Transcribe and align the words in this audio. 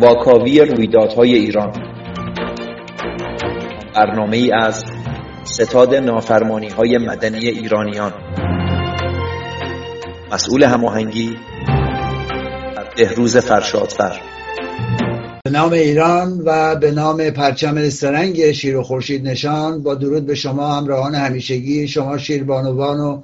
واکاوی 0.00 0.60
رویدادهای 0.60 1.34
ایران. 1.34 1.72
برنامه 3.94 4.36
ای 4.36 4.52
از 4.52 4.84
ستاد 5.44 5.94
نافرمانی 5.94 6.68
های 6.68 6.98
مدنی 6.98 7.48
ایرانیان. 7.48 8.12
مسئول 10.32 10.64
هماهنگی 10.64 11.36
بهروز 12.96 13.36
فرشادفر. 13.36 14.20
به 15.44 15.50
نام 15.50 15.72
ایران 15.72 16.42
و 16.44 16.76
به 16.76 16.90
نام 16.90 17.30
پرچم 17.30 17.88
سرنگ 17.88 18.52
شیر 18.52 18.76
و 18.76 18.82
خورشید 18.82 19.28
نشان 19.28 19.82
با 19.82 19.94
درود 19.94 20.26
به 20.26 20.34
شما 20.34 20.74
همراهان 20.74 21.14
همیشگی 21.14 21.88
شما 21.88 22.18
شیربانوان 22.18 23.00
و 23.00 23.22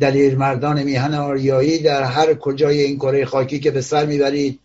دلیر 0.00 0.36
مردان 0.36 0.82
میهن 0.82 1.14
آریایی 1.14 1.78
در 1.78 2.02
هر 2.02 2.34
کجای 2.34 2.80
این 2.80 2.96
کره 2.96 3.24
خاکی 3.24 3.60
که 3.60 3.70
به 3.70 3.80
سر 3.80 4.06
می‌برید. 4.06 4.60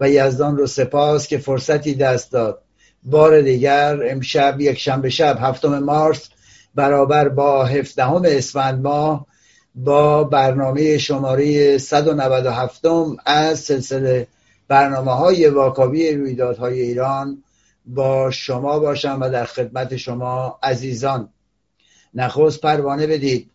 و 0.00 0.10
یزدان 0.10 0.56
رو 0.56 0.66
سپاس 0.66 1.26
که 1.26 1.38
فرصتی 1.38 1.94
دست 1.94 2.32
داد. 2.32 2.62
بار 3.02 3.40
دیگر 3.40 3.98
امشب 4.10 4.60
یک 4.60 4.78
شنبه 4.78 5.10
شب 5.10 5.38
هفتم 5.40 5.78
مارس 5.78 6.28
برابر 6.74 7.28
با 7.28 7.64
هفدهم 7.64 8.22
اسفند 8.24 8.82
ماه 8.82 9.26
با 9.74 10.24
برنامه 10.24 10.98
شماره 10.98 11.78
197 11.78 12.86
از 13.26 13.60
سلسله 13.60 14.26
برنامه 14.68 15.12
های 15.12 15.48
واکاوی 15.48 16.12
رویدادهای 16.12 16.80
ایران 16.80 17.42
با 17.86 18.30
شما 18.30 18.78
باشم 18.78 19.18
و 19.20 19.30
در 19.30 19.44
خدمت 19.44 19.96
شما 19.96 20.58
عزیزان. 20.62 21.28
نخست 22.14 22.60
پروانه 22.60 23.06
بدید. 23.06 23.50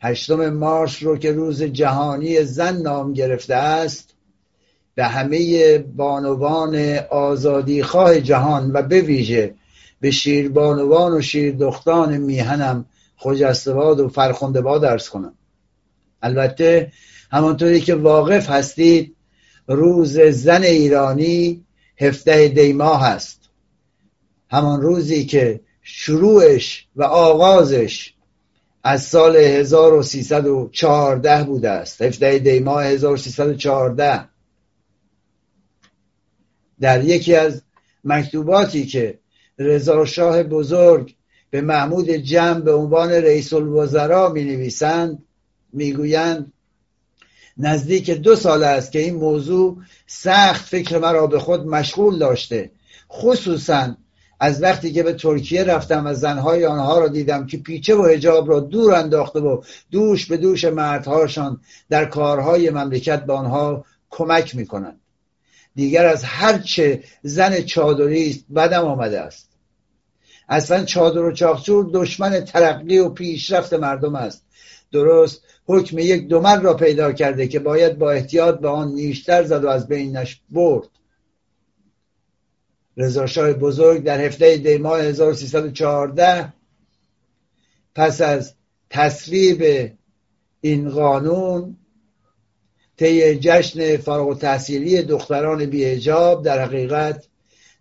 هشتم 0.00 0.50
مارس 0.50 1.02
رو 1.02 1.18
که 1.18 1.32
روز 1.32 1.62
جهانی 1.62 2.44
زن 2.44 2.76
نام 2.76 3.12
گرفته 3.12 3.54
است 3.54 4.15
به 4.96 5.04
همه 5.04 5.78
بانوان 5.78 6.98
آزادی 7.10 7.82
خواه 7.82 8.20
جهان 8.20 8.72
و 8.72 8.82
به 8.82 9.00
ویژه 9.00 9.54
به 10.00 10.10
شیربانوان 10.10 11.12
و 11.12 11.20
شیردختان 11.20 12.16
میهنم 12.16 12.84
خجستباد 13.16 14.00
و 14.00 14.08
فرخنده 14.08 14.60
باد 14.60 14.84
ارز 14.84 15.08
کنم. 15.08 15.34
البته 16.22 16.92
همانطوری 17.30 17.80
که 17.80 17.94
واقف 17.94 18.50
هستید 18.50 19.16
روز 19.66 20.20
زن 20.20 20.62
ایرانی 20.62 21.64
هفته 22.00 22.48
دیما 22.48 22.96
هست. 22.96 23.40
همان 24.50 24.80
روزی 24.80 25.24
که 25.24 25.60
شروعش 25.82 26.86
و 26.96 27.02
آغازش 27.02 28.14
از 28.84 29.02
سال 29.02 29.36
1314 29.36 31.44
بوده 31.44 31.70
است. 31.70 32.02
هفته 32.02 32.38
دیما 32.38 32.80
1314 32.80 34.35
در 36.80 37.04
یکی 37.04 37.34
از 37.34 37.62
مکتوباتی 38.04 38.86
که 38.86 39.18
رضا 39.58 40.04
شاه 40.04 40.42
بزرگ 40.42 41.14
به 41.50 41.60
محمود 41.60 42.10
جمع 42.10 42.60
به 42.60 42.74
عنوان 42.74 43.10
رئیس 43.10 43.52
الوزراء 43.52 44.32
می 44.32 44.44
نویسند 44.44 45.22
می 45.72 45.92
گویند 45.92 46.52
نزدیک 47.58 48.10
دو 48.10 48.36
سال 48.36 48.64
است 48.64 48.92
که 48.92 48.98
این 48.98 49.14
موضوع 49.14 49.76
سخت 50.06 50.64
فکر 50.64 50.98
مرا 50.98 51.26
به 51.26 51.38
خود 51.38 51.66
مشغول 51.66 52.18
داشته. 52.18 52.70
خصوصا 53.10 53.96
از 54.40 54.62
وقتی 54.62 54.92
که 54.92 55.02
به 55.02 55.12
ترکیه 55.12 55.64
رفتم 55.64 56.06
و 56.06 56.14
زنهای 56.14 56.66
آنها 56.66 56.98
را 56.98 57.08
دیدم 57.08 57.46
که 57.46 57.56
پیچه 57.58 57.94
و 57.94 58.04
هجاب 58.04 58.50
را 58.50 58.60
دور 58.60 58.94
انداخته 58.94 59.40
و 59.40 59.62
دوش 59.90 60.26
به 60.26 60.36
دوش 60.36 60.64
مردهاشان 60.64 61.60
در 61.88 62.04
کارهای 62.04 62.70
مملکت 62.70 63.24
به 63.24 63.32
آنها 63.32 63.84
کمک 64.10 64.56
می‌کنند. 64.56 65.00
دیگر 65.76 66.06
از 66.06 66.24
هرچه 66.24 67.02
زن 67.22 67.62
چادری 67.62 68.30
است 68.30 68.44
بدم 68.56 68.84
آمده 68.84 69.20
است. 69.20 69.48
اصلا 70.48 70.84
چادر 70.84 71.22
و 71.22 71.32
چاخچور 71.32 71.90
دشمن 71.92 72.40
ترقی 72.40 72.98
و 72.98 73.08
پیشرفت 73.08 73.72
مردم 73.72 74.14
است. 74.14 74.46
درست 74.92 75.42
حکم 75.66 75.98
یک 75.98 76.28
دومن 76.28 76.62
را 76.62 76.74
پیدا 76.74 77.12
کرده 77.12 77.48
که 77.48 77.58
باید 77.58 77.98
با 77.98 78.10
احتیاط 78.10 78.58
به 78.58 78.68
آن 78.68 78.88
نیشتر 78.88 79.44
زد 79.44 79.64
و 79.64 79.68
از 79.68 79.88
بینش 79.88 80.40
برد. 80.50 80.88
رضاشاه 82.96 83.52
بزرگ 83.52 84.02
در 84.02 84.20
هفته 84.20 84.56
دی 84.56 84.78
ماه 84.78 85.00
1314 85.00 86.52
پس 87.94 88.20
از 88.20 88.54
تصویب 88.90 89.92
این 90.60 90.90
قانون 90.90 91.76
طی 92.98 93.38
جشن 93.38 93.96
فارغ 93.96 94.38
تحصیلی 94.38 95.02
دختران 95.02 95.66
بیهجاب 95.66 96.44
در 96.44 96.64
حقیقت 96.64 97.24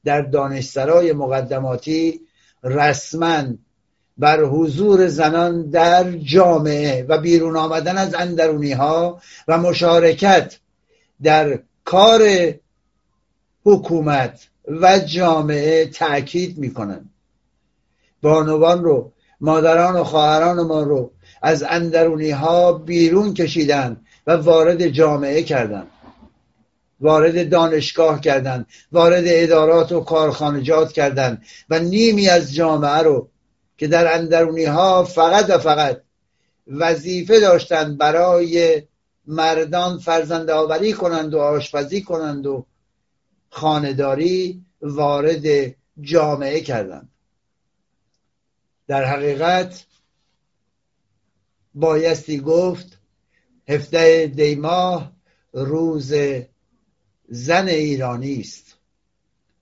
در 0.03 0.21
دانشسرای 0.21 1.13
مقدماتی 1.13 2.21
رسما 2.63 3.43
بر 4.17 4.43
حضور 4.43 5.07
زنان 5.07 5.69
در 5.69 6.11
جامعه 6.11 7.05
و 7.09 7.17
بیرون 7.17 7.57
آمدن 7.57 7.97
از 7.97 8.15
اندرونی 8.15 8.71
ها 8.71 9.21
و 9.47 9.57
مشارکت 9.57 10.57
در 11.23 11.59
کار 11.85 12.21
حکومت 13.63 14.47
و 14.67 14.99
جامعه 14.99 15.85
تأکید 15.85 16.57
می‌کنن 16.57 17.09
بانوان 18.21 18.83
رو 18.83 19.11
مادران 19.41 19.95
و 19.95 20.03
خواهران 20.03 20.61
ما 20.61 20.83
رو 20.83 21.11
از 21.41 21.63
اندرونی 21.63 22.31
ها 22.31 22.71
بیرون 22.71 23.33
کشیدن 23.33 23.97
و 24.27 24.31
وارد 24.31 24.87
جامعه 24.87 25.43
کردن. 25.43 25.87
وارد 26.99 27.49
دانشگاه 27.49 28.21
کردن. 28.21 28.65
وارد 28.91 29.23
ادارات 29.27 29.91
و 29.91 29.99
کارخانجات 29.99 30.91
کردن. 30.91 31.41
و 31.69 31.79
نیمی 31.79 32.29
از 32.29 32.53
جامعه 32.53 32.97
رو 32.97 33.29
که 33.77 33.87
در 33.87 34.13
اندرونی 34.13 34.65
ها 34.65 35.03
فقط 35.03 35.49
و 35.49 35.57
فقط 35.57 36.01
وظیفه 36.67 37.39
داشتند 37.39 37.97
برای 37.97 38.83
مردان 39.27 39.99
فرزند 39.99 40.49
آوری 40.49 40.93
کنند 40.93 41.33
و 41.33 41.39
آشپزی 41.39 42.01
کنند 42.01 42.47
و 42.47 42.65
خانداری 43.49 44.65
وارد 44.81 45.75
جامعه 46.01 46.61
کردند. 46.61 47.09
در 48.87 49.03
حقیقت 49.03 49.85
بایستی 51.73 52.39
گفت 52.39 52.97
هفته 53.67 54.27
دیماه 54.27 55.11
روز 55.53 56.13
زن 57.29 57.67
ایرانی 57.67 58.39
است. 58.39 58.77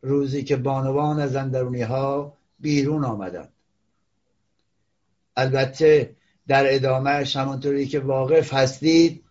روزی 0.02 0.44
که 0.44 0.56
بانوان 0.56 1.20
از 1.20 1.36
اندرونی 1.36 1.82
ها 1.82 2.38
بیرون 2.60 3.06
آمدند. 3.06 3.54
البته 5.36 6.16
در 6.48 6.76
ادامهش 6.76 7.36
همانطوری 7.36 7.88
که 7.88 8.00
واقف 8.00 8.54
هستید 8.54 9.24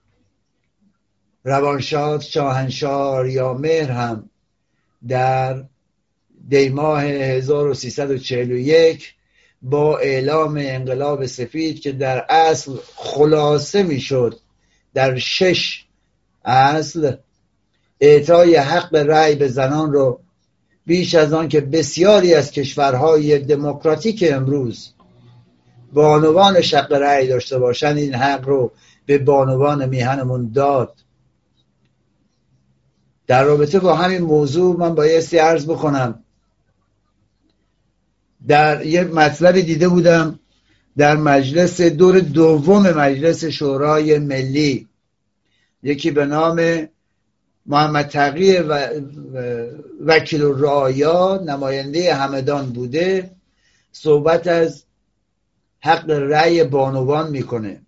روانشاد 1.44 2.20
شاهنشار 2.20 3.28
یا 3.28 3.54
مهر 3.54 3.90
هم 3.90 4.30
در 5.08 5.64
دیماه 6.48 7.02
1341 7.02 9.14
با 9.62 9.98
اعلام 9.98 10.56
انقلاب 10.56 11.26
سفید 11.26 11.80
که 11.80 11.92
در 11.92 12.26
اصل 12.28 12.72
خلاصه 12.96 13.82
می‌شد 13.82 14.40
در 14.94 15.18
شش 15.18 15.84
اصل 16.44 17.16
اعطای 18.00 18.56
حق 18.56 18.94
رأی 18.94 19.34
به 19.34 19.48
زنان 19.48 19.92
رو 19.92 20.20
بیش 20.86 21.14
از 21.14 21.32
آن 21.32 21.48
که 21.48 21.60
بسیاری 21.60 22.34
از 22.34 22.50
کشورهای 22.50 23.38
دموکراتیک 23.38 24.24
امروز 24.28 24.92
بانوان 25.92 26.60
شق 26.60 26.92
رأی 26.92 27.28
داشته 27.28 27.58
باشند 27.58 27.98
این 27.98 28.14
حق 28.14 28.48
رو 28.48 28.72
به 29.06 29.18
بانوان 29.18 29.88
میهنمون 29.88 30.52
داد. 30.54 30.94
در 33.26 33.44
رابطه 33.44 33.78
با 33.78 33.94
همین 33.94 34.20
موضوع 34.20 34.76
من 34.78 34.94
بایستی 34.94 35.38
عرض 35.38 35.64
بکنم. 35.64 36.24
در 38.48 38.86
یه 38.86 39.04
مطلب 39.04 39.60
دیده 39.60 39.88
بودم 39.88 40.38
در 40.96 41.16
مجلس 41.16 41.80
دور 41.80 42.20
دوم 42.20 42.82
مجلس 42.82 43.44
شورای 43.44 44.18
ملی. 44.18 44.88
یکی 45.82 46.10
به 46.10 46.26
نام 46.26 46.88
محمد 47.66 48.08
تقی 48.08 48.56
و 48.56 48.88
وکیل 50.06 50.42
رایا 50.42 51.42
نماینده 51.46 52.14
همدان 52.14 52.72
بوده. 52.72 53.30
صحبت 53.92 54.46
از 54.46 54.84
حق 55.80 56.10
رأی 56.10 56.64
بانوان 56.64 57.30
می‌کنه. 57.30 57.82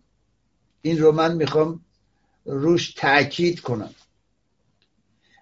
این 0.83 0.99
رو 0.99 1.13
من 1.13 1.37
می‌خوام 1.37 1.81
روش 2.45 2.93
تاکید 2.93 3.61
کنم. 3.61 3.91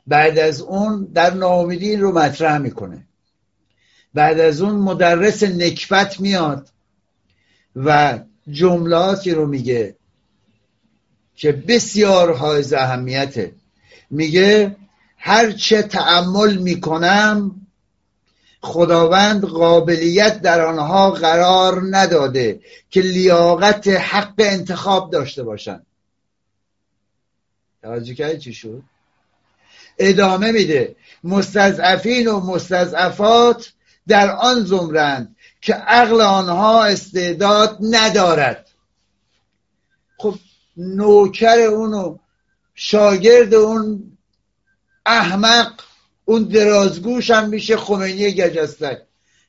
بعد 0.06 0.38
از 0.38 0.60
اون 0.60 1.05
در 1.05 1.34
ناامیدی 1.34 1.90
این 1.90 2.00
رو 2.00 2.12
مطرح 2.12 2.58
می‌کنه. 2.58 3.06
بعد 4.14 4.40
از 4.40 4.60
اون 4.60 4.75
مدرس 4.75 5.43
نکبت 5.43 6.20
میاد 6.20 6.69
و 7.76 8.19
جملاتی 8.50 9.31
رو 9.31 9.46
میگه. 9.46 9.96
که 11.37 11.52
بسیار 11.52 12.34
حائز 12.34 12.73
اهمیته 12.73 13.52
میگه 14.11 14.76
هرچه 15.19 15.82
تعمل 15.82 16.56
می‌کنم 16.56 17.67
خداوند 18.61 19.44
قابلیت 19.44 20.43
در 20.43 20.61
آنها 20.61 21.11
قرار 21.11 21.82
نداده 21.90 22.61
که 22.90 23.00
لیاقت 23.00 23.88
حق 23.88 24.34
انتخاب 24.38 25.11
داشته 25.11 25.43
باشند 25.43 25.87
توجه 27.82 28.14
کردی 28.14 28.38
چی 28.38 28.55
شد؟ 28.55 28.82
ادامه 29.99 30.52
میده. 30.52 30.96
مستضعفین 31.25 32.29
و 32.29 32.40
مستضعفات 32.40 33.73
در 34.08 34.31
آن 34.31 34.64
زمرند 34.64 35.37
که 35.61 35.75
عقل 35.75 36.20
آنها 36.20 36.84
استعداد 36.84 37.79
ندارد. 37.81 38.61
نوکر 40.76 41.58
اونو 41.58 42.19
شاگرد 42.74 43.54
اون 43.54 44.16
احمق 45.06 45.72
اون 46.24 46.42
درازگوش 46.42 47.30
هم 47.30 47.48
میشه 47.48 47.76
خمینی 47.76 48.32
گجستک 48.32 49.02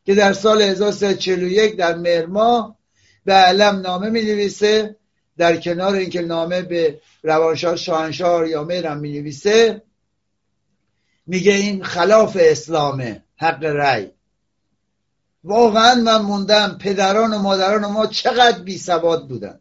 که 0.06 0.16
در 0.16 0.34
سال 0.34 0.62
1341 0.62 1.78
در 1.78 1.96
مرما 1.96 2.78
به 3.25 3.34
علم 3.34 3.80
نامه 3.80 4.10
می 4.10 4.22
نویسه 4.22 4.96
در 5.38 5.58
کنار 5.58 5.94
اینکه 5.94 6.22
نامه 6.22 6.62
به 6.62 7.02
روانشاه 7.24 7.75
شاهنشاه 7.75 8.50
یا 8.50 8.64
میرم 8.64 8.98
می 8.98 9.12
نویسه 9.12 9.81
میگه 11.28 11.52
این 11.52 11.84
خلاف 11.84 12.38
اسلامه 12.40 13.24
حق 13.38 13.64
رأی. 13.64 14.12
واقعا 15.44 15.96
من 15.96 16.22
موندم 16.22 16.78
پدران 16.81 17.34
و 17.34 17.40
مادران 17.40 17.84
و 17.84 17.90
ما 17.90 18.08
چقدر 18.08 18.60
بی 18.60 18.78
سواد 18.78 19.28
بودن. 19.28 19.60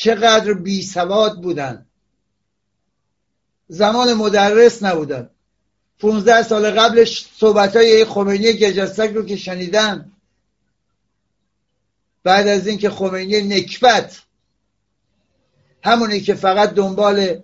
چقدر 0.00 0.52
بی 0.52 0.82
سواد 0.82 1.40
بودن. 1.42 1.86
زمان 3.68 4.14
مدرس 4.14 4.82
نبودن. 4.82 5.30
15 5.98 6.42
سال 6.42 6.70
قبلش 6.70 7.28
صحبت 7.36 7.76
های 7.76 8.04
خمینی 8.04 8.52
گجستک 8.52 9.10
رو 9.10 9.26
که 9.26 9.36
شنیدن. 9.36 10.12
بعد 12.22 12.48
از 12.48 12.66
اینکه 12.66 12.90
خمینی 12.90 13.42
نکبت. 13.42 14.22
همونی 15.84 16.20
که 16.20 16.34
فقط 16.34 16.70
دنبال 16.70 17.42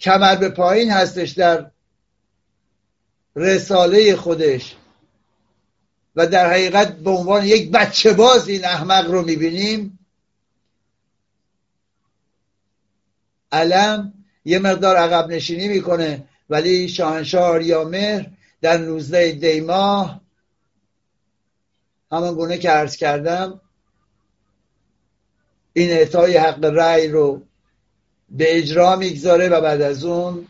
کمر 0.00 0.36
به 0.36 0.48
پایین 0.48 0.90
هستش 0.90 1.30
در 1.30 1.70
رساله 3.36 4.16
خودش. 4.16 4.76
و 6.16 6.26
در 6.26 6.50
حقیقت 6.50 6.96
به 6.96 7.10
عنوان 7.10 7.44
یک 7.46 7.70
بچه 7.70 8.12
باز 8.12 8.48
این 8.48 8.64
احمق 8.64 9.10
رو 9.10 9.22
می‌بینیم. 9.22 9.99
علم 13.52 14.12
یه 14.44 14.58
مقدار 14.58 14.96
عقب 14.96 15.30
نشینی 15.30 15.68
می‌کنه. 15.68 16.24
ولی 16.50 16.88
شاهنشاه 16.88 17.84
مهر 17.84 18.26
در 18.60 18.78
نوزده 18.78 19.32
دیماه 19.32 20.20
همان 22.12 22.34
گونه 22.34 22.58
که 22.58 22.70
عرض 22.70 22.96
کردم 22.96 23.60
این 25.72 25.90
اعطای 25.90 26.36
حق 26.36 26.64
رأی 26.64 27.08
رو 27.08 27.42
به 28.30 28.58
اجرا 28.58 28.96
می‌گذاره 28.96 29.48
و 29.48 29.60
بعد 29.60 29.82
از 29.82 30.04
اون 30.04 30.46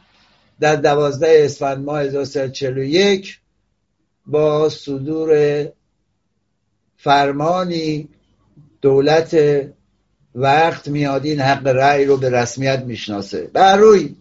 در 0.61 0.77
دوازده 0.77 1.41
اسفند 1.45 1.85
ماه 1.85 2.01
1341 2.01 3.41
با 4.27 4.69
صدور 4.69 5.69
فرمانی 6.97 8.09
دولت 8.81 9.35
وقت 10.35 10.89
میاد 10.89 11.25
این 11.25 11.41
حق 11.41 11.67
رأی 11.67 12.05
رو 12.05 12.17
به 12.17 12.31
رسمیت 12.31 12.81
می‌شناسه. 12.81 13.51
بر 13.53 13.77
روی. 13.77 14.17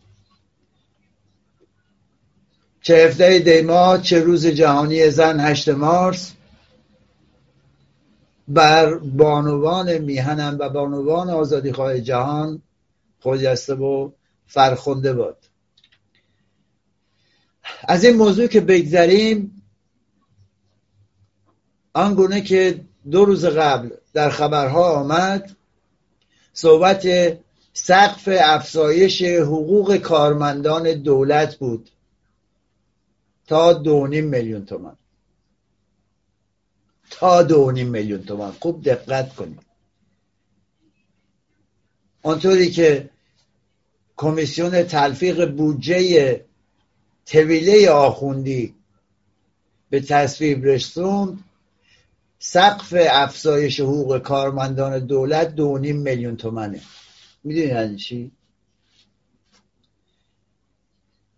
چه 2.82 2.96
هفته 2.96 3.40
دیما 3.40 3.98
چه 3.98 4.20
روز 4.20 4.48
جهانی 4.48 5.10
زن 5.10 5.40
هشت 5.40 5.70
مارس. 5.70 6.34
بر 8.48 8.94
بانوان 8.94 9.98
میهنم 9.98 10.58
و 10.60 10.70
بانوان 10.70 11.30
آزادی 11.30 11.72
خواه 11.72 12.00
جهان 12.00 12.62
خجسته 13.20 13.74
و 13.74 14.12
فرخنده 14.48 15.14
باد. 15.14 15.38
از 17.88 18.04
این 18.04 18.16
موضوع 18.16 18.48
که 18.48 18.62
بگذریم 18.62 19.62
آنگونه 21.94 22.42
که 22.42 22.82
دو 23.12 23.26
روز 23.26 23.46
قبل 23.46 23.90
در 24.14 24.30
خبرها 24.30 24.92
آمد 24.92 25.56
صحبت 26.62 27.08
سقف 27.74 28.30
افزایش 28.42 29.22
حقوق 29.22 29.98
کارمندان 29.98 30.94
دولت 30.94 31.56
بود. 31.56 31.90
تا 33.48 33.74
دو 33.74 34.08
میلیون 34.08 34.66
تومن 34.66 34.96
تا 37.10 37.44
دو 37.44 37.72
میلیون 37.72 38.24
تومن 38.24 38.52
خوب 38.52 38.84
دقت 38.84 39.36
کنید. 39.36 39.60
آنطوری 42.24 42.72
که 42.72 43.10
کمیسیون 44.18 44.84
تلفیق 44.84 45.52
بودجه 45.52 46.46
طویله 47.26 47.90
آخوندی 47.90 48.76
به 49.90 50.00
تصویب 50.00 50.66
رسوند 50.66 51.44
سقف 52.40 52.94
افزایش 53.10 53.80
حقوق 53.80 54.18
کارمندان 54.18 55.00
دولت 55.00 55.56
دو 55.56 55.78
میلیون 55.78 56.38
تومنه 56.38 56.82
می‌دونی 57.44 57.68
یعنی 57.68 57.96
چی؟ 57.96 58.32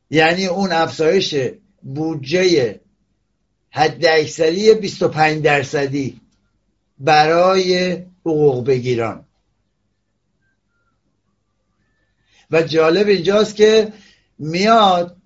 یعنی 0.09 0.45
اون 0.45 0.71
افزایش 0.71 1.35
بودجه 1.81 2.79
حد 3.69 4.05
اکثری 4.05 4.73
25 4.73 5.43
درصدی 5.43 6.21
برای 6.99 7.93
حقوق 8.25 8.65
بگیران 8.65 9.25
و 12.51 12.61
جالب 12.61 13.07
اینجاست 13.07 13.55
که 13.55 13.93
میاد 14.39 15.17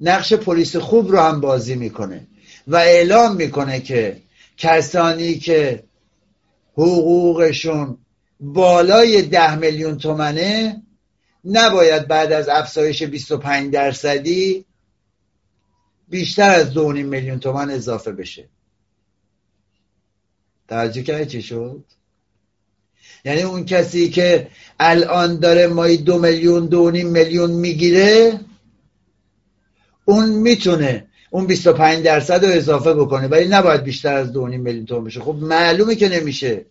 نقش 0.00 0.32
پلیس 0.32 0.76
خوب 0.76 1.10
رو 1.10 1.18
هم 1.18 1.40
بازی 1.40 1.74
می‌کنه 1.74 2.26
و 2.66 2.76
اعلام 2.76 3.36
می‌کنه 3.36 3.80
که 3.80 4.22
کسانی 4.58 5.38
که 5.38 5.84
حقوقشون 6.72 7.98
بالای 8.40 9.22
ده 9.22 9.54
میلیون 9.54 9.98
تومنه 9.98 10.82
نباید 11.44 12.08
بعد 12.08 12.32
از 12.32 12.48
افزایش 12.48 13.02
25 13.02 13.72
درصدی 13.72 14.64
بیشتر 16.08 16.50
از 16.50 16.72
دو 16.72 16.92
میلیون 16.92 17.40
تومن 17.40 17.70
اضافه 17.70 18.12
بشه. 18.12 18.48
توجه 20.68 21.02
کردی 21.02 21.26
چی 21.26 21.42
شد؟ 21.42 21.84
یعنی 23.24 23.42
اون 23.42 23.64
کسی 23.64 24.08
که 24.08 24.50
الان 24.80 25.38
داره 25.40 25.66
مایی 25.66 25.96
دو 25.96 26.18
میلیون 26.18 26.66
دو 26.66 26.90
میلیون 26.90 27.50
می‌گیره 27.50 28.40
اون 30.04 30.28
می‌تونه 30.28 31.06
اون 31.30 31.46
25 31.46 32.04
درصد 32.04 32.44
رو 32.44 32.52
اضافه 32.52 32.94
بکنه 32.94 33.28
ولی 33.28 33.48
نباید 33.48 33.82
بیشتر 33.82 34.14
از 34.14 34.32
دو 34.32 34.46
میلیون 34.46 34.86
تومن 34.86 35.04
بشه. 35.04 35.20
خب 35.20 35.34
معلومه 35.34 35.94
که 35.94 36.08
نمیشه. 36.08 36.64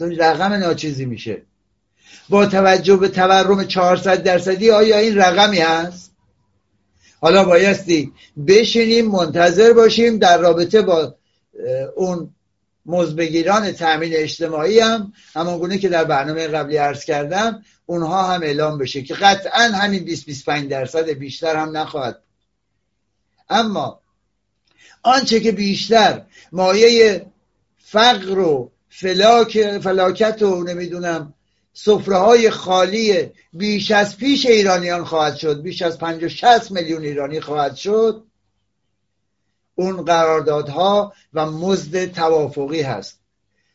رقم 0.00 0.52
ناچیزی 0.52 1.04
میشه. 1.04 1.42
با 2.28 2.46
توجه 2.46 2.96
به 2.96 3.08
تورم 3.08 3.64
400 3.64 4.22
درصدی 4.22 4.70
آیا 4.70 4.98
این 4.98 5.16
رقمی 5.16 5.58
هست؟ 5.58 6.12
حالا 7.20 7.44
بایستی 7.44 8.12
بشینیم 8.46 9.08
منتظر 9.08 9.72
باشیم 9.72 10.18
در 10.18 10.38
رابطه 10.38 10.82
با 10.82 11.14
اون 11.96 12.34
مزبگیران 12.86 13.72
تأمین 13.72 14.12
اجتماعی 14.14 14.78
هم 14.78 15.12
همون 15.34 15.58
گونه 15.58 15.78
که 15.78 15.88
در 15.88 16.04
برنامه 16.04 16.48
قبلی 16.48 16.76
عرض 16.76 17.04
کردم 17.04 17.62
اونها 17.86 18.22
هم 18.22 18.42
اعلام 18.42 18.78
بشه 18.78 19.02
که 19.02 19.14
قطعا 19.14 19.62
همین 19.62 20.16
20-25 20.16 20.48
درصد 20.70 21.08
بیشتر 21.08 21.56
هم 21.56 21.76
نخواهد 21.76 22.22
اما 23.52 24.00
آنچه 25.02 25.40
که 25.40 25.52
بیشتر 25.52 26.22
مایه 26.52 27.26
فقر 27.78 28.38
و 28.38 28.70
فلاک 28.88 29.78
فلاکت 29.78 30.42
و 30.42 30.64
نمی‌دونم 30.64 31.34
سفره 31.74 32.16
های 32.16 32.50
خالی 32.50 33.30
بیش 33.52 33.90
از 33.90 34.16
پیش 34.16 34.46
ایرانیان 34.46 35.04
خواهد 35.04 35.36
شد 35.36 35.62
بیش 35.62 35.82
از 35.82 35.98
50 35.98 36.28
60 36.28 36.70
میلیون 36.70 37.02
ایرانی 37.02 37.40
خواهد 37.40 37.76
شد 37.76 38.24
اون 39.74 40.04
قراردادها 40.04 41.12
و 41.34 41.46
مزد 41.46 42.12
توافقی 42.12 42.82
هست. 42.82 43.18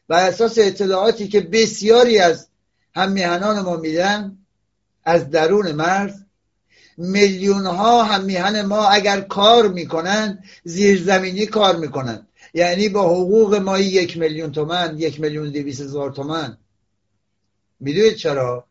و 0.10 0.13
اساس 0.13 0.57
اطلاعاتی 0.57 1.27
که 1.27 1.41
بسیاری 1.41 2.19
از 2.19 2.48
هم 2.96 3.12
میهنان 3.12 3.60
ما 3.60 3.75
میدن 3.75 4.38
از 5.03 5.29
درون 5.29 5.72
مرز 5.72 6.13
میلیون 6.97 7.65
ها 7.65 8.03
هم 8.03 8.23
میهن 8.23 8.61
ما 8.61 8.87
اگر 8.87 9.21
کار 9.21 9.67
می‌کنن 9.67 10.43
زیرزمینی 10.63 11.45
کار 11.45 11.75
می‌کنن. 11.75 12.27
یعنی 12.53 12.89
با 12.89 13.09
حقوق 13.09 13.55
مایی 13.55 13.85
یک 13.85 14.17
میلیون 14.17 14.51
تومن 14.51 14.95
یک 14.97 15.19
میلیون 15.19 15.49
دویست 15.49 15.81
هزار 15.81 16.11
تومن. 16.11 16.57
می‌دونید 17.79 18.15
چرا؟ 18.15 18.65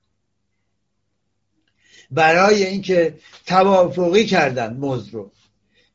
برای 2.10 2.66
اینکه 2.66 3.14
توافقی 3.46 4.26
کردن 4.26 4.76
مزد 4.76 5.14
رو. 5.14 5.30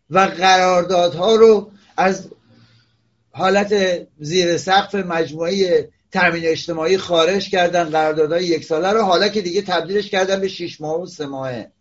و 0.09 0.19
قراردادها 0.19 1.35
رو 1.35 1.71
از 1.97 2.29
حالت 3.31 4.01
زیر 4.19 4.57
سقف 4.57 4.95
مجموعه 4.95 5.89
تامین 6.11 6.45
اجتماعی 6.45 6.97
خارج 6.97 7.50
کردن. 7.50 7.83
قراردادهای 7.83 8.45
یک 8.45 8.65
ساله 8.65 8.89
رو 8.89 9.01
حالا 9.01 9.27
که 9.27 9.41
دیگه 9.41 9.61
تبدیلش 9.61 10.09
کردن 10.09 10.41
به 10.41 10.47
شیش 10.47 10.81
ماه 10.81 11.01
و 11.01 11.05
سه 11.05 11.25
ماهه. 11.25 11.71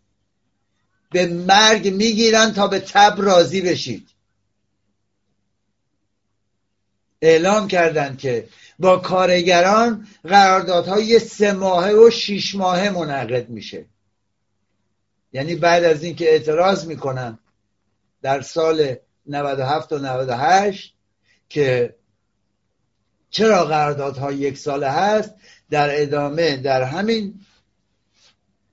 به 1.11 1.27
مرگ 1.27 1.93
می‌گیرن 1.93 2.53
تا 2.53 2.67
به 2.67 2.79
تب 2.79 3.15
راضی 3.17 3.61
بشید. 3.61 4.09
اعلام 7.21 7.67
کردند 7.67 8.17
که 8.17 8.47
با 8.79 8.97
کارگران 8.97 10.07
قراردادهای 10.23 11.19
سه 11.19 11.53
ماهه 11.53 11.93
و 11.93 12.09
شیش 12.09 12.55
ماهه 12.55 12.89
منعقد 12.89 13.49
میشه. 13.49 13.85
یعنی 15.33 15.55
بعد 15.55 15.83
از 15.83 16.03
اینکه 16.03 16.29
اعتراض 16.29 16.85
می‌کنن 16.85 17.39
در 18.21 18.41
سال 18.41 18.95
97 19.25 19.91
و 19.91 19.97
98 19.99 20.93
که 21.49 21.95
چرا 23.29 23.65
قراردادها 23.65 24.31
یک 24.31 24.57
ساله 24.57 24.89
هست 24.89 25.33
در 25.69 26.01
ادامه 26.01 26.57
در 26.57 26.83
همین 26.83 27.39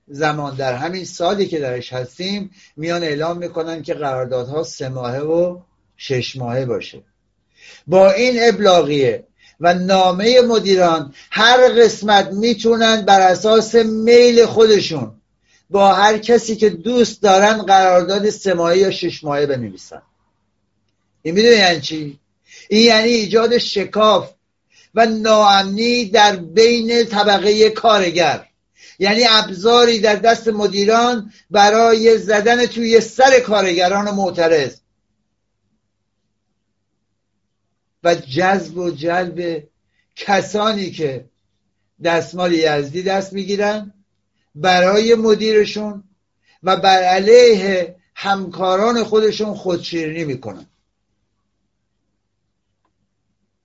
زمان 0.09 0.55
در 0.55 0.73
همین 0.73 1.05
سالی 1.05 1.47
که 1.47 1.59
درش 1.59 1.93
هستیم 1.93 2.51
میان 2.77 3.03
اعلام 3.03 3.37
می‌کنن 3.37 3.81
که 3.81 3.93
قراردادها 3.93 4.63
سه 4.63 4.89
ماهه 4.89 5.19
و 5.19 5.59
شش 5.97 6.35
ماهه 6.35 6.65
باشه. 6.65 7.01
با 7.87 8.11
این 8.11 8.35
ابلاغیه 8.39 9.23
و 9.59 9.73
نامه 9.73 10.41
مدیران 10.41 11.13
هر 11.31 11.69
قسمت 11.69 12.31
می‌تونن 12.31 13.01
بر 13.01 13.21
اساس 13.21 13.75
میل 13.75 14.45
خودشون 14.45 15.11
با 15.69 15.93
هر 15.93 16.17
کسی 16.17 16.55
که 16.55 16.69
دوست 16.69 17.21
دارن 17.21 17.57
قرارداد 17.57 18.29
سه 18.29 18.53
ماهه 18.53 18.77
یا 18.77 18.91
شش 18.91 19.23
ماهه 19.23 19.45
بنویسن. 19.45 20.01
این 21.21 21.35
می‌دونی 21.35 21.55
یعنی 21.55 21.81
چی؟ 21.81 22.19
این 22.69 22.85
یعنی 22.85 23.09
ایجاد 23.09 23.57
شکاف 23.57 24.31
و 24.95 25.05
ناامنی 25.05 26.05
در 26.05 26.35
بین 26.35 27.03
طبقه 27.05 27.69
کارگر. 27.69 28.48
یعنی 28.99 29.23
ابزاری 29.29 29.99
در 29.99 30.15
دست 30.15 30.47
مدیران 30.47 31.33
برای 31.51 32.17
زدن 32.17 32.65
توی 32.65 33.01
سر 33.01 33.39
کارگران 33.39 34.11
معترض. 34.11 34.79
و 38.03 38.15
جذب 38.15 38.77
و 38.77 38.91
جلب 38.91 39.63
کسانی 40.15 40.91
که 40.91 41.29
دستمال 42.03 42.53
یزدی 42.53 43.03
دست 43.03 43.33
می‌گیرن 43.33 43.93
برای 44.55 45.15
مدیرشون 45.15 46.03
و 46.63 46.77
بر 46.77 47.03
علیه 47.03 47.95
همکاران 48.15 49.03
خودشون 49.03 49.53
خودشیرینی 49.53 50.23
می‌کنن. 50.23 50.65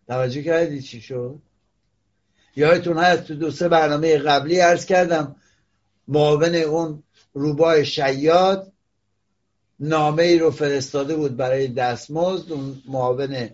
توجه 0.07 0.43
کردی 0.43 0.83
چی 0.83 1.01
شد؟ 1.01 1.39
یادتون 2.57 2.99
هست 2.99 3.25
تو 3.25 3.35
دو 3.35 3.51
سه 3.51 3.69
برنامه 3.69 4.19
قبلی 4.19 4.59
عرض 4.59 4.87
کردم 4.87 5.37
معاون 6.09 6.55
اون 6.55 7.03
روبای 7.33 7.87
شیاد 7.87 8.73
نامه 9.81 10.23
ای 10.23 10.39
رو 10.39 10.51
فرستاده 10.51 11.17
بود 11.17 11.37
برای 11.37 11.69
دستمزد 11.69 12.53
اون 12.53 12.83
معاون 12.89 13.49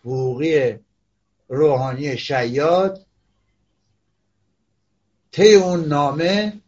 حقوقی 0.00 0.74
روحانی 1.48 2.18
شیاد. 2.18 3.06
طی 5.32 5.54
اون 5.54 5.84
نامه 5.84 6.60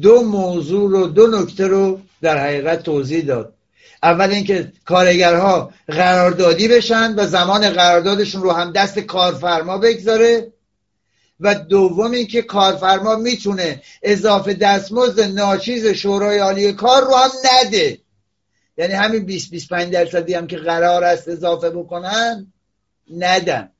دو 0.00 0.22
موضوع 0.22 0.90
رو 0.90 1.06
دو 1.06 1.26
نکته 1.26 1.66
رو 1.66 2.00
در 2.20 2.38
حقیقت 2.38 2.82
توضیح 2.82 3.24
داد. 3.24 3.54
اول 4.02 4.30
اینکه 4.30 4.72
کارگرها 4.84 5.72
قراردادی 5.88 6.68
بشن 6.68 7.14
و 7.14 7.26
زمان 7.26 7.70
قراردادشون 7.70 8.42
رو 8.42 8.52
هم 8.52 8.72
دست 8.72 8.98
کارفرما 8.98 9.78
بگذاره. 9.78 10.52
و 11.40 11.54
دوم 11.54 12.10
اینکه 12.10 12.42
کارفرما 12.42 13.16
می‌تونه 13.16 13.82
اضافه 14.02 14.54
دستمزد 14.54 15.20
ناچیز 15.20 15.86
شورای 15.86 16.38
عالی 16.38 16.72
کار 16.72 17.04
رو 17.04 17.14
هم 17.14 17.30
نده. 17.44 17.98
یعنی 18.76 18.92
همین 18.92 19.24
20 19.24 19.50
25 19.50 19.92
درصدی 19.92 20.34
هم 20.34 20.46
که 20.46 20.56
قرار 20.56 21.04
است 21.04 21.28
اضافه 21.28 21.70
بکنن 21.70 22.52
ندن. 23.16 23.70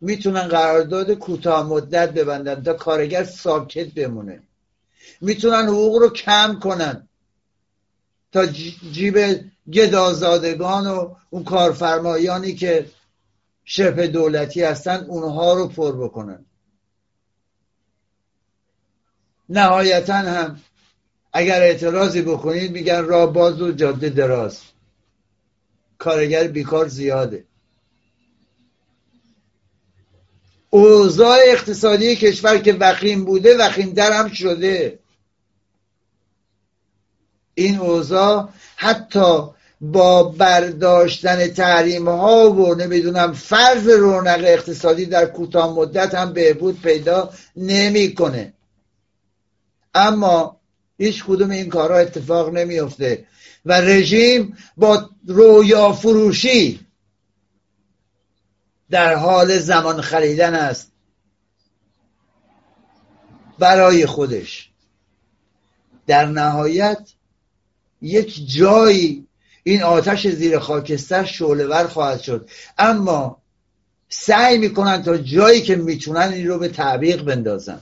می‌تونن 0.00 0.48
قرارداد 0.48 1.14
کوتاه 1.14 1.66
مدت 1.66 2.12
ببندن 2.12 2.62
تا 2.62 2.72
کارگر 2.72 3.24
ساکت 3.24 3.94
بمونه. 3.94 4.42
می‌تونن 5.20 5.68
حقوق 5.68 5.96
رو 5.96 6.10
کم 6.10 6.58
کنن. 6.62 7.08
تا 8.32 8.46
جیب 8.92 9.44
گدازادگان 9.72 10.86
و 10.86 11.14
اون 11.30 11.44
کارفرمایانی 11.44 12.54
که 12.54 12.86
شبه 13.64 14.06
دولتی 14.06 14.62
هستن 14.62 15.04
اونها 15.04 15.54
رو 15.54 15.68
پر 15.68 16.04
بکنن. 16.04 16.44
نهایتا 19.48 20.14
هم 20.14 20.60
اگر 21.32 21.62
اعتراضی 21.62 22.22
بکنید 22.22 22.72
میگن 22.72 23.04
راه 23.04 23.32
باز 23.32 23.62
و 23.62 23.72
جاده 23.72 24.08
دراز. 24.08 24.60
کارگر 25.98 26.48
بیکار 26.48 26.88
زیاده. 26.88 27.44
اوضاع 30.70 31.38
اقتصادی 31.46 32.16
کشور 32.16 32.58
که 32.58 32.72
وخیم 32.72 33.24
بوده 33.24 33.58
وخیمتر 33.58 34.12
هم 34.12 34.28
شده. 34.28 34.98
این 37.60 37.78
اوضاع 37.78 38.48
حتی 38.76 39.42
با 39.80 40.22
برداشتن 40.22 41.48
تحریم 41.48 42.08
ها 42.08 42.52
و 42.52 42.74
نمی‌دونم 42.74 43.32
فرض 43.32 43.88
رونق 43.88 44.40
اقتصادی 44.44 45.06
در 45.06 45.26
کوتاه 45.26 45.74
مدت 45.74 46.14
هم 46.14 46.32
بهبود 46.32 46.80
پیدا 46.82 47.30
نمی‌کنه. 47.56 48.52
اما 49.94 50.60
هیچ 50.98 51.24
کدوم 51.24 51.50
این 51.50 51.68
کارها 51.68 51.98
اتفاق 51.98 52.54
نمیفته 52.54 53.26
و 53.64 53.72
رژیم 53.80 54.56
با 54.76 55.10
رویا 55.26 55.92
فروشی 55.92 56.86
در 58.90 59.14
حال 59.14 59.58
زمان 59.58 60.00
خریدن 60.00 60.54
است 60.54 60.92
برای 63.58 64.06
خودش. 64.06 64.70
در 66.06 66.26
نهایت 66.26 67.08
یک 68.02 68.50
جایی 68.56 69.26
این 69.62 69.82
آتش 69.82 70.26
زیر 70.26 70.58
خاکستر 70.58 71.24
شعلهور 71.24 71.86
خواهد 71.86 72.20
شد. 72.20 72.48
اما 72.78 73.42
سعی 74.08 74.58
می‌کنن 74.58 75.02
تا 75.02 75.16
جایی 75.16 75.62
که 75.62 75.76
می‌تونن 75.76 76.32
این 76.32 76.48
رو 76.48 76.58
به 76.58 76.68
تعبیق 76.68 77.22
بندازن. 77.22 77.80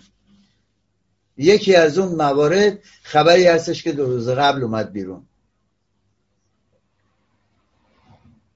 یکی 1.37 1.75
از 1.75 1.99
اون 1.99 2.15
موارد 2.15 2.79
خبری 3.03 3.47
هستش 3.47 3.83
که 3.83 3.93
دو 3.93 4.07
روز 4.07 4.29
قبل 4.29 4.63
اومد 4.63 4.93
بیرون. 4.93 5.23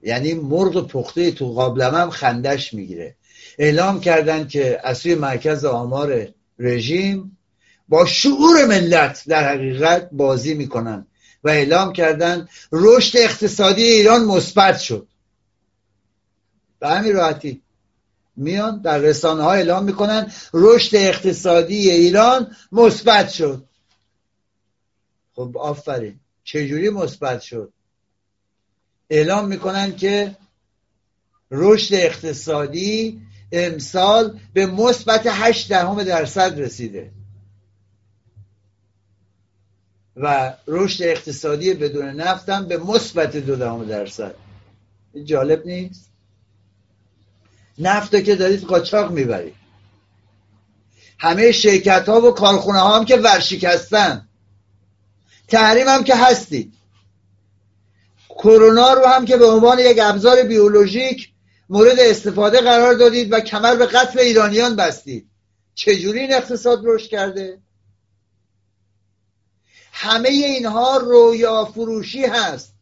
یعنی 0.02 0.34
مرغ 0.34 0.86
پخته 0.88 1.30
تو 1.30 1.52
قابلمه 1.52 1.98
هم 1.98 2.10
خندش 2.10 2.74
می‌گیره. 2.74 3.16
اعلام 3.58 4.00
کردن 4.00 4.48
که 4.48 4.80
از 4.84 4.98
سوی 4.98 5.14
مرکز 5.14 5.64
آمار 5.64 6.28
رژیم 6.58 7.38
با 7.88 8.06
شعور 8.06 8.66
ملت 8.68 9.22
در 9.26 9.54
حقیقت 9.54 10.08
بازی 10.12 10.54
می‌کنن. 10.54 11.06
و 11.44 11.48
اعلام 11.48 11.92
کردن 11.92 12.48
رشد 12.72 13.18
اقتصادی 13.18 13.82
ایران 13.82 14.24
مثبت 14.24 14.78
شد. 14.78 15.06
به 16.80 16.88
همین 16.88 17.12
راحتی 17.14 17.62
میان 18.36 18.82
در 18.82 18.98
رسانه 18.98 19.42
ها 19.42 19.52
اعلام 19.52 19.84
می‌کنن 19.84 20.32
رشد 20.54 20.96
اقتصادی 20.96 21.90
ایران 21.90 22.56
مثبت 22.72 23.28
شد. 23.28 23.64
خب 25.34 25.58
آفرین 25.58 26.20
چجوری 26.44 26.90
مثبت 26.90 27.40
شد؟ 27.40 27.72
اعلام 29.10 29.48
می‌کنن 29.48 29.96
که 29.96 30.36
رشد 31.50 31.94
اقتصادی 31.94 33.22
امسال 33.52 34.38
به 34.54 34.66
مثبت 34.66 35.22
هشت 35.26 35.68
دهم 35.68 36.02
درصد 36.02 36.60
رسیده. 36.60 37.10
و 40.16 40.54
رشد 40.66 41.02
اقتصادی 41.02 41.74
بدون 41.74 42.06
نفت 42.06 42.48
هم 42.48 42.66
به 42.66 42.76
مثبت 42.76 43.36
دو 43.36 43.56
دهم 43.56 43.84
درصد. 43.84 44.34
جالب 45.24 45.66
نیست؟ 45.66 46.08
نفت 47.78 48.24
که 48.24 48.36
دارید 48.36 48.64
قاچاق 48.64 49.10
می‌برید. 49.10 49.54
همه 51.18 51.52
شرکت 51.52 52.08
ها 52.08 52.20
و 52.20 52.30
کارخونه 52.30 52.78
ها 52.78 52.98
هم 52.98 53.04
که 53.04 53.16
ورشکستن. 53.16 54.28
تحریم 55.48 55.88
هم 55.88 56.04
که 56.04 56.16
هستید. 56.16 56.72
کرونا 58.28 58.92
رو 58.92 59.06
هم 59.06 59.24
که 59.24 59.36
به 59.36 59.46
عنوان 59.46 59.78
یک 59.78 59.98
ابزار 60.02 60.42
بیولوژیک 60.42 61.32
مورد 61.68 62.00
استفاده 62.00 62.60
قرار 62.60 62.94
دادید 62.94 63.32
و 63.32 63.40
کمر 63.40 63.76
به 63.76 63.86
قتل 63.86 64.18
ایرانیان 64.18 64.76
بستید. 64.76 65.26
چجوری 65.74 66.20
این 66.20 66.34
اقتصاد 66.34 66.82
رشد 66.84 67.08
کرده؟ 67.08 67.58
همه 70.02 70.28
اینها 70.28 70.96
رویا 70.96 71.64
فروشی 71.64 72.24
هست. 72.24 72.74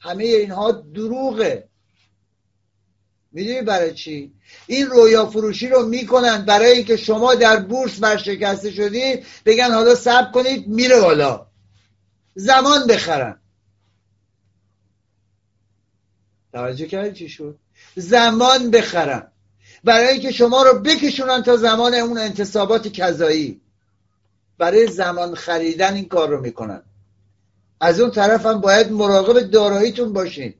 همه 0.00 0.24
اینها 0.24 0.72
دروغه. 0.72 1.68
می‌دونی 3.32 3.62
برای 3.62 3.94
چی؟ 3.94 4.32
این 4.66 4.86
رویا 4.86 5.26
فروشی 5.26 5.68
رو 5.68 5.86
می‌کنن 5.86 6.44
برای 6.44 6.70
اینکه 6.70 6.96
شما 6.96 7.34
در 7.34 7.60
بورس 7.60 7.98
ورشکسته 8.00 8.70
شدید 8.70 9.26
بگن 9.44 9.70
حالا 9.70 9.94
صبر 9.94 10.30
کنید 10.30 10.68
میره 10.68 11.00
بالا. 11.00 11.46
زمان 12.34 12.86
بخرن. 12.86 13.40
توجه 16.52 16.86
کردی 16.86 17.18
چی 17.18 17.28
شد؟ 17.28 17.58
زمان 17.96 18.70
بخرن. 18.70 19.32
برای 19.84 20.08
اینکه 20.08 20.32
شما 20.32 20.62
رو 20.62 20.78
بکشونن 20.78 21.42
تا 21.42 21.56
زمان 21.56 21.94
اون 21.94 22.18
انتصابات 22.18 22.88
کذایی. 22.88 23.63
برای 24.58 24.86
زمان 24.86 25.34
خریدن 25.34 25.94
این 25.94 26.08
کار 26.08 26.28
رو 26.28 26.40
می‌کنن. 26.40 26.82
از 27.80 28.00
اون 28.00 28.10
طرف 28.10 28.46
هم 28.46 28.60
باید 28.60 28.92
مراقب 28.92 29.40
داراییتون 29.40 30.12
باشین. 30.12 30.54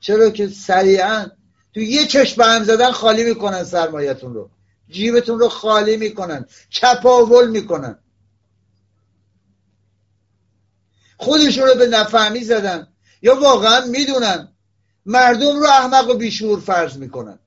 چرا 0.00 0.30
که 0.30 0.48
سریعا 0.48 1.26
تو 1.74 1.80
یه 1.80 2.06
چشم 2.06 2.42
هم 2.42 2.64
زدن 2.64 2.90
خالی 2.90 3.24
می‌کنن 3.24 3.64
سرمایتون 3.64 4.34
رو. 4.34 4.50
جیبتون 4.88 5.38
رو 5.38 5.48
خالی 5.48 5.96
می‌کنن. 5.96 6.46
چپاول 6.70 7.50
می‌کنن. 7.50 7.98
خودشون 11.16 11.68
رو 11.68 11.74
به 11.74 11.86
نفهمی 11.86 12.44
زدن. 12.44 12.88
یا 13.22 13.40
واقعا 13.40 13.86
می‌دونن 13.86 14.48
مردم 15.06 15.58
رو 15.58 15.66
احمق 15.66 16.10
و 16.10 16.14
بیشور 16.14 16.60
فرض 16.60 16.96
می‌کنن. 16.96 17.38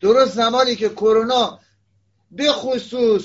درست 0.00 0.34
زمانی 0.34 0.76
که 0.76 0.88
کرونا 0.88 1.60
به 2.32 2.52
خصوص 2.52 3.24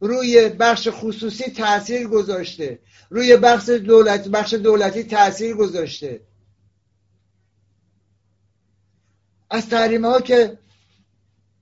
روی 0.00 0.48
بخش 0.48 0.88
خصوصی 0.92 1.50
تاثیر 1.50 2.08
گذاشته. 2.08 2.78
روی 3.10 3.36
بخش 3.36 3.68
دولت 3.68 4.28
بخش 4.28 4.54
دولتی 4.54 5.04
تاثیر 5.04 5.54
گذاشته. 5.54 6.20
از 9.50 9.68
تحریم 9.68 10.04
ها 10.04 10.20
که 10.20 10.58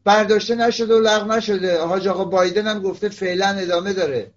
برداشته 0.05 0.55
نشده 0.55 0.95
و 0.95 1.01
لغو 1.01 1.33
نشده 1.33 1.81
حاج 1.81 2.09
آقا 2.09 2.25
بایدن 2.25 2.67
هم 2.67 2.83
گفته 2.83 3.09
فعلا 3.09 3.49
ادامه 3.49 3.93
داره. 3.93 4.31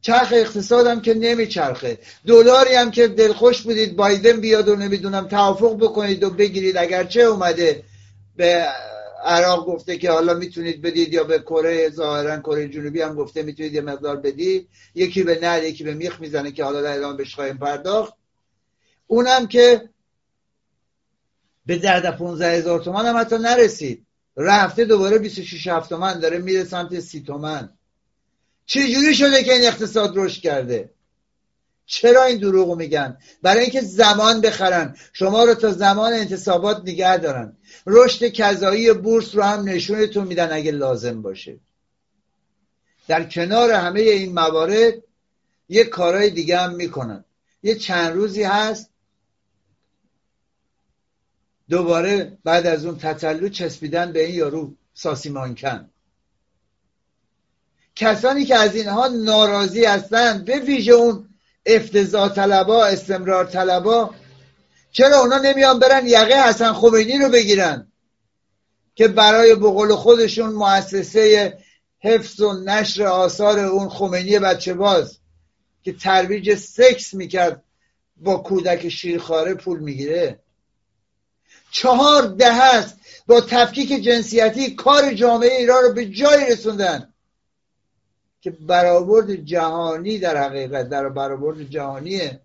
چرخ 0.00 0.32
اقتصادم 0.32 1.00
که 1.00 1.14
نمیچرخه. 1.14 1.98
دلاری 2.26 2.74
هم 2.74 2.90
که 2.90 3.08
دلخوش 3.08 3.62
بودید 3.62 3.96
بایدن 3.96 4.40
بیاد 4.40 4.68
و 4.68 4.76
نمی‌دونم 4.76 5.28
توافق 5.28 5.76
بکنید 5.76 6.24
و 6.24 6.30
بگیرید. 6.30 6.76
اگرچه 6.76 7.20
اومده 7.20 7.84
به 8.36 8.66
عراق 9.24 9.66
گفته 9.66 9.98
که 9.98 10.10
حالا 10.10 10.34
می‌تونید 10.34 10.82
بدید 10.82 11.12
یا 11.14 11.24
به 11.24 11.38
کره 11.38 11.90
ظاهرا 11.90 12.40
کره 12.40 12.68
جنوبی 12.68 13.00
هم 13.02 13.14
گفته 13.14 13.42
می‌تونید 13.42 13.74
یه 13.74 13.80
مقدار 13.80 14.16
بدید. 14.16 14.68
یکی 14.94 15.22
به 15.22 15.38
نر 15.42 15.64
یکی 15.64 15.84
به 15.84 15.94
میخ 15.94 16.20
می‌زنه 16.20 16.52
که 16.52 16.64
حالا 16.64 16.82
در 16.82 16.96
ادامه 16.96 17.16
بهش 17.16 17.34
خواهیم 17.34 17.58
پرداخت. 17.58 18.14
اونم 19.06 19.46
که 19.46 19.88
به 21.66 21.78
درد 21.78 22.16
15 22.16 22.46
هزار 22.46 22.80
تومن 22.80 23.06
هم 23.06 23.16
حتی 23.16 23.38
نرسید. 23.38 24.06
رفته 24.36 24.84
دوباره 24.84 25.18
26 25.18 25.66
هفت 25.66 25.88
تومن 25.88 26.20
داره 26.20 26.38
میره 26.38 26.64
سمت 26.64 27.00
سی 27.00 27.20
تومن 27.20 27.70
چجوری 28.66 29.14
شده 29.14 29.44
که 29.44 29.52
این 29.52 29.64
اقتصاد 29.64 30.12
رشد 30.16 30.42
کرده؟ 30.42 30.90
چرا 31.86 32.24
این 32.24 32.38
دروغ 32.38 32.76
میگن؟ 32.76 33.16
برای 33.42 33.60
اینکه 33.60 33.80
زمان 33.80 34.40
بخرن. 34.40 34.96
شما 35.12 35.44
رو 35.44 35.54
تا 35.54 35.72
زمان 35.72 36.12
انتصابات 36.12 36.80
نگه 36.80 37.16
دارن. 37.16 37.56
رشد 37.86 38.28
کذایی 38.28 38.92
بورس 38.92 39.34
رو 39.34 39.42
هم 39.42 39.68
نشونتون 39.68 40.26
میدن 40.26 40.52
اگه 40.52 40.70
لازم 40.70 41.22
باشه. 41.22 41.58
در 43.08 43.24
کنار 43.24 43.70
همه 43.70 44.00
این 44.00 44.32
موارد 44.32 44.94
یه 45.68 45.84
کارهای 45.84 46.30
دیگه 46.30 46.58
هم 46.58 46.74
می‌کنن. 46.74 47.24
یه 47.62 47.74
چند 47.74 48.14
روزی 48.14 48.42
هست. 48.42 48.90
دوباره 51.68 52.38
بعد 52.44 52.66
از 52.66 52.86
اون 52.86 52.98
تطلو 52.98 53.48
چسبیدن 53.48 54.12
به 54.12 54.24
این 54.24 54.34
یارو 54.34 54.74
ساسی 54.94 55.28
مانکن 55.28 55.90
کسانی 57.96 58.44
که 58.44 58.56
از 58.56 58.74
اینها 58.76 59.08
ناراضی 59.08 59.84
هستند 59.84 60.44
به 60.44 60.58
ویژه 60.58 60.92
اون 60.92 61.28
افتضاح 61.66 62.28
طلبا 62.28 62.86
استمرار 62.86 63.44
طلبا. 63.44 64.14
چرا 64.92 65.20
اونا 65.20 65.38
نمیان 65.38 65.78
برن 65.78 66.06
یقه 66.06 66.48
حسن 66.48 66.72
خمینی 66.72 67.18
رو 67.18 67.28
بگیرن؟ 67.28 67.92
که 68.94 69.08
برای 69.08 69.54
بقول 69.54 69.94
خودشون 69.94 70.52
مؤسسه 70.52 71.58
حفظ 71.98 72.40
و 72.40 72.52
نشر 72.52 73.02
آثار 73.02 73.58
اون 73.58 73.88
خمینی 73.88 74.38
بچه 74.38 74.74
باز 74.74 75.18
که 75.82 75.92
ترویج 75.92 76.54
سکس 76.54 77.14
می‌کرد 77.14 77.62
با 78.16 78.36
کودک 78.36 78.88
شیرخواره 78.88 79.54
پول 79.54 79.80
می‌گیره. 79.80 80.40
چهار 81.70 82.22
ده 82.22 82.52
هست 82.52 82.96
با 83.26 83.40
تفکیک 83.40 84.04
جنسیتی 84.04 84.74
کار 84.74 85.14
جامعه 85.14 85.56
ایران 85.56 85.82
رو 85.82 85.92
به 85.92 86.06
جای 86.06 86.52
رسوندن. 86.52 87.11
که 88.42 88.50
برآورد 88.50 89.34
جهانی 89.34 90.18
در 90.18 90.36
حقیقت 90.36 90.88
در 90.88 91.08
برآورد 91.08 91.62
جهانیه 91.62 92.40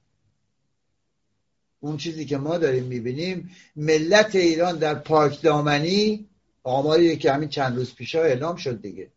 اون 1.80 1.98
چیزی 1.98 2.26
که 2.26 2.38
ما 2.38 2.58
داریم 2.58 2.84
می‌بینیم. 2.84 3.50
ملت 3.76 4.36
ایران 4.36 4.78
در 4.78 4.96
پاک 4.96 5.42
دامنی 5.42 6.30
آماری 6.64 7.18
که 7.18 7.32
همین 7.32 7.50
چند 7.50 7.78
روز 7.78 7.96
پیش 7.96 8.16
اعلام 8.16 8.56
شد 8.56 8.82
دیگه 8.82 9.12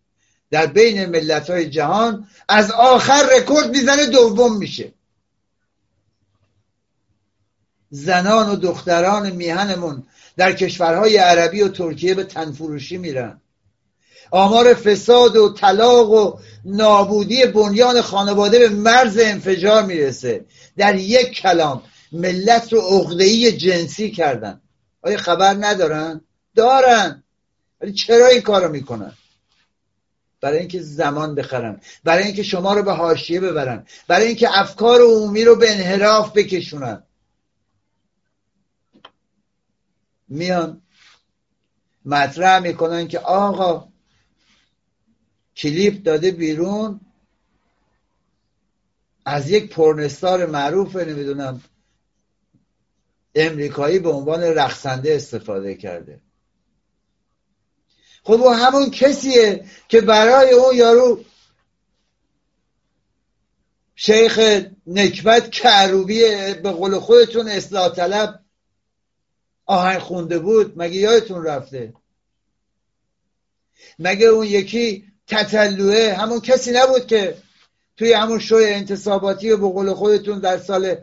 در 0.51 0.67
بین 0.67 1.07
ملت 1.07 1.51
های 1.51 1.71
جهان 1.71 2.29
از 2.49 2.71
آخر 2.71 3.23
رکورد 3.37 3.71
می‌زنه 3.71 4.07
دوم 4.07 4.59
میشه. 4.59 4.93
زنان 7.91 8.49
و 8.49 8.57
دختران 8.57 9.31
میهنمون 9.31 10.07
در 10.37 10.53
کشورهای 10.53 11.17
عربی 11.17 11.63
و 11.63 11.69
ترکیه 11.69 12.15
به 12.15 12.25
تنفروشی 12.25 12.99
میرن. 12.99 13.41
آمار 14.31 14.75
فساد 14.75 15.37
و 15.37 15.55
طلاق 15.55 16.11
و 16.11 16.39
نابودی 16.65 17.47
بنیان 17.47 18.01
خانواده 18.01 18.59
به 18.59 18.69
مرز 18.69 19.19
انفجار 19.19 19.83
می‌رسه. 19.83 20.45
در 20.77 20.95
یک 20.95 21.31
کلام 21.31 21.83
ملت 22.13 22.73
رو 22.73 22.81
عقده‌ای 22.81 23.53
جنسی 23.53 24.11
کردن. 24.11 24.61
آیا 25.03 25.17
خبر 25.17 25.57
ندارن؟ 25.61 26.21
دارن. 26.57 27.23
ولی 27.81 27.93
چرا 27.93 28.27
این 28.27 28.41
کارو 28.41 28.73
می‌کنن؟ 28.73 29.13
برای 30.41 30.59
اینکه 30.59 30.83
زمان 30.83 31.35
بخرن. 31.35 31.81
برای 32.05 32.25
اینکه 32.25 32.43
شما 32.43 32.75
رو 32.75 32.83
به 32.83 32.93
حاشیه 32.93 33.41
ببرن. 33.41 33.87
برای 34.09 34.27
اینکه 34.27 34.59
افکار 34.59 35.01
عمومی 35.01 35.45
رو 35.45 35.57
به 35.57 35.71
انحراف 35.71 36.33
بکشونن. 36.33 37.03
میان 40.29 40.83
مطرح 42.05 42.59
می‌کنن 42.59 43.09
که 43.09 43.19
آقا 43.19 43.90
کلیپ 45.57 46.03
داده 46.03 46.31
بیرون. 46.31 47.01
از 49.25 49.51
یک 49.51 49.73
پرنستار 49.73 50.47
معروف 50.47 50.97
نمی‌دونم 50.97 51.63
امریکایی 53.35 53.99
به 53.99 54.11
عنوان 54.11 54.43
رقصنده 54.43 55.15
استفاده 55.15 55.75
کرده. 55.75 56.21
خب 58.23 58.33
او 58.33 58.51
همون 58.51 58.91
کسیه 58.91 59.65
که 59.89 60.01
برای 60.01 60.51
اون 60.51 60.77
یارو 60.77 61.25
شیخ 63.95 64.65
نکبت 64.87 65.51
کروبی 65.51 66.21
به 66.63 66.71
قول 66.71 66.99
خودتون 66.99 67.49
اصلاح 67.49 67.95
طلب 67.95 68.45
آهنگ 69.67 69.99
خونده 69.99 70.39
بود. 70.39 70.73
مگه 70.77 70.97
یادتون 70.97 71.45
رفته؟ 71.45 71.95
مگه 73.99 74.27
اون 74.27 74.47
یکی 74.47 75.10
تطلوه 75.31 76.15
همون 76.19 76.41
کسی 76.41 76.71
نبود 76.73 77.07
که 77.07 77.37
توی 77.97 78.13
همون 78.13 78.39
شوی 78.39 78.65
انتصاباتی 78.65 79.51
و 79.51 79.57
به 79.57 79.69
قول 79.69 79.95
خودتون 79.95 80.39
در 80.39 80.59
سال 80.59 80.97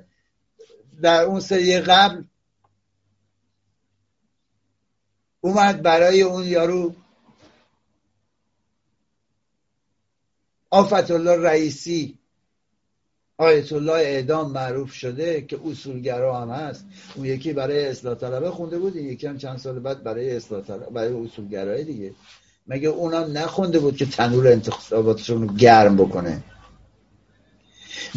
در 1.01 1.23
اون 1.23 1.39
سری 1.39 1.79
قبل 1.79 2.23
اومد 5.41 5.81
برای 5.81 6.21
اون 6.21 6.43
یارو 6.43 6.95
آفت 10.69 11.11
الله 11.11 11.35
رئیسی 11.49 12.17
آیت 13.37 13.73
الله 13.73 13.93
اعدام 13.93 14.51
معروف 14.51 14.93
شده 14.93 15.41
که 15.41 15.59
اصولگرا 15.65 16.41
هم 16.41 16.49
هست. 16.49 16.85
اون 17.15 17.25
یکی 17.25 17.53
برای 17.53 17.85
اصلاح 17.87 18.15
طلبه 18.15 18.51
خونده 18.51 18.79
بود 18.79 18.95
یکی 18.95 19.27
هم 19.27 19.37
چند 19.37 19.57
سال 19.57 19.79
بعد 19.79 20.03
برای 20.03 20.35
اصلاح 20.35 20.61
طلبه 20.61 20.85
برای 20.85 21.13
اصولگرای 21.13 21.83
دیگه. 21.83 22.13
مگه 22.67 22.89
اونم 22.89 23.37
نخونده 23.37 23.79
بود 23.79 23.97
که 23.97 24.05
تنور 24.05 24.47
انتخاباتشون 24.47 25.47
رو 25.47 25.55
گرم 25.55 25.97
بکنه؟ 25.97 26.43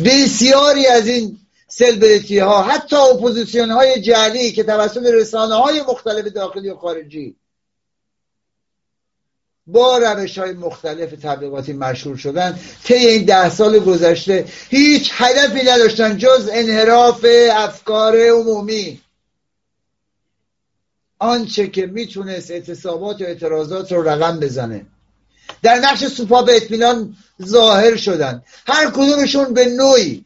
بسیاری 0.05 0.87
از 0.87 1.07
این 1.07 1.39
سلبریتی 1.69 2.39
ها 2.39 2.63
حتی 2.63 2.97
اپوزیسیون 2.97 3.71
های 3.71 4.01
جعلی 4.01 4.53
که 4.53 4.65
توسط 4.65 5.07
رسانه 5.07 5.55
های 5.55 5.83
مختلف 5.83 6.27
داخلی 6.27 6.71
و 6.71 6.77
خارجی 6.77 7.37
با 9.67 9.99
روش 9.99 10.39
های 10.39 10.53
مختلف 10.53 11.11
تبلیغاتی 11.11 11.73
مشهور 11.73 12.17
شدن 12.17 12.59
طی 12.85 12.95
این 12.95 13.25
ده 13.25 13.51
سال 13.51 13.79
گذشته 13.79 14.45
هیچ 14.69 15.11
هدفی 15.15 15.71
نداشتن 15.71 16.19
جز 16.19 16.49
انحراف 16.53 17.27
افکار 17.53 18.17
عمومی. 18.17 19.01
آنچه 21.21 21.67
که 21.67 21.87
می‌تونست 21.87 22.51
اعتصابات 22.51 23.21
و 23.21 23.25
اعتراضات 23.25 23.93
رو 23.93 24.09
رقم 24.09 24.41
بزنه. 24.41 24.87
در 25.63 25.75
نقش 25.75 26.05
سوپا 26.05 26.43
به 26.43 26.57
اطمینان 26.57 27.17
ظاهر 27.43 27.97
شدن. 27.97 28.43
هر 28.67 28.91
کدومشون 28.91 29.55
به 29.55 29.67
نوعی 29.67 30.25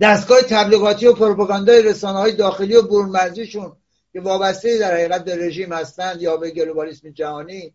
دستگاه 0.00 0.42
تبلیغاتی 0.42 1.06
و 1.06 1.12
پروپاگاندای 1.12 1.82
رسانه 1.82 2.18
های 2.18 2.32
داخلی 2.32 2.74
و 2.74 2.82
برونمرزیشون 2.82 3.72
که 4.12 4.20
وابسته 4.20 4.78
در 4.78 4.94
حقیقت 4.94 5.24
به 5.24 5.36
رژیم 5.36 5.72
هستند 5.72 6.22
یا 6.22 6.36
به 6.36 6.50
گلوبالیسم 6.50 7.10
جهانی 7.10 7.74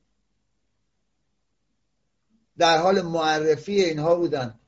در 2.58 2.78
حال 2.78 3.02
معرفی 3.02 3.84
اینها 3.84 4.15
بودن. 4.15 4.60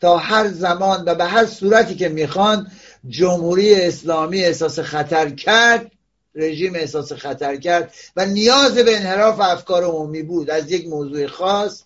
تا 0.00 0.16
هر 0.16 0.48
زمان 0.48 1.04
و 1.06 1.14
به 1.14 1.24
هر 1.24 1.46
صورتی 1.46 1.94
که 1.94 2.08
می‌خوان 2.08 2.70
جمهوری 3.08 3.74
اسلامی 3.74 4.44
احساس 4.44 4.78
خطر 4.78 5.30
کرد. 5.30 5.92
رژیم 6.34 6.74
احساس 6.74 7.12
خطر 7.12 7.56
کرد 7.56 7.94
و 8.16 8.26
نیاز 8.26 8.74
به 8.74 8.96
انحراف 8.96 9.40
افکار 9.40 9.84
عمومی 9.84 10.22
بود. 10.22 10.50
از 10.50 10.70
یک 10.70 10.88
موضوع 10.88 11.26
خاص 11.26 11.82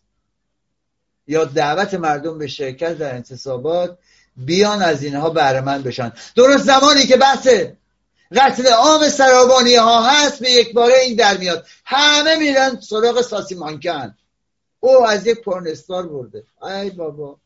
یا 1.26 1.44
دعوت 1.44 1.94
مردم 1.94 2.38
به 2.38 2.46
شرکت 2.46 2.98
در 2.98 3.14
انتصابات 3.14 3.98
بیان 4.36 4.82
از 4.82 5.02
اینها 5.02 5.30
بهرهمند 5.30 5.84
بشن. 5.84 6.12
درست 6.36 6.64
زمانی 6.64 7.06
که 7.06 7.16
بحث 7.16 7.48
قتل 8.36 8.66
عام 8.66 9.08
سرابانی 9.08 9.74
ها 9.74 10.10
هست 10.10 10.40
به 10.40 10.50
یک 10.50 10.72
باره 10.72 10.94
این 10.94 11.16
در 11.16 11.36
میاد. 11.36 11.66
همه 11.84 12.36
میرن 12.36 12.80
سراغ 12.80 13.20
ساسی 13.20 13.54
مانکن 13.54 14.14
او 14.80 15.06
از 15.06 15.26
یک 15.26 15.40
پرنستار 15.40 16.08
برده. 16.08 16.44
ای 16.62 16.90
بابا. 16.90 17.38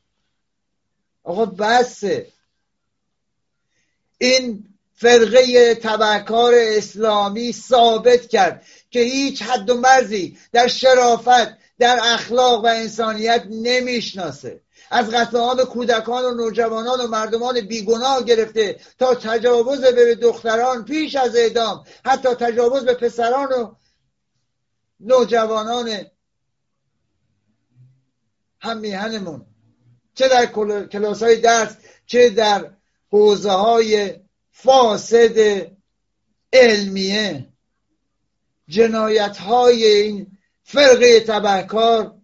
آقا 1.24 1.46
بسه 1.46 2.26
این 4.18 4.64
فرقه 5.00 5.74
تبهکار 5.74 6.54
اسلامی 6.56 7.52
ثابت 7.52 8.28
کرد 8.28 8.64
که 8.90 9.00
هیچ 9.00 9.42
حد 9.42 9.70
و 9.70 9.74
مرزی 9.74 10.38
در 10.52 10.68
شرافت 10.68 11.58
در 11.78 11.98
اخلاق 12.02 12.64
و 12.64 12.66
انسانیت 12.66 13.44
نمی‌شناسه. 13.50 14.61
از 14.90 15.11
قتل 15.11 15.64
کودکان 15.64 16.24
و 16.24 16.34
نوجوانان 16.34 17.00
و 17.00 17.06
مردمان 17.06 17.61
بیگناه 17.61 18.24
گرفته 18.24 18.80
تا 18.98 19.14
تجاوز 19.14 19.80
به 19.80 20.14
دختران 20.14 20.84
پیش 20.84 21.16
از 21.16 21.37
اعدام 21.37 21.84
حتی 22.04 22.28
تجاوز 22.28 22.84
به 22.84 22.94
پسران 22.94 23.52
و 23.52 23.74
نوجوانان 25.00 25.90
هم 28.61 28.78
میهنمون. 28.78 29.46
چه 30.14 30.28
در 30.28 30.46
کلاس 30.87 31.22
های 31.22 31.37
درس 31.37 31.76
چه 32.06 32.30
در 32.30 32.70
حوزه 33.11 33.50
های 33.50 34.14
فاسد 34.62 35.66
علمیه. 36.52 37.48
جنایت 38.68 39.36
های 39.36 39.84
این 39.84 40.38
فرقه 40.62 41.20
تبهکار 41.20 42.14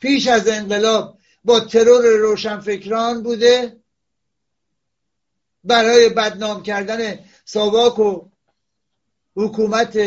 پیش 0.00 0.28
از 0.28 0.48
انقلاب 0.48 1.18
با 1.44 1.60
ترور 1.60 2.16
روشنفکران 2.16 3.22
بوده. 3.22 3.76
برای 5.64 6.08
بدنام 6.08 6.62
کردن 6.62 7.18
ساواک 7.44 7.98
و 7.98 8.28
حکومت 9.36 9.98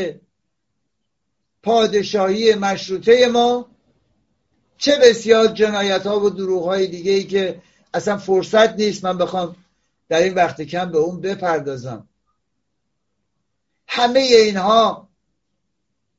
پادشاهی 1.63 2.55
مشروطه 2.55 3.27
ما. 3.27 3.69
چه 4.77 4.99
بسیار 5.01 5.47
جنایت 5.47 6.07
ها 6.07 6.19
و 6.19 6.29
دروغ 6.29 6.63
های 6.63 6.87
دیگه 6.87 7.11
ای 7.11 7.23
که 7.23 7.61
اصلا 7.93 8.17
فرصت 8.17 8.75
نیست 8.75 9.05
من 9.05 9.17
بخوام 9.17 9.55
در 10.09 10.23
این 10.23 10.33
وقت 10.33 10.61
کم 10.61 10.91
به 10.91 10.97
اون 10.97 11.21
بپردازم. 11.21 12.07
همه 13.87 14.19
اینها 14.19 15.09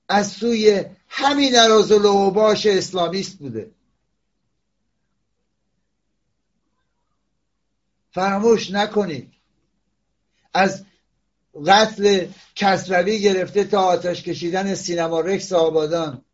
از 0.09 0.29
سوی 0.29 0.85
همین 1.09 1.59
اراز 1.59 1.93
و 1.93 2.57
اسلامیست 2.67 3.39
بوده. 3.39 3.71
فراموش 8.11 8.71
نکنید. 8.71 9.33
از 10.55 10.85
قتل 11.67 12.27
کسروی 12.55 13.21
گرفته 13.21 13.65
تا 13.65 13.83
آتش 13.83 14.23
کشیدن 14.23 14.75
سینما 14.75 15.21
رکس 15.21 15.53
آبادان 15.53 16.25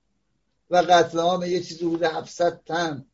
و 0.70 0.76
قتل 0.76 1.18
عام 1.18 1.42
یه 1.42 1.60
چیزی 1.60 1.84
بوده 1.84 2.08
700 2.08 2.60
تن. 2.66 3.06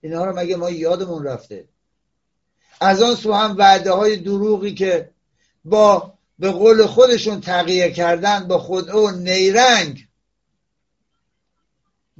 اینها 0.00 0.24
رو 0.24 0.38
مگه 0.38 0.56
ما 0.56 0.70
یادمون 0.70 1.24
رفته؟ 1.24 1.68
از 2.80 3.02
آن 3.02 3.14
سو 3.14 3.32
هم 3.32 3.56
وعده 3.58 3.92
های 3.92 4.16
دروغی 4.16 4.74
که 4.74 5.10
با 5.64 6.14
به 6.38 6.50
قول 6.50 6.86
خودشون 6.86 7.40
تغییر 7.40 7.90
کردن 7.90 8.48
با 8.48 8.58
خود 8.58 8.90
او 8.90 9.10
نیرنگ 9.10 10.08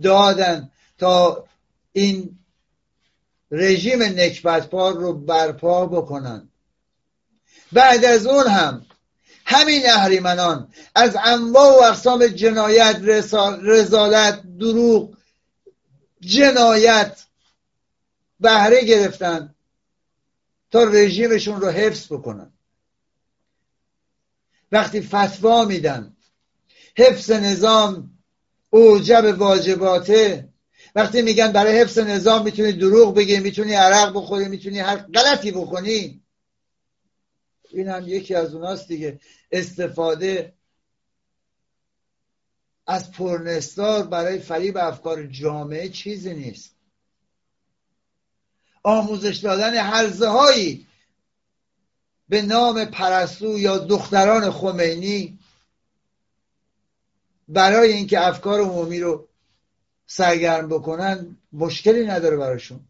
دادن 0.03 0.71
تا 0.99 1.45
این 1.93 2.39
رژیم 3.51 4.03
نکبتبار 4.03 4.95
رو 4.95 5.13
برپا 5.13 5.87
بکنن. 5.87 6.49
بعد 7.73 8.05
از 8.05 8.27
اون 8.27 8.47
هم 8.47 8.87
همین 9.45 9.83
اهریمنان 9.91 10.73
از 10.95 11.17
انواع 11.25 11.81
و 11.81 11.85
اقسام 11.85 12.27
جنایت 12.27 13.01
رزالت 13.63 14.43
دروغ 14.59 15.17
جنایت 16.21 17.25
بهره 18.41 18.85
گرفتن. 18.85 19.55
تا 20.71 20.85
رژیمشون 20.85 21.61
رو 21.61 21.69
حفظ 21.69 22.13
بکنن. 22.13 22.53
وقتی 24.73 25.01
فتوا 25.01 25.65
میدن 25.65 26.17
حفظ 26.97 27.31
نظام 27.31 28.19
اوجب 28.71 29.35
واجباته. 29.39 30.49
وقتی 30.95 31.23
میگن 31.23 31.53
برای 31.53 31.81
حفظ 31.81 31.99
نظام 31.99 32.45
می‌تونی 32.45 32.73
دروغ 32.73 33.15
بگی 33.15 33.39
می‌تونی 33.39 33.73
عرق 33.73 34.13
بخوری 34.15 34.49
می‌تونی 34.49 34.79
هر 34.79 34.97
غلطی 34.97 35.51
بکنی. 35.53 36.23
این 37.71 37.89
هم 37.89 38.09
یکی 38.09 38.35
از 38.35 38.55
اوناست 38.55 38.89
دیگه. 38.89 39.21
استفاده 39.53 40.55
از 42.87 43.13
پرنستار 43.13 44.07
برای 44.07 44.39
فریب 44.39 44.77
افکار 44.77 45.27
جامعه 45.27 45.89
چیزی 45.89 46.35
نیست. 46.35 46.80
آموزش 48.83 49.37
دادن 49.37 49.75
حرزه 49.77 50.29
هایی 50.29 50.87
به 52.29 52.43
نام 52.43 52.85
پرستو 52.85 53.59
یا 53.59 53.79
دختران 53.79 54.51
خمینی 54.51 55.39
برای 57.49 57.93
اینکه 57.93 58.27
افکار 58.27 58.61
عمومی 58.61 59.01
رو 59.01 59.29
سرگرم 60.07 60.69
بکنن 60.69 61.37
مشکلی 61.53 62.07
نداره 62.07 62.37
براشون. 62.37 62.81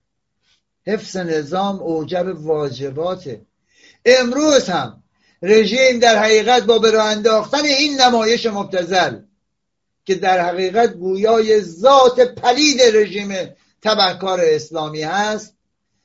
حفظ 0.87 1.17
نظام 1.17 1.79
اوجب 1.79 2.47
واجباته. 2.47 3.47
امروز 4.05 4.69
هم 4.69 5.03
رژیم 5.43 5.99
در 5.99 6.19
حقیقت 6.23 6.63
با 6.63 6.79
به 6.79 7.03
انداختن 7.05 7.65
این 7.65 8.01
نمایش 8.01 8.47
مبتزل 8.47 9.19
که 10.05 10.15
در 10.15 10.41
حقیقت 10.49 10.93
گویای 10.93 11.61
ذات 11.61 12.21
پلید 12.21 12.81
رژیم 12.83 13.55
تبهکار 13.83 14.41
اسلامی 14.43 15.03
هست 15.03 15.55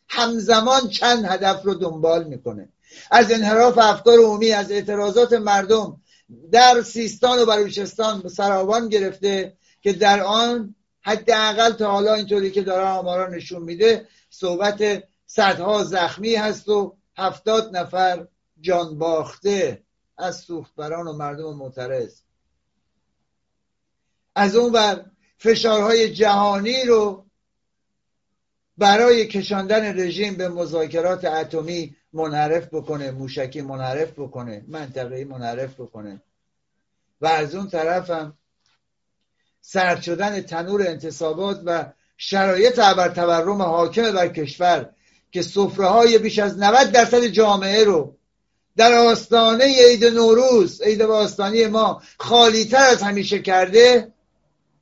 همزمان 0.10 0.90
چند 0.90 1.26
هدف 1.26 1.64
رو 1.64 1.74
دنبال 1.74 2.24
می‌کنه. 2.24 2.70
از 3.12 3.32
انحراف 3.32 3.78
افکار 3.78 4.20
عمومی 4.20 4.52
از 4.52 4.72
اعتراضات 4.72 5.34
مردم 5.34 6.02
در 6.52 6.82
سیستان 6.82 7.40
و 7.40 7.46
بلوچستان 7.46 8.28
سراوان 8.28 8.90
گرفته 8.90 9.58
که 9.82 9.94
در 9.94 10.24
آن 10.24 10.76
حداقل 11.02 11.72
تا 11.72 11.92
حالا 11.92 12.14
اینطوری 12.14 12.52
که 12.52 12.62
داره 12.62 12.86
آمارا 12.86 13.28
نشون 13.28 13.62
میده 13.62 14.08
صحبت 14.30 15.04
صدها 15.26 15.84
زخمی 15.84 16.36
هست 16.36 16.70
و 16.70 16.98
هفتاد 17.18 17.78
نفر 17.78 18.28
جان 18.62 18.98
باخته 18.98 19.84
از 20.18 20.38
سوختبران 20.38 21.08
و 21.08 21.14
مردم 21.14 21.54
معترض. 21.56 22.22
از 24.36 24.56
اون 24.56 24.72
بر 24.72 25.06
فشارهای 25.38 26.14
جهانی 26.14 26.84
رو 26.84 27.25
برای 28.78 29.28
کشاندن 29.28 30.00
رژیم 30.00 30.36
به 30.36 30.50
مذاکرات 30.50 31.26
اتمی 31.26 31.96
منحرف 32.14 32.68
بکنه 32.68 33.12
موشکی 33.12 33.62
منحرف 33.62 34.12
بکنه 34.12 34.66
منطقه‌ای 34.68 35.24
منحرف 35.24 35.74
بکنه. 35.74 36.22
و 37.22 37.28
از 37.28 37.56
اون 37.56 37.70
هم 37.74 38.38
سرد 39.62 40.02
شدن 40.02 40.42
تنور 40.42 40.82
انتصابات 40.88 41.62
و 41.66 41.86
شرایط 42.18 42.80
ابر 42.80 43.10
تورم 43.10 43.62
حاکم 43.62 44.12
بر 44.12 44.28
کشور 44.28 44.90
که 45.32 45.42
سفره 45.42 45.88
های 45.88 46.18
بیش 46.18 46.40
از 46.40 46.60
90 46.60 46.92
درصد 46.92 47.26
جامعه 47.26 47.84
رو 47.84 48.16
در 48.78 48.94
آستانه 48.94 49.66
عید 49.66 50.06
نوروز 50.06 50.82
عید 50.82 51.06
باستانی 51.06 51.68
ما 51.68 52.02
خالی 52.18 52.66
تر 52.66 52.88
از 52.92 53.02
همیشه 53.02 53.40
کرده 53.40 54.14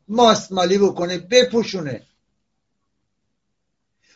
ماستمالی 0.07 0.77
بکنه 0.77 1.17
بپوشونه. 1.17 2.01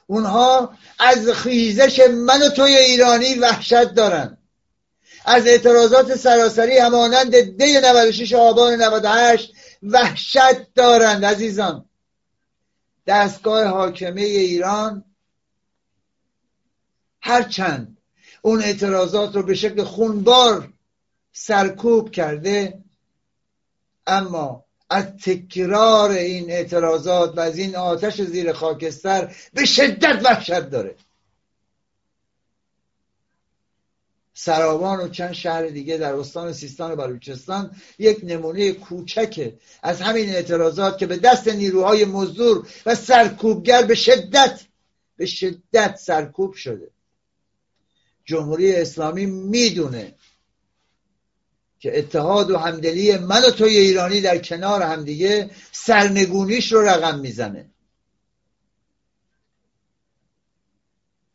اونها 0.08 0.78
از 1.00 1.30
خیزش 1.30 2.00
من 2.00 2.42
و 2.44 2.50
توی 2.50 2.76
ایرانی 2.76 3.36
وحشت 3.36 3.94
دارن. 3.94 4.38
از 5.26 5.48
اعتراضات 5.48 6.16
سراسری 6.16 6.78
همانند 6.78 7.40
دی 7.40 7.80
96 7.80 8.34
آبان 8.34 8.74
98 8.82 9.54
وحشت 9.84 10.74
دارند 10.76 11.26
عزیزان. 11.26 11.86
دستگاه 13.08 13.66
حاکمه 13.66 14.22
ایران 14.22 15.04
هرچند 17.22 17.98
اون 18.42 18.62
اعتراضات 18.62 19.36
رو 19.36 19.44
به 19.44 19.56
شکل 19.56 19.84
خونبار 19.84 20.74
سرکوب 21.32 22.12
کرده 22.12 22.84
اما 24.08 24.67
از 24.90 25.06
تکرار 25.06 26.12
این 26.12 26.52
اعتراضات 26.52 27.38
و 27.38 27.40
از 27.40 27.58
این 27.58 27.76
آتش 27.76 28.22
زیر 28.22 28.54
خاکستر 28.54 29.36
به 29.54 29.66
شدت 29.66 30.22
وحشت 30.26 30.70
داره. 30.70 30.96
سراوان 34.34 35.00
و 35.00 35.08
چند 35.10 35.34
شهر 35.34 35.68
دیگه 35.68 35.98
در 35.98 36.14
استان 36.14 36.54
سیستان 36.54 36.92
و 36.92 36.96
بلوچستان 36.96 37.76
یک 38.00 38.20
نمونه 38.24 38.72
کوچکه 38.72 39.58
از 39.84 40.02
همین 40.02 40.30
اعتراضات 40.30 40.98
که 40.98 41.06
به 41.06 41.18
دست 41.18 41.48
نیروهای 41.48 42.06
مزدور 42.06 42.68
و 42.86 42.96
سرکوبگر 42.96 43.86
به 43.86 43.96
شدت 43.96 44.62
به 45.18 45.26
شدت 45.26 45.96
سرکوب 45.96 46.54
شده. 46.54 46.92
جمهوری 48.26 48.76
اسلامی 48.76 49.26
می‌دونه 49.26 50.16
که 51.80 52.00
اتحاد 52.00 52.52
و 52.52 52.58
همدلی 52.58 53.18
من 53.18 53.42
و 53.44 53.52
توی 53.52 53.78
ایرانی 53.78 54.22
در 54.22 54.38
کنار 54.38 54.82
همدیگه 54.82 55.50
سرنگونیش 55.72 56.72
رو 56.72 56.82
رقم 56.82 57.20
می‌زنه. 57.20 57.66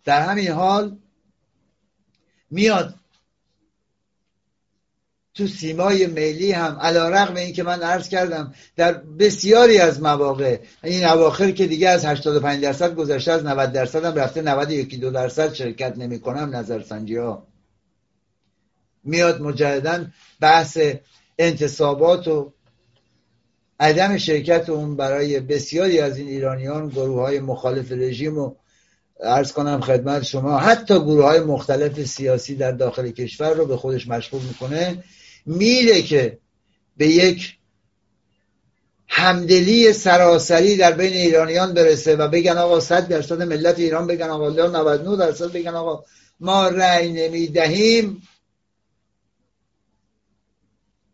در 0.05 0.23
همین 0.23 0.49
حال 0.49 0.97
میاد 2.51 2.95
تو 5.35 5.47
سیمای 5.47 6.07
میلی 6.07 6.53
هم 6.53 6.79
علا 6.81 7.09
رقم 7.09 7.35
این 7.35 7.53
که 7.53 7.63
من 7.63 7.83
عرض 7.83 8.09
کردم 8.09 8.55
در 8.77 8.93
بسیاری 8.93 9.79
از 9.79 10.03
مواقع 10.03 10.59
این 10.83 11.05
اواخر 11.05 11.51
که 11.51 11.67
دیگه 11.67 11.89
از 11.89 12.05
85 12.05 12.63
درصد 12.63 12.95
گذشته 12.95 13.33
از 13.33 13.45
90 13.45 13.73
درصد 13.73 14.05
هم 14.05 14.15
رفته 14.15 14.43
91 14.43 15.01
دو 15.01 15.11
درصد 15.11 15.53
شرکت 15.53 15.99
نمی 15.99 16.21
کنم 16.21 16.57
نظرسنجی 16.57 17.17
ها 17.17 17.47
میاد 19.05 19.41
مجددا 19.41 20.07
بحث 20.41 20.79
انتصابات 21.39 22.29
و 22.29 22.53
عدم 23.81 24.17
شرکت 24.17 24.69
اون 24.69 24.97
برای 24.97 25.41
بسیاری 25.41 26.01
از 26.01 26.19
این 26.19 26.29
ایرانیان 26.29 26.89
گروه 26.89 27.21
های 27.21 27.41
مخالف 27.41 27.93
رژیم 27.93 28.39
و 28.39 28.55
ارز 29.21 29.53
کنم 29.53 29.81
خدمت 29.81 30.23
شما 30.23 30.59
حتی 30.59 30.95
گروه 30.95 31.25
های 31.25 31.41
مختلف 31.41 32.05
سیاسی 32.05 32.55
در 32.57 32.73
داخل 32.73 33.11
کشور 33.11 33.55
رو 33.55 33.67
به 33.67 33.77
خودش 33.77 34.09
مشغول 34.09 34.43
می‌کنه. 34.43 35.05
میره 35.47 36.03
که 36.03 36.39
به 36.97 37.09
یک 37.09 37.59
همدلی 39.09 39.93
سراسری 39.93 40.77
در 40.77 40.93
بین 40.93 41.13
ایرانیان 41.13 41.75
برسه 41.75 42.17
و 42.17 42.29
بگن 42.29 42.59
آقا 42.59 42.81
صد 42.81 43.09
درصد 43.09 43.43
ملت 43.43 43.79
ایران 43.79 44.07
بگن 44.07 44.31
آقا 44.31 44.51
99 44.51 45.17
درصد 45.17 45.53
بگن 45.53 45.75
آقا 45.75 46.05
ما 46.41 46.69
رأی 46.69 47.13
نمی‌دهیم. 47.13 48.23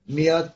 میاد 0.08 0.54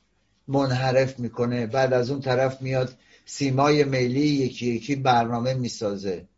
منحرف 0.49 1.19
می‌کنه. 1.19 1.67
بعد 1.67 1.93
از 1.93 2.11
اون 2.11 2.21
طرف 2.21 2.63
میاد 2.63 2.95
سیمای 3.25 3.85
میلی 3.85 4.27
یکی 4.27 4.67
یکی 4.67 4.97
برنامه 4.97 5.55
می‌سازه. 5.55 6.29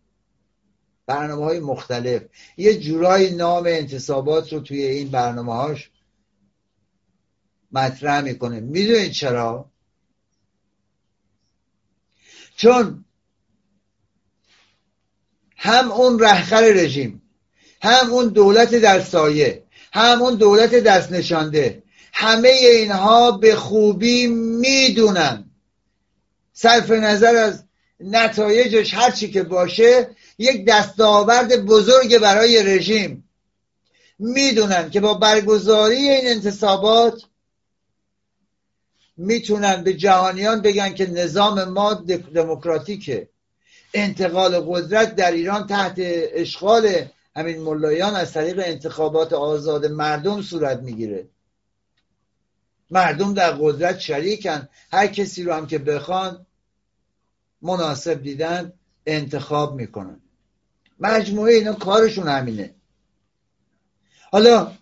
برنامه 1.07 1.45
های 1.45 1.61
مختلف. 1.61 2.23
یه 2.57 2.79
جورای 2.79 3.35
نام 3.35 3.65
انتصابات 3.67 4.53
رو 4.53 4.61
توی 4.61 4.83
این 4.83 5.09
برنامه 5.09 5.53
هاش 5.53 5.91
مطرح 7.73 8.21
می‌کنه. 8.21 8.61
می‌دونید 8.61 9.13
چرا؟ 9.13 9.71
چون 12.57 13.05
هم 15.57 15.93
اون 15.93 16.19
رهخر 16.19 16.63
رژیم 16.75 17.23
هم 17.83 18.13
اون 18.13 18.29
دولت 18.29 18.75
در 18.75 19.01
سایه 19.01 19.65
هم 19.93 20.23
اون 20.23 20.35
دولت 20.35 20.75
دست 20.75 21.13
نشانده 21.13 21.83
همه 22.17 22.49
اینها 22.49 23.31
به 23.31 23.55
خوبی 23.55 24.27
می‌دونن. 24.27 25.51
صرف 26.53 26.91
نظر 26.91 27.37
از 27.37 27.65
نتایجش 28.01 28.95
هرچی 28.95 29.31
که 29.31 29.43
باشه 29.43 30.11
یک 30.39 30.67
دستاورد 30.67 31.65
بزرگ 31.65 32.19
برای 32.19 32.63
رژیم. 32.63 33.29
می‌دونن 34.19 34.91
که 34.91 35.01
با 35.01 35.15
برگزاری 35.15 35.97
این 35.97 36.29
انتصابات 36.29 37.23
می‌تونن 39.17 39.85
به 39.85 39.95
جهانیان 39.95 40.63
بگن 40.63 40.95
که 40.95 41.11
نظام 41.11 41.65
ما 41.65 41.95
دموکراتیکه. 42.35 43.29
انتقال 43.95 44.61
قدرت 44.61 45.15
در 45.15 45.33
ایران 45.33 45.67
تحت 45.67 45.95
اشغال 45.99 47.05
همین 47.37 47.61
ملایان 47.61 48.15
از 48.15 48.33
طریق 48.33 48.63
انتخابات 48.65 49.33
آزاد 49.33 49.87
مردم 49.87 50.43
صورت 50.43 50.81
می‌گیره. 50.81 51.29
مردم 52.95 53.35
در 53.35 53.51
قدرت 53.51 53.99
شریکن. 53.99 54.69
هر 54.93 55.07
کسی 55.07 55.43
رو 55.43 55.53
هم 55.53 55.67
که 55.67 55.79
بخوان 55.79 56.47
مناسب 57.63 58.23
دیدن 58.23 58.73
انتخاب 59.07 59.75
می‌کنن. 59.75 60.21
مجموعه 61.01 61.55
اینا 61.55 61.73
کارشون 61.73 62.29
همینه. 62.29 62.75
حالا 64.33 64.73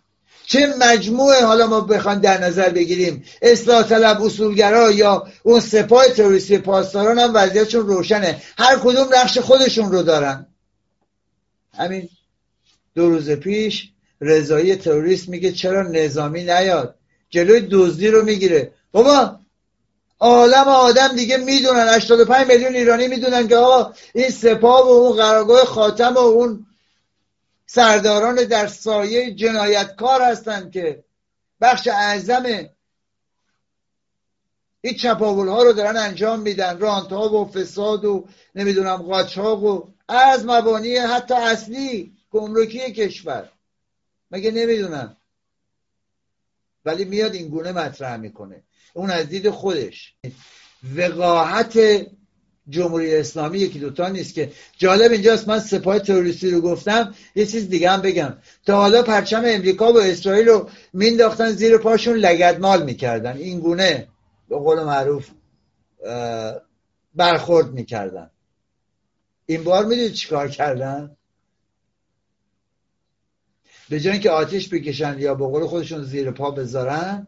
چه 0.47 0.75
مجموعه؟ 0.79 1.45
حالا 1.45 1.67
ما 1.67 1.81
بخوان 1.81 2.19
در 2.21 2.45
نظر 2.45 2.71
بگیریم. 2.71 3.25
اصلاح 3.43 3.83
طلب 3.83 4.23
اصولگرا 4.23 4.91
یا 4.91 5.29
اون 5.43 5.61
سپاه 5.61 6.09
تروریستی 6.09 6.59
پاسداران 6.59 7.19
هم 7.19 7.31
وضعیتشون 7.35 7.87
روشنه. 7.87 8.43
هر 8.59 8.79
کدوم 8.79 9.09
نقش 9.15 9.39
خودشون 9.39 9.93
رو 9.93 10.03
دارن. 10.03 10.47
همین 11.75 12.09
دو 12.95 13.11
روز 13.11 13.31
پیش 13.31 13.93
رضایی 14.21 14.77
تروریست 14.77 15.29
میگه 15.29 15.53
چرا 15.53 15.83
نظامی 15.83 16.43
نیاد؟ 16.43 16.99
جلوی 17.33 17.69
دزدی 17.71 18.09
رو 18.09 18.25
می‌گیره. 18.25 18.73
بابا 18.93 19.39
عالم 20.21 20.69
آدم 20.69 21.09
دیگه 21.09 21.37
می‌دونن 21.37 21.89
85 21.89 22.47
میلیون 22.47 22.75
ایرانی 22.75 23.09
می‌دونن 23.09 23.49
که 23.49 23.57
آقا 23.57 23.95
این 24.15 24.31
سپاه 24.31 24.87
و 24.87 24.91
اون 24.91 25.17
قرارگاه 25.17 25.65
خاتم 25.65 26.15
و 26.15 26.19
اون 26.19 26.67
سرداران 27.67 28.35
در 28.35 28.67
سایه 28.67 29.35
جنایتکار 29.35 30.23
هستند 30.23 30.73
که 30.73 31.05
بخش 31.61 31.89
اعظم 31.89 32.45
این 34.81 34.95
چپاول 34.95 35.49
ها 35.49 35.63
رو 35.63 35.73
دارن 35.73 35.97
انجام 35.97 36.41
میدن. 36.41 36.79
رانت 36.79 37.13
ها 37.13 37.29
و 37.29 37.53
فساد 37.53 38.05
و 38.05 38.27
نمی‌دونم 38.55 38.97
قاچاق 38.97 39.65
و 39.65 39.89
از 40.09 40.45
مبانی 40.47 40.97
حتی 40.97 41.35
اصلی 41.35 42.13
گمرکی 42.31 42.93
کشور. 42.93 43.49
مگه 44.31 44.51
نمی‌دونن 44.51 45.17
ولی 46.85 47.05
میاد 47.05 47.35
این 47.35 47.49
گونه 47.49 47.73
مطرح 47.73 48.17
می‌کنه. 48.17 48.63
اون 48.95 49.11
از 49.11 49.29
دید 49.29 49.51
خودش. 49.51 50.15
وقاحت 50.97 51.79
جمهوری 52.69 53.17
اسلامی 53.17 53.59
یکی 53.59 53.79
دوتا 53.79 54.09
نیست 54.09 54.35
که 54.35 54.53
جالب 54.79 55.13
اینجاست 55.13 55.49
من 55.49 55.61
سپاه 55.61 55.99
تروریستی 55.99 56.51
رو 56.51 56.61
گفتم 56.61 57.15
یه 57.35 57.47
چیز 57.47 57.69
دیگه 57.69 57.91
هم 57.91 58.03
بگم. 58.03 58.37
تا 58.67 58.77
حالا 58.77 59.03
پرچم 59.03 59.43
امریکا 59.47 59.93
و 59.93 60.01
اسرائیل 60.01 60.49
رو 60.49 60.71
مینداختن 60.93 61.51
زیر 61.51 61.79
پاشون 61.79 62.17
لگدمال 62.17 62.83
می‌کردن. 62.83 63.37
این 63.37 63.61
گونه 63.61 64.09
به 64.49 64.57
قول 64.57 64.83
معروف 64.85 65.31
برخورد 67.15 67.73
می‌کردن. 67.73 68.31
این 69.47 69.65
بار 69.65 69.85
می‌دونید 69.85 70.13
چیکار 70.13 70.49
کردن؟ 70.49 71.17
به 73.93 74.01
جای 74.01 74.19
که 74.19 74.31
آتیش 74.31 74.69
بکشن 74.69 75.19
یا 75.19 75.35
به 75.35 75.47
قول 75.47 75.67
خودشون 75.67 76.03
زیر 76.03 76.31
پا 76.31 76.51
بذارن 76.51 77.27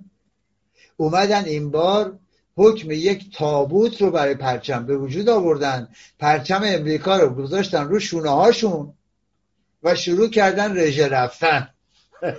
اومدن 0.96 1.44
این 1.44 1.70
بار 1.70 2.18
حکم 2.56 2.90
یک 2.90 3.36
تابوت 3.36 4.02
رو 4.02 4.10
برای 4.10 4.34
پرچم 4.34 4.86
به 4.86 4.96
وجود 4.96 5.28
آوردن. 5.28 5.88
پرچم 6.18 6.62
امریکا 6.64 7.16
رو 7.16 7.34
گذاشتن 7.34 7.88
رو 7.88 8.00
شونه 8.00 8.30
هاشون 8.30 8.94
و 9.82 9.94
شروع 9.94 10.28
کردن 10.28 10.78
رژه 10.78 11.08
رفتن. 11.08 11.68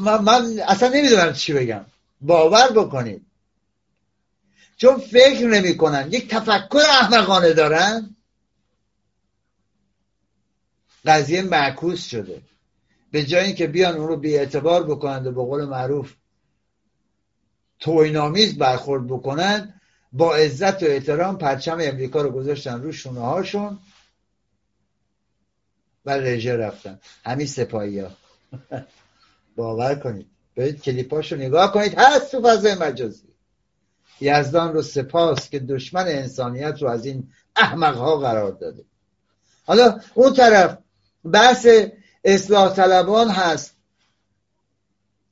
من, 0.00 0.60
اصلا 0.68 0.88
نمی‌دونم 0.88 1.32
چی 1.32 1.52
بگم. 1.52 1.84
باور 2.20 2.72
بکنید. 2.72 3.26
چون 4.76 4.98
فکر 4.98 5.46
نمی‌کنن. 5.46 6.08
یک 6.10 6.28
تفکر 6.28 6.82
احمقانه 6.88 7.52
دارن. 7.52 8.16
قضیه 11.04 11.42
معکوس 11.42 12.06
شده. 12.06 12.42
به 13.10 13.24
جایی 13.24 13.54
که 13.54 13.66
بیان 13.66 13.96
اون 13.96 14.08
رو 14.08 14.16
بی 14.16 14.36
اعتبار 14.36 14.82
بکنند 14.82 15.26
و 15.26 15.32
به 15.32 15.42
قول 15.42 15.64
معروف 15.64 16.14
توینامیز 17.80 18.58
برخورد 18.58 19.06
بکنند 19.06 19.80
با 20.12 20.34
عزت 20.34 20.82
و 20.82 20.86
احترام 20.86 21.38
پرچم 21.38 21.78
امریکا 21.80 22.22
رو 22.22 22.30
گذاشتن 22.30 22.82
رو 22.82 22.92
شونه 22.92 23.20
هاشون 23.20 23.78
و 26.06 26.10
رژه 26.10 26.56
رفتن. 26.56 27.00
همین 27.24 27.46
سپایی 27.46 27.98
ها 27.98 28.10
باور 29.56 29.94
کنید. 29.94 30.26
برید 30.56 30.82
کلیپاشو 30.82 31.36
نگاه 31.36 31.72
کنید. 31.72 31.94
هست 31.98 32.30
تو 32.30 32.42
فضای 32.42 32.74
مجازی. 32.74 33.28
یزدان 34.20 34.72
رو 34.72 34.82
سپاس 34.82 35.50
که 35.50 35.58
دشمن 35.58 36.04
انسانیت 36.08 36.82
رو 36.82 36.88
از 36.88 37.06
این 37.06 37.32
احمق 37.56 37.96
ها 37.96 38.16
قرار 38.16 38.52
داده. 38.52 38.84
حالا 39.64 40.00
اون 40.14 40.34
طرف 40.34 40.78
بحث 41.24 41.66
اصلاح 42.24 42.74
طلبان 42.74 43.28
هست. 43.28 43.74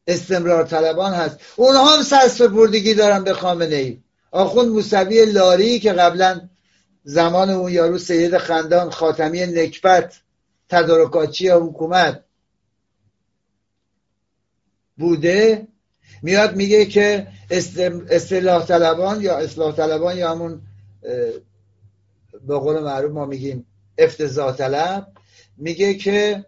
استمرار 0.07 0.65
طلبان 0.65 1.13
هست. 1.13 1.39
اونها 1.57 1.97
هم 1.97 2.03
سرسپردگی 2.03 2.95
دارن 2.95 3.25
به 3.25 3.35
خامنه 3.35 3.77
ای. 3.77 4.01
آخوند 4.31 4.69
موسوی 4.69 5.25
لاری 5.25 5.79
که 5.79 5.93
قبلا 5.93 6.49
زمان 7.05 7.51
اون 7.51 7.73
یارو 7.73 7.99
سید 7.99 8.39
خندان 8.39 8.91
خاتمی 8.91 9.47
نکبت 9.47 10.21
تدارکاچی 10.69 11.49
حکومت 11.49 12.25
بوده 14.99 15.69
میاد 16.23 16.57
میگه 16.57 16.87
که 16.87 17.27
اصلاح 18.11 18.67
طلبان 18.67 19.23
یا 19.23 19.39
اصلاح 19.39 19.77
طلبان 19.77 20.19
یا 20.19 20.31
همون 20.31 20.63
به 22.47 22.55
قول 22.59 22.83
معروف 22.83 23.13
ما 23.13 23.27
میگیم 23.27 23.67
افتضاح 23.99 24.57
طلب 24.57 25.07
میگه 25.61 25.95
که 25.95 26.47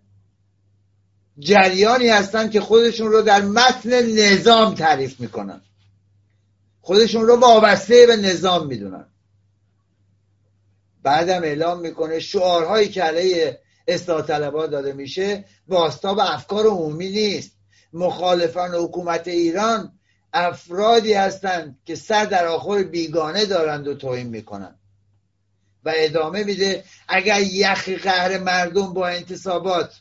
جریانی 1.39 2.09
هستن 2.09 2.51
که 2.51 2.61
خودشون 2.61 3.13
رو 3.13 3.23
در 3.23 3.43
متن 3.43 4.03
نظام 4.03 4.75
تعریف 4.75 5.21
می‌کنن. 5.21 5.61
خودشون 6.81 7.27
رو 7.27 7.37
وابسته 7.37 8.07
به 8.07 8.17
نظام 8.17 8.67
می‌دونن. 8.67 9.07
بعدم 11.03 11.43
اعلام 11.43 11.81
می‌کنه 11.81 12.21
شعارهایی 12.21 12.89
که 12.89 13.03
علیه 13.03 13.61
اصلاح 13.89 14.27
طلبان 14.27 14.71
داده 14.71 14.93
میشه 14.93 15.45
باستاب 15.69 16.19
افکار 16.19 16.67
عمومی 16.67 17.11
نیست. 17.11 17.53
مخالفان 17.93 18.75
حکومت 18.75 19.29
ایران 19.29 19.93
افرادی 20.33 21.13
هستند 21.13 21.79
که 21.85 21.95
سر 21.95 22.25
در 22.25 22.47
آخر 22.47 22.83
بیگانه 22.83 23.45
دارند 23.45 23.89
و 23.89 23.95
توهین 23.95 24.27
می‌کنند. 24.27 24.79
و 25.85 25.93
ادامه 25.97 26.45
میده 26.45 26.85
اگر 27.09 27.41
یخ 27.41 27.89
قهر 27.89 28.39
مردم 28.39 28.95
با 28.95 29.09
انتصابات 29.09 29.95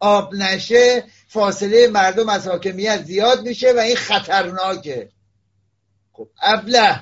آب 0.00 0.34
نشه 0.34 1.04
فاصله 1.28 1.88
مردم 1.88 2.28
از 2.28 2.48
حاکمیت 2.48 3.04
زیاد 3.04 3.48
میشه 3.48 3.72
و 3.72 3.78
این 3.78 3.96
خطرناکه. 3.96 5.08
خب 6.12 6.28
ابله. 6.42 7.00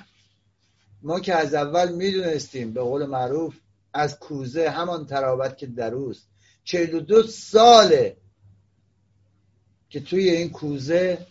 ما 1.02 1.20
که 1.20 1.34
از 1.34 1.54
اول 1.54 1.92
می‌دونستیم 1.92 2.72
به 2.72 2.80
قول 2.80 3.06
معروف 3.06 3.54
از 3.94 4.18
کوزه 4.18 4.70
همان 4.70 5.06
ترابت 5.06 5.58
که 5.58 5.66
دروست 5.66 6.28
چهل 6.64 6.94
و 6.94 7.00
دو 7.00 7.22
ساله 7.22 8.16
که 9.88 10.00
توی 10.00 10.30
این 10.30 10.50
کوزه 10.50 11.26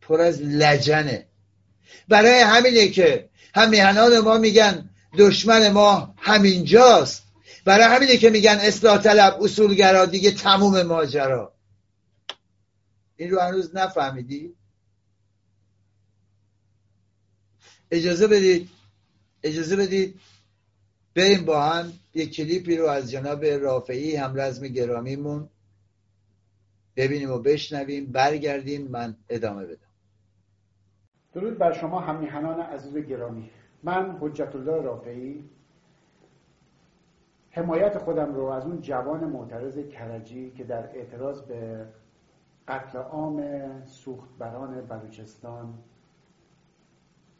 پر 0.00 0.20
از 0.20 0.42
لجنه. 0.42 1.26
برای 2.08 2.40
همینه 2.40 2.88
که 2.88 3.28
همیهنان 3.54 4.18
ما 4.18 4.38
میگن 4.38 4.89
دشمن 5.18 5.68
ما 5.68 6.14
همینجاست. 6.18 7.22
برای 7.64 7.84
همینه 7.84 8.16
که 8.16 8.30
میگن 8.30 8.58
اصلاح 8.60 8.98
طلب 8.98 9.42
اصولگرا 9.42 10.06
دیگه 10.06 10.30
تموم 10.30 10.82
ماجرا. 10.82 11.52
این 13.16 13.30
رو 13.30 13.40
هنوز 13.40 13.76
نفهمیدی؟ 13.76 14.54
اجازه 17.90 18.26
بدید؟ 18.26 18.68
اجازه 19.42 19.76
بدید؟ 19.76 20.20
بریم 21.14 21.44
با 21.44 21.62
هم 21.62 21.92
یک 22.14 22.36
کلیپی 22.36 22.76
رو 22.76 22.86
از 22.86 23.10
جناب 23.10 23.44
رافعی 23.44 24.16
هم 24.16 24.40
رزم 24.40 24.68
گرامیمون 24.68 25.48
ببینیم 26.96 27.30
و 27.30 27.38
بشنویم 27.38 28.06
برگردیم 28.06 28.88
من 28.88 29.16
ادامه 29.28 29.66
بدم. 29.66 29.90
درود 31.34 31.58
بر 31.58 31.80
شما 31.80 32.00
همیهنان 32.00 32.60
عزیز 32.60 32.96
گرامی. 32.96 33.50
من 33.82 34.18
حجت 34.20 34.56
الله 34.56 34.82
رافعی 34.82 35.50
حمایت 37.50 37.98
خودم 37.98 38.34
رو 38.34 38.44
از 38.44 38.66
اون 38.66 38.80
جوان 38.80 39.24
معترض 39.24 39.78
کرجی 39.78 40.50
که 40.50 40.64
در 40.64 40.96
اعتراض 40.96 41.42
به 41.42 41.86
قتل 42.68 42.98
عام 42.98 43.42
سوختبران 43.84 44.80
بلوچستان 44.80 45.78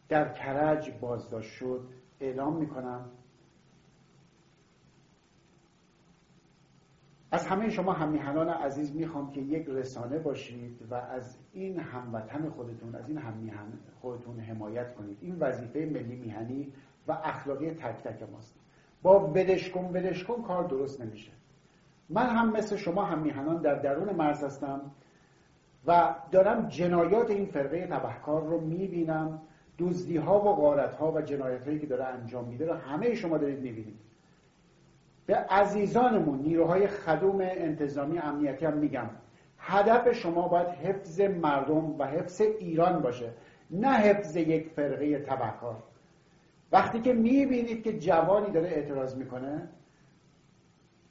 در 0.09 0.33
کرج 0.33 0.91
بازداشت 1.01 1.51
شد 1.51 1.89
اعلام 2.21 2.57
می‌کنم 2.57 3.11
از 7.33 7.47
همه 7.47 7.71
شما 7.71 7.93
همیهنان 7.93 8.49
عزیز 8.49 8.97
می‌خوام 8.97 9.33
که 9.33 9.41
یک 9.41 9.67
رسانه 9.69 10.19
باشید 10.19 10.87
و 10.91 10.95
از 10.95 11.39
این 11.53 11.79
هموطن 11.81 12.49
خودتون 12.49 12.95
از 12.95 13.09
این 13.09 13.19
همیهن 13.19 13.73
خودتون 14.01 14.41
حمایت 14.41 14.95
کنید. 14.95 15.19
این 15.21 15.37
وظیفه 15.41 15.79
ملی 15.79 16.17
میهنی 16.17 16.73
و 17.09 17.13
اخلاقی 17.13 17.71
تک 17.71 18.03
تک 18.03 18.31
ماست. 18.33 18.61
با 19.03 19.19
بدشکن 19.19 19.93
بدشکن 19.93 20.43
کار 20.43 20.65
درست 20.65 21.01
نمیشه. 21.01 21.33
من 22.09 22.27
هم 22.27 22.53
مثل 22.53 22.77
شما 22.77 23.05
همیهنان 23.05 23.63
در 23.63 23.75
درون 23.75 24.17
مرز 24.17 24.45
هستم 24.45 24.81
و 25.87 26.15
دارم 26.31 26.69
جنایات 26.69 27.31
این 27.31 27.47
فرقه 27.47 27.87
تبهکار 27.87 28.47
رو 28.47 28.61
می‌بینم. 28.61 29.43
دزدی 29.79 30.17
ها 30.17 30.41
و 30.41 30.55
غارت 30.55 30.95
ها 30.95 31.13
و 31.13 31.21
جنایت 31.21 31.67
هایی 31.67 31.79
که 31.79 31.87
داره 31.87 32.05
انجام 32.05 32.49
میده 32.49 32.67
رو 32.67 32.75
همه 32.75 33.15
شما 33.15 33.39
دارید 33.39 33.61
می‌بینید. 33.61 34.10
به 35.27 35.37
عزیزانمون 35.37 36.39
نیروهای 36.39 36.87
خدوم 36.87 37.39
انتظامی 37.41 38.19
امنیتی 38.19 38.67
هم 38.67 38.77
میگم 38.77 39.11
هدف 39.59 40.13
شما 40.13 40.49
باید 40.49 40.69
حفظ 40.69 41.21
مردم 41.21 42.01
و 42.01 42.07
حفظ 42.07 42.41
ایران 42.41 43.03
باشه 43.03 43.31
نه 43.71 43.89
حفظ 43.89 44.37
یک 44.37 44.69
فرقه 44.69 45.19
تبهکار. 45.19 45.83
وقتی 46.73 47.01
که 47.01 47.13
می‌بینید 47.13 47.85
که 47.85 47.99
جوانی 47.99 48.51
داره 48.51 48.69
اعتراض 48.69 49.17
می‌کنه 49.17 49.69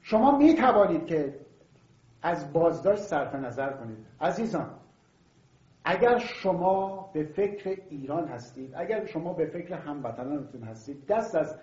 شما 0.00 0.38
می‌توانید 0.38 1.06
که 1.06 1.34
از 2.22 2.52
بازداشت 2.52 3.02
صرف 3.02 3.34
نظر 3.34 3.70
کنید. 3.72 4.06
عزیزان 4.20 4.70
اگر 5.84 6.18
شما 6.18 7.10
به 7.12 7.24
فکر 7.24 7.76
ایران 7.90 8.28
هستید 8.28 8.72
اگر 8.74 9.06
شما 9.06 9.32
به 9.32 9.46
فکر 9.46 9.74
هموطنانتون 9.74 10.62
هستید 10.62 11.06
دست 11.06 11.34
از 11.34 11.56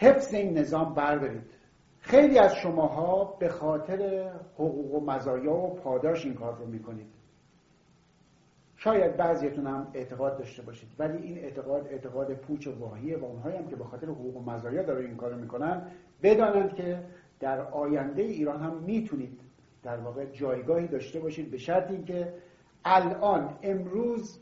حفظ 0.00 0.34
این 0.34 0.58
نظام 0.58 0.94
بردارید. 0.94 1.42
خیلی 1.98 2.38
از 2.38 2.54
شماها 2.54 3.24
به 3.24 3.48
خاطر 3.48 4.30
حقوق 4.54 4.94
و 4.94 5.04
مزایا 5.04 5.52
و 5.52 5.74
پاداش 5.74 6.24
این 6.24 6.34
کار 6.34 6.58
رو 6.58 6.66
می‌کنید. 6.66 7.06
شاید 8.76 9.16
بعضیتون 9.16 9.66
هم 9.66 9.90
اعتقاد 9.94 10.38
داشته 10.38 10.62
باشید 10.62 10.88
ولی 10.98 11.18
این 11.18 11.38
اعتقاد 11.38 11.86
اعتقاد 11.86 12.34
پوچ 12.34 12.66
و 12.66 12.78
واهیه 12.78 13.18
و 13.18 13.24
اونهایی 13.24 13.56
هم 13.56 13.68
که 13.68 13.76
به 13.76 13.84
خاطر 13.84 14.06
حقوق 14.06 14.36
و 14.36 14.50
مزایا 14.50 14.82
داره 14.82 15.06
این 15.06 15.16
کار 15.16 15.30
رو 15.30 15.40
می‌کنن 15.40 15.90
بدانند 16.22 16.74
که 16.74 17.04
در 17.40 17.60
آینده 17.60 18.22
ایران 18.22 18.60
هم 18.60 18.76
می‌تونید 18.76 19.40
در 19.82 19.96
واقع 19.96 20.24
جایگاهی 20.24 20.88
داشته 20.88 21.20
باشید 21.20 21.50
به 21.50 21.58
شرط 21.58 21.90
اینکه 21.90 22.34
الان 22.84 23.58
امروز 23.62 24.40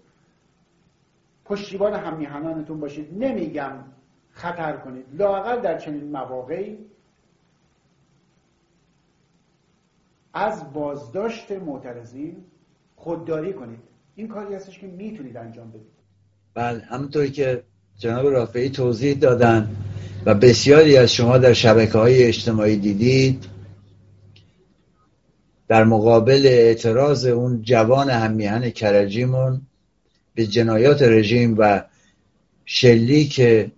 پشتیبان 1.44 1.94
همیهنانتون 1.94 2.80
باشید. 2.80 3.24
نمیگم 3.24 3.84
خطر 4.38 4.76
کنید. 4.76 5.04
لاقل 5.12 5.60
در 5.60 5.78
چنین 5.78 6.10
مواقعی 6.10 6.78
از 10.34 10.72
بازداشت 10.72 11.52
معترضین 11.52 12.36
خودداری 12.96 13.52
کنید. 13.52 13.78
این 14.14 14.28
کاری 14.28 14.54
هستش 14.54 14.78
که 14.78 14.86
می‌تونید 14.86 15.36
انجام 15.36 15.70
بدید. 15.70 15.98
بله 16.54 16.80
همونطوری 16.80 17.30
که 17.30 17.62
جناب 17.98 18.26
رافعی 18.26 18.70
توضیح 18.70 19.14
دادن 19.18 19.76
و 20.26 20.34
بسیاری 20.34 20.96
از 20.96 21.12
شما 21.12 21.38
در 21.38 21.52
شبکه 21.52 21.98
های 21.98 22.24
اجتماعی 22.24 22.76
دیدید 22.76 23.44
در 25.68 25.84
مقابل 25.84 26.42
اعتراض 26.44 27.26
اون 27.26 27.62
جوان 27.62 28.10
همیهن 28.10 28.70
کرجیمون 28.70 29.60
به 30.34 30.46
جنایات 30.46 31.02
رژیم 31.02 31.54
و 31.58 31.82
که 33.30 33.72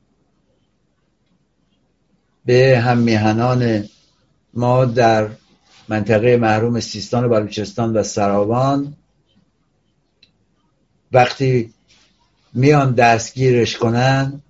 به 2.44 2.78
هم 2.78 2.98
میهنان 2.98 3.84
ما 4.54 4.84
در 4.84 5.28
منطقه 5.88 6.36
محروم 6.36 6.80
سیستان 6.80 7.24
و 7.24 7.28
بلوچستان 7.28 7.96
و 7.96 8.02
سراوان. 8.02 8.96
وقتی 11.12 11.74
میان 12.54 12.94
دستگیرش 12.94 13.76
کنن 13.76 14.42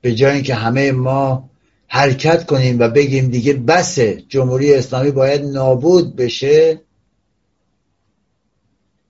به 0.00 0.14
جای 0.14 0.34
اینکه 0.34 0.54
همه 0.54 0.92
ما 0.92 1.50
حرکت 1.88 2.46
کنیم 2.46 2.78
و 2.78 2.88
بگیم 2.88 3.28
دیگه 3.28 3.52
بسه 3.52 4.22
جمهوری 4.28 4.74
اسلامی 4.74 5.10
باید 5.10 5.44
نابود 5.44 6.16
بشه 6.16 6.80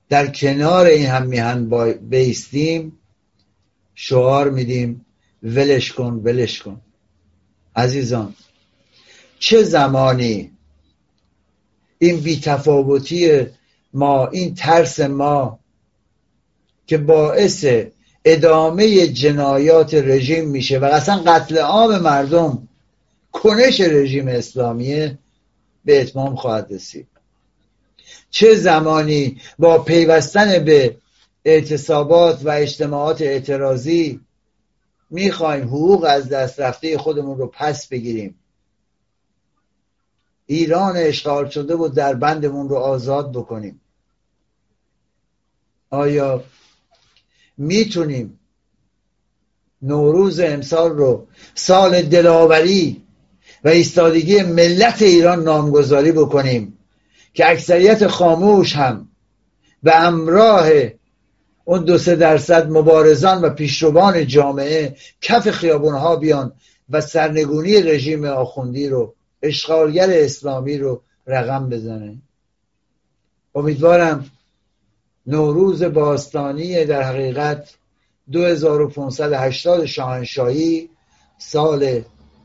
در 0.08 0.26
کنار 0.26 0.86
این 0.86 1.06
هم 1.06 1.26
میهن 1.26 1.92
بیستیم 1.92 2.98
شعار 3.94 4.50
میدیم 4.50 5.06
ولش 5.42 5.92
کن 5.92 6.20
ولش 6.24 6.62
کن. 6.62 6.80
عزیزان 7.76 8.34
چه 9.38 9.62
زمانی 9.62 10.50
این 11.98 12.20
بیتفاوتی 12.20 13.46
ما 13.94 14.26
این 14.26 14.54
ترس 14.54 15.00
ما 15.00 15.58
که 16.86 16.98
باعث 16.98 17.66
ادامه 18.24 19.06
جنایات 19.06 19.94
رژیم 19.94 20.48
میشه 20.48 20.78
و 20.78 20.84
اصلا 20.84 21.16
قتل 21.16 21.58
عام 21.58 21.98
مردم 21.98 22.68
کنش 23.32 23.80
رژیم 23.80 24.28
اسلامیه 24.28 25.18
به 25.84 26.00
اتمام 26.00 26.36
خواهد 26.36 26.66
رسید. 26.70 27.06
چه 28.30 28.54
زمانی 28.54 29.40
با 29.58 29.78
پیوستن 29.78 30.64
به 30.64 30.96
اعتصابات 31.44 32.40
و 32.44 32.50
اجتماعات 32.50 33.22
اعتراضی 33.22 34.20
می‌خوایم 35.14 35.64
حقوق 35.64 36.06
از 36.08 36.28
دست 36.28 36.60
رفته 36.60 36.98
خودمون 36.98 37.38
رو 37.38 37.46
پس 37.46 37.88
بگیریم. 37.88 38.34
ایران 40.46 40.96
اشغال 40.96 41.48
شده 41.48 41.74
و 41.74 41.88
در 41.88 42.14
بندمون 42.14 42.68
رو 42.68 42.76
آزاد 42.76 43.32
بکنیم. 43.32 43.80
آیا 45.90 46.44
می‌تونیم 47.56 48.38
نوروز 49.82 50.40
امسال 50.40 50.90
رو 50.90 51.26
سال 51.54 52.02
دلاوری 52.02 53.02
و 53.64 53.68
ایستادگی 53.68 54.42
ملت 54.42 55.02
ایران 55.02 55.42
نامگذاری 55.42 56.12
بکنیم 56.12 56.78
که 57.34 57.50
اکثریت 57.50 58.06
خاموش 58.06 58.76
هم 58.76 59.08
به 59.82 59.96
امراه 59.96 60.70
اون 61.64 61.84
دو 61.84 61.98
سه 61.98 62.16
درصد 62.16 62.70
مبارزان 62.70 63.42
و 63.42 63.50
پیشروان 63.50 64.26
جامعه 64.26 64.96
کف 65.20 65.50
خیابون 65.50 65.94
ها 65.94 66.16
بیان 66.16 66.52
و 66.90 67.00
سرنگونی 67.00 67.82
رژیم 67.82 68.24
آخوندی 68.24 68.88
رو 68.88 69.14
اشغالگر 69.42 70.10
اسلامی 70.10 70.78
رو 70.78 71.02
رقم 71.26 71.68
بزنه. 71.68 72.16
امیدوارم 73.54 74.30
نوروز 75.26 75.82
باستانی 75.82 76.84
در 76.84 77.02
حقیقت 77.02 77.74
2580 78.32 79.84
شاهنشاهی 79.84 80.90
سال 81.38 82.02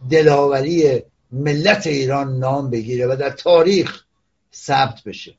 دلاوری 0.10 1.04
ملت 1.32 1.88
ایران 1.88 2.40
نام 2.40 2.70
بگیره 2.70 3.08
و 3.08 3.16
در 3.16 3.30
تاریخ 3.30 4.04
ثبت 4.54 5.04
بشه. 5.04 5.39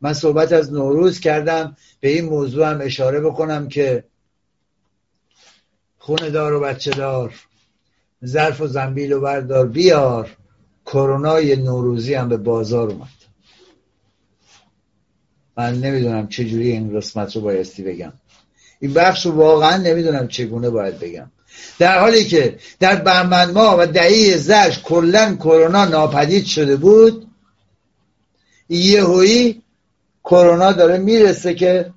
من 0.00 0.12
صحبت 0.12 0.52
از 0.52 0.72
نوروز 0.72 1.20
کردم 1.20 1.76
به 2.00 2.08
این 2.08 2.24
موضوع 2.24 2.70
هم 2.70 2.80
اشاره 2.82 3.20
بکنم 3.20 3.68
که 3.68 4.04
خونه 5.98 6.30
دار 6.30 6.52
و 6.52 6.60
بچه 6.60 6.90
دار 6.90 7.34
ظرف 8.24 8.60
و 8.60 8.66
زنبیل 8.66 9.12
و 9.12 9.20
بردار 9.20 9.66
بیار 9.66 10.36
کرونای 10.86 11.56
نوروزی 11.56 12.14
هم 12.14 12.28
به 12.28 12.36
بازار 12.36 12.90
اومد. 12.90 13.08
من 15.56 15.74
نمی‌دونم 15.74 16.28
چجوری 16.28 16.72
این 16.72 16.96
قسمت 16.96 17.36
رو 17.36 17.42
بایستی 17.42 17.82
بگم. 17.82 18.12
این 18.80 18.94
بخش 18.94 19.26
رو 19.26 19.32
واقعا 19.32 19.76
نمی‌دونم 19.76 20.28
چگونه 20.28 20.70
باید 20.70 20.98
بگم. 20.98 21.30
در 21.78 21.98
حالی 21.98 22.24
که 22.24 22.58
در 22.80 22.96
بهمن 22.96 23.50
ماه 23.50 23.80
و 23.80 23.86
دهه 23.86 24.36
زش 24.36 24.80
کلا 24.84 25.36
کرونا 25.36 25.84
ناپدید 25.84 26.44
شده 26.44 26.76
بود 26.76 27.26
یهویی 28.68 29.62
کرونا 30.26 30.72
داره 30.72 30.98
می‌رسه 30.98 31.54
که 31.54 31.92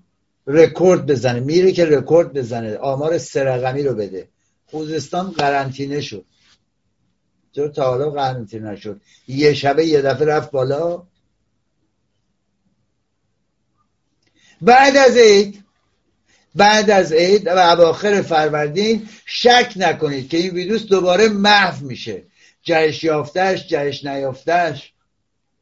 رکورد 0.47 1.05
بزنه 1.05 1.39
میره 1.39 1.71
که 1.71 1.86
رکورد 1.86 2.34
بزنه 2.34 2.77
آمار 2.77 3.17
سرقمی 3.17 3.84
رو 3.84 3.95
بده. 3.95 4.27
خوزستان 4.65 5.32
قرنطینه 5.32 6.01
شد. 6.01 6.25
چرا 7.51 7.67
تا 7.67 7.84
حالا 7.84 8.09
قرنطینه 8.09 8.71
نشد؟ 8.71 9.01
یه 9.27 9.53
شبه 9.53 9.86
یه 9.86 10.01
دفعه 10.01 10.27
رفت 10.27 10.51
بالا. 10.51 11.03
بعد 14.61 14.97
از 14.97 15.17
عید 15.17 15.63
بعد 16.55 16.89
از 16.89 17.13
عید 17.13 17.47
و 17.47 17.57
اواخر 17.57 18.21
فروردین 18.21 19.09
شک 19.25 19.73
نکنید 19.75 20.30
که 20.30 20.38
این 20.38 20.53
ویروس 20.53 20.86
دوباره 20.86 21.30
محو 21.30 21.86
میشه. 21.86 22.23
جهش 22.63 23.03
یافتش 23.03 23.67
جهش 23.67 24.05
نیافتش 24.05 24.93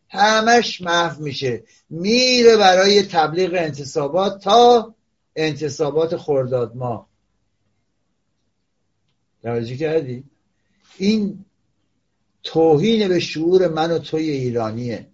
همش 0.09 0.81
محو 0.81 1.23
میشه. 1.23 1.63
میره 1.89 2.57
برای 2.57 3.03
تبلیغ 3.03 3.53
انتصابات 3.53 4.43
تا 4.43 4.95
انتصابات 5.35 6.17
خرداد 6.17 6.75
ما. 6.75 7.07
توجه 9.43 9.77
کردی؟ 9.77 10.23
این 10.97 11.45
توهین 12.43 13.07
به 13.07 13.19
شعور 13.19 13.67
من 13.67 13.91
و 13.91 13.99
توی 13.99 14.29
ایرانیه. 14.29 15.07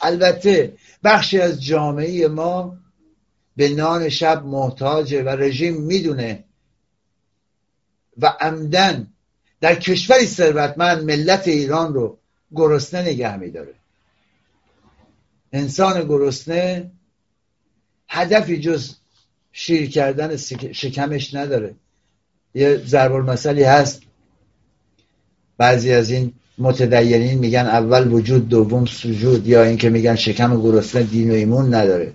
البته 0.00 0.76
بخشی 1.04 1.40
از 1.40 1.64
جامعه 1.64 2.28
ما 2.28 2.76
به 3.56 3.68
نان 3.68 4.08
شب 4.08 4.44
محتاجه 4.44 5.22
و 5.22 5.28
رژیم 5.28 5.82
می‌دونه 5.82 6.44
و 8.18 8.26
عمدن 8.40 9.12
در 9.60 9.74
کشوری 9.74 10.26
ثروتمند 10.26 11.04
ملت 11.04 11.48
ایران 11.48 11.94
رو 11.94 12.18
گرسنه 12.54 13.02
نگه 13.02 13.36
میداره. 13.36 13.74
انسان 15.52 16.04
گرسنه 16.04 16.90
هدفی 18.08 18.60
جز 18.60 18.94
شیر 19.52 19.90
کردن 19.90 20.36
شکمش 20.72 21.34
نداره. 21.34 21.74
یه 22.54 22.76
ضرب 22.86 23.12
المثلی 23.12 23.62
هست. 23.62 24.02
بعضی 25.58 25.92
از 25.92 26.10
این 26.10 26.32
متدینین 26.58 27.38
میگن 27.38 27.66
اول 27.66 28.12
وجود 28.12 28.48
دوم 28.48 28.86
سجود 28.86 29.46
یا 29.46 29.62
اینکه 29.62 29.90
میگن 29.90 30.16
شکم 30.16 30.62
گرسنه 30.62 31.02
دین 31.02 31.30
و 31.30 31.34
ایمون 31.34 31.74
نداره. 31.74 32.12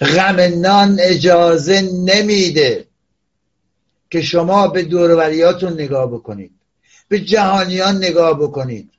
غم 0.00 0.40
نان 0.40 0.96
اجازه 1.00 1.82
نمیده 1.82 2.86
که 4.10 4.22
شما 4.22 4.68
به 4.68 4.82
دوروریاتون 4.82 5.72
نگاه 5.72 6.10
بکنید 6.10 6.50
به 7.08 7.20
جهانیان 7.20 7.96
نگاه 7.96 8.38
بکنید. 8.38 8.90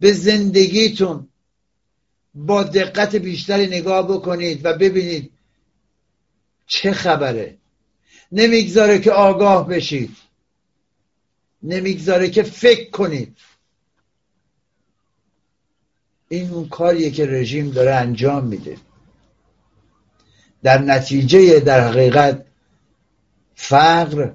به 0.00 0.12
زندگیتون 0.12 1.28
با 2.34 2.62
دقت 2.62 3.16
بیشتری 3.16 3.66
نگاه 3.66 4.08
بکنید 4.08 4.64
و 4.64 4.78
ببینید 4.78 5.32
چه 6.66 6.92
خبره. 6.92 7.56
نمی‌گذاره 8.32 8.98
که 8.98 9.12
آگاه 9.12 9.68
بشید. 9.68 10.16
نمی‌گذاره 11.62 12.30
که 12.30 12.42
فکر 12.42 12.90
کنید. 12.90 13.36
این 16.28 16.50
اون 16.50 16.68
کاریه 16.68 17.10
که 17.10 17.26
رژیم 17.26 17.70
داره 17.70 17.94
انجام 17.94 18.44
میده. 18.44 18.76
در 20.62 20.78
نتیجه 20.78 21.60
در 21.60 21.88
حقیقت 21.88 22.46
فقر 23.54 24.32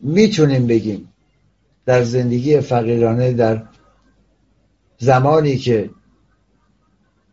می‌تونیم 0.00 0.66
بگیم. 0.66 1.12
در 1.86 2.02
زندگی 2.02 2.60
فقیرانه 2.60 3.32
در 3.32 3.62
زمانی 4.98 5.56
که 5.58 5.90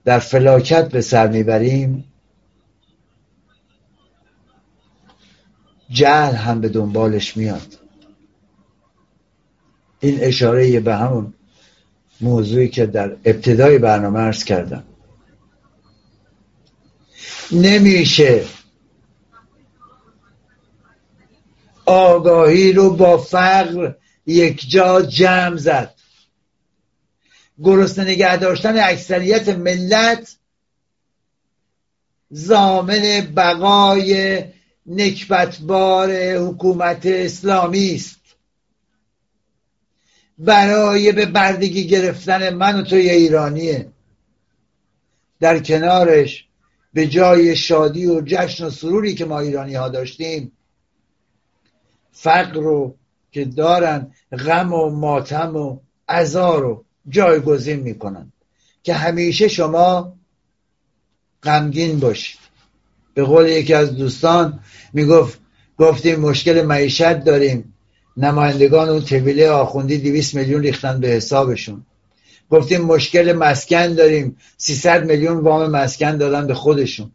در 0.06 0.20
فلاکت 0.20 0.90
به 0.90 1.02
سر 1.02 1.28
می‌بریم 1.28 2.14
جهل 5.90 6.36
هم 6.36 6.62
به 6.62 6.70
دنبالش 6.70 7.38
میاد. 7.38 7.80
این 10.00 10.18
اشاره 10.22 10.80
به 10.80 10.96
همون 10.96 11.34
موضوعی 12.22 12.70
که 12.70 12.86
در 12.86 13.18
ابتدای 13.26 13.78
برنامه 13.78 14.20
ارز 14.20 14.44
کردم. 14.44 14.84
نمیشه 17.52 18.46
آگاهی 21.86 22.74
رو 22.74 22.90
با 22.90 23.18
فقر 23.18 23.94
یک 24.26 24.70
جا 24.70 25.02
جمع 25.02 25.58
زد. 25.58 25.94
گرسنه 27.64 28.06
نگه 28.06 28.38
داشتن 28.38 28.78
اکثریت 28.78 29.50
ملت 29.50 30.38
زامن 32.30 33.34
بقای 33.36 34.44
نکبتبار 34.86 36.12
حکومت 36.36 37.06
اسلامی 37.06 37.96
است. 37.96 38.20
برای 40.38 41.12
به 41.12 41.26
بردگی 41.26 41.88
گرفتن 41.88 42.54
من 42.54 42.80
و 42.80 42.84
توی 42.84 43.10
ایرانیه. 43.10 43.90
در 45.40 45.60
کنارش 45.60 46.46
به 46.94 47.08
جای 47.08 47.56
شادی 47.56 48.06
و 48.06 48.22
جشن 48.22 48.66
و 48.66 48.70
سروری 48.70 49.16
که 49.16 49.26
ما 49.26 49.40
ایرانی 49.40 49.76
ها 49.76 49.90
داشتیم 49.90 50.52
فقر 52.12 52.54
رو 52.54 52.96
که 53.34 53.46
دارن 53.46 54.12
غم 54.46 54.74
و 54.74 54.90
ماتم 54.90 55.56
و 55.56 55.80
عذا 56.10 56.56
رو 56.56 56.86
جایگزین 57.10 57.80
می‌کنن. 57.80 58.32
که 58.84 58.94
همیشه 58.94 59.48
شما 59.48 60.14
غمگین 61.44 62.00
باشید. 62.00 62.40
به 63.14 63.24
قول 63.24 63.48
یکی 63.48 63.74
از 63.74 63.96
دوستان 63.96 64.60
می‌گفت 64.94 65.40
گفتیم 65.78 66.20
مشکل 66.20 66.62
معیشت 66.62 67.24
داریم. 67.24 67.74
نمایندگان 68.18 68.90
اون 68.90 69.02
طویله 69.02 69.50
آخوندی 69.50 69.98
دویست 69.98 70.36
میلیون 70.36 70.62
ریختن 70.62 71.00
به 71.00 71.08
حسابشون. 71.08 71.86
گفتیم 72.50 72.82
مشکل 72.82 73.34
مسکن 73.34 73.94
داریم. 73.94 74.38
300 74.58 75.06
میلیون 75.06 75.38
وام 75.38 75.72
مسکن 75.72 76.18
دادن 76.18 76.48
به 76.48 76.54
خودشون. 76.54 77.12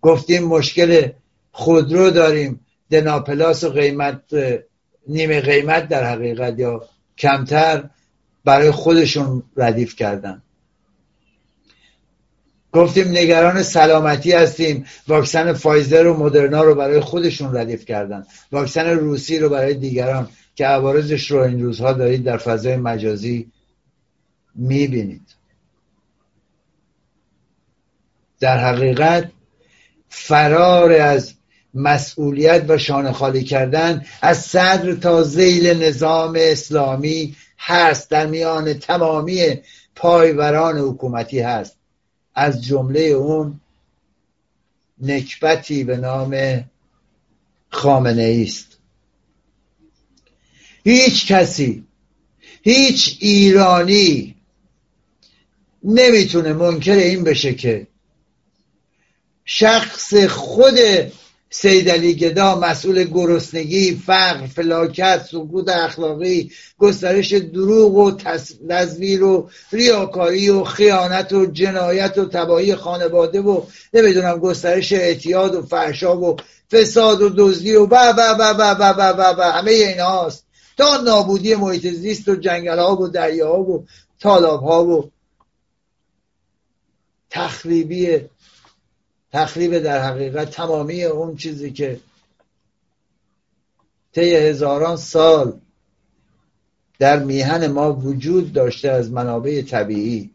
گفتیم 0.00 0.44
مشکل 0.44 1.08
خودرو 1.52 2.10
داریم. 2.10 2.60
دناپلاس 2.90 3.64
و 3.64 3.70
قیمت 3.70 4.20
نیمه 5.08 5.40
قیمت 5.40 5.88
در 5.88 6.04
حقیقت 6.04 6.58
یا 6.58 6.88
کمتر 7.18 7.84
برای 8.44 8.70
خودشون 8.70 9.42
ردیف 9.56 9.96
کردن. 9.96 10.42
گفتیم 12.72 13.08
نگران 13.08 13.62
سلامتی 13.62 14.32
هستیم. 14.32 14.86
واکسن 15.08 15.52
فایزر 15.52 16.06
و 16.06 16.16
مدرنا 16.16 16.62
رو 16.62 16.74
برای 16.74 17.00
خودشون 17.00 17.56
ردیف 17.56 17.84
کردن. 17.84 18.26
واکسن 18.52 18.86
روسی 18.86 19.38
رو 19.38 19.48
برای 19.48 19.74
دیگران 19.74 20.28
که 20.54 20.66
عوارضش 20.66 21.30
رو 21.30 21.38
این 21.38 21.62
روزها 21.62 21.92
دارید 21.92 22.24
در 22.24 22.36
فضای 22.36 22.76
مجازی 22.76 23.52
می‌بینید. 24.54 25.22
در 28.40 28.58
حقیقت 28.58 29.30
فرار 30.08 30.92
از 30.92 31.34
مسئولیت 31.74 32.64
و 32.68 32.78
شانه 32.78 33.12
خالی 33.12 33.44
کردن 33.44 34.04
از 34.22 34.38
صدر 34.38 34.94
تا 34.94 35.22
زیل 35.22 35.82
نظام 35.82 36.36
اسلامی 36.38 37.36
هست. 37.58 38.10
در 38.10 38.26
میان 38.26 38.74
تمامی 38.74 39.60
پایوران 39.96 40.78
حکومتی 40.78 41.40
هست. 41.40 41.76
از 42.34 42.64
جمله 42.64 43.00
اون 43.00 43.60
نکبتی 45.02 45.84
به 45.84 45.96
نام 45.96 46.64
خامنه 47.70 48.44
است. 48.46 48.78
هیچ 50.84 51.26
کسی 51.26 51.84
هیچ 52.62 53.18
ایرانی 53.20 54.36
نمی‌تونه 55.84 56.52
منکر 56.52 56.92
این 56.92 57.24
بشه 57.24 57.54
که 57.54 57.86
شخص 59.44 60.14
خود 60.14 60.74
سیدلی 61.54 62.14
گدا 62.14 62.60
مسئول 62.60 63.04
گرسنگی 63.04 64.02
فقر 64.06 64.46
فلاکت 64.46 65.26
سقوط 65.30 65.68
اخلاقی 65.68 66.50
گسترش 66.78 67.32
دروغ 67.32 67.94
و 67.94 68.10
تزویر 68.68 69.24
و 69.24 69.48
ریاکاری 69.72 70.48
و 70.48 70.64
خیانت 70.64 71.32
و 71.32 71.46
جنایت 71.46 72.18
و 72.18 72.24
تباهی 72.24 72.74
خانواده 72.74 73.40
و 73.40 73.62
نمی‌دونم 73.94 74.38
گسترش 74.38 74.92
اعتیاد 74.92 75.54
و 75.54 75.62
فحشا 75.62 76.16
و 76.16 76.36
فساد 76.70 77.22
و 77.22 77.28
دزدی 77.36 77.74
و 77.74 77.86
و 77.86 77.94
و 77.94 78.22
و 78.38 78.62
و 78.82 79.12
و 79.12 79.34
و 79.38 79.42
همه 79.42 79.70
اینهاست 79.70 80.46
تا 80.78 80.96
نابودی 80.96 81.54
محیط 81.54 81.86
زیست 81.86 82.28
و 82.28 82.36
جنگل 82.36 82.78
ها 82.78 82.96
و 82.96 83.08
دریا 83.08 83.48
ها 83.48 83.60
و 83.60 83.86
طالاب 84.20 84.62
ها 84.62 84.84
و 84.84 85.10
تخریبی 87.30 88.20
تخریب 89.32 89.78
در 89.78 90.02
حقیقت 90.02 90.50
تمامی 90.50 91.04
اون 91.04 91.36
چیزی 91.36 91.72
که 91.72 92.00
طی 94.12 94.34
هزاران 94.34 94.96
سال 94.96 95.60
در 96.98 97.18
میهن 97.18 97.66
ما 97.66 97.92
وجود 97.92 98.52
داشته 98.52 98.90
از 98.90 99.10
منابع 99.10 99.62
طبیعی. 99.62 100.30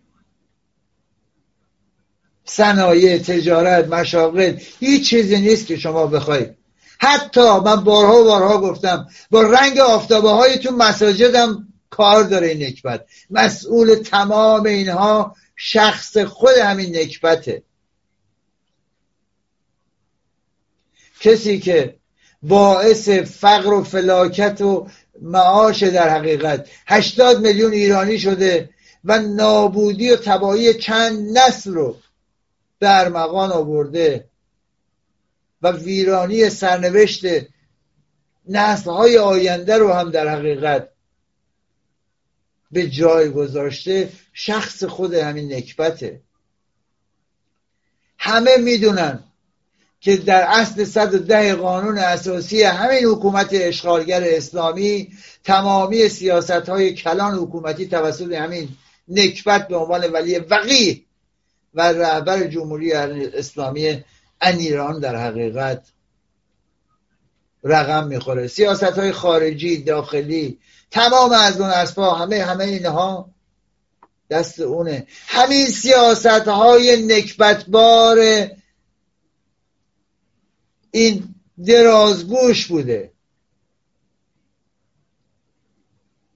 صنایع 2.46 3.18
تجارت 3.18 3.88
مشاغل 3.88 4.58
هیچ 4.80 5.10
چیزی 5.10 5.42
نیست 5.42 5.68
که 5.68 5.78
شما 5.78 6.08
بخواید. 6.08 6.58
حتی 7.00 7.60
من 7.60 7.84
بارها 7.84 8.22
و 8.22 8.24
بارها 8.24 8.62
گفتم 8.62 9.08
با 9.32 9.42
رنگ 9.42 9.80
آفتابه 9.80 10.30
های 10.30 10.58
تو 10.58 10.72
مساجدم 10.72 11.68
کار 11.90 12.24
داره 12.24 12.48
این 12.48 12.64
نکبت. 12.64 13.06
مسئول 13.30 13.96
تمام 13.96 14.66
اینها 14.66 15.36
شخص 15.56 16.18
خود 16.18 16.58
همین 16.58 16.98
نکبته. 16.98 17.64
کسی 21.20 21.60
که 21.60 21.96
باعث 22.44 23.10
فقر 23.10 23.74
و 23.74 23.84
فلاکت 23.84 24.62
و 24.62 24.88
معاش 25.22 25.84
در 25.84 26.10
حقیقت 26.10 26.70
هشتاد 26.88 27.42
میلیون 27.42 27.74
ایرانی 27.74 28.20
شده 28.20 28.70
و 29.04 29.20
نابودی 29.20 30.12
و 30.12 30.16
تباهی 30.16 30.74
چند 30.74 31.38
نسل 31.38 31.74
رو 31.74 31.98
در 32.80 33.10
مقان 33.10 33.52
آورده 33.52 34.30
و 35.62 35.72
ویرانی 35.72 36.50
سرنوشت 36.50 37.26
های 38.86 39.18
آینده 39.18 39.78
رو 39.78 39.94
هم 39.94 40.12
در 40.12 40.28
حقیقت 40.28 40.90
به 42.72 42.88
جای 42.88 43.30
گذاشته 43.30 44.12
شخص 44.34 44.84
خود 44.84 45.14
همین 45.14 45.54
نکبته. 45.54 46.22
همه 48.18 48.58
می‌دونن 48.58 49.24
که 50.08 50.18
در 50.18 50.44
اصل 50.48 50.84
110 50.84 51.56
قانون 51.56 51.98
اساسی 51.98 52.64
همین 52.64 53.06
حکومت 53.06 53.50
اشغالگر 53.52 54.24
اسلامی 54.26 55.08
تمامی 55.44 56.10
سیاست 56.10 56.52
های 56.70 56.94
کلان 56.94 57.34
حکومتی 57.34 57.88
توسط 57.88 58.32
همین 58.32 58.70
نکبت 59.08 59.68
به 59.68 59.76
عنوان 59.76 60.12
ولی 60.12 60.40
وقی 60.40 61.06
و 61.74 61.82
رهبر 61.82 62.44
جمهوری 62.44 62.94
اسلامی 62.94 64.04
ان 64.42 64.58
ایران 64.58 65.00
در 65.00 65.16
حقیقت 65.16 65.88
رقم 67.64 68.08
می‌خوره. 68.08 68.48
سیاست 68.48 68.84
های 68.84 69.12
خارجی 69.12 69.84
داخلی 69.84 70.60
تمام 70.92 71.32
از 71.32 71.62
اون 71.62 71.70
اسبا 71.70 72.14
همه 72.14 72.44
همه 72.44 72.64
اینها 72.64 73.30
دست 74.30 74.60
اونه. 74.60 75.08
همین 75.28 75.66
سیاست 75.66 76.48
های 76.48 77.06
نکبتبار 77.06 78.48
این 80.92 81.36
درازگوش 81.66 82.68
بوده 82.68 83.12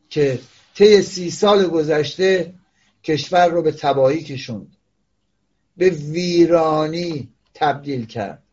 که 0.09 0.39
طی 0.75 1.01
سی 1.01 1.31
سال 1.31 1.67
گذشته 1.67 2.53
کشور 3.03 3.47
رو 3.47 3.61
به 3.61 3.71
تباهی 3.71 4.23
کشوند 4.23 4.77
به 5.77 5.89
ویرانی 5.89 7.29
تبدیل 7.53 8.05
کرد. 8.05 8.43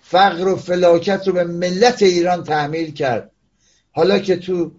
فقر 0.00 0.48
و 0.48 0.56
فلاکت 0.56 1.28
رو 1.28 1.32
به 1.32 1.44
ملت 1.44 2.02
ایران 2.02 2.44
تحمیل 2.44 2.92
کرد. 2.92 3.30
حالا 3.92 4.18
که 4.18 4.36
تو 4.36 4.72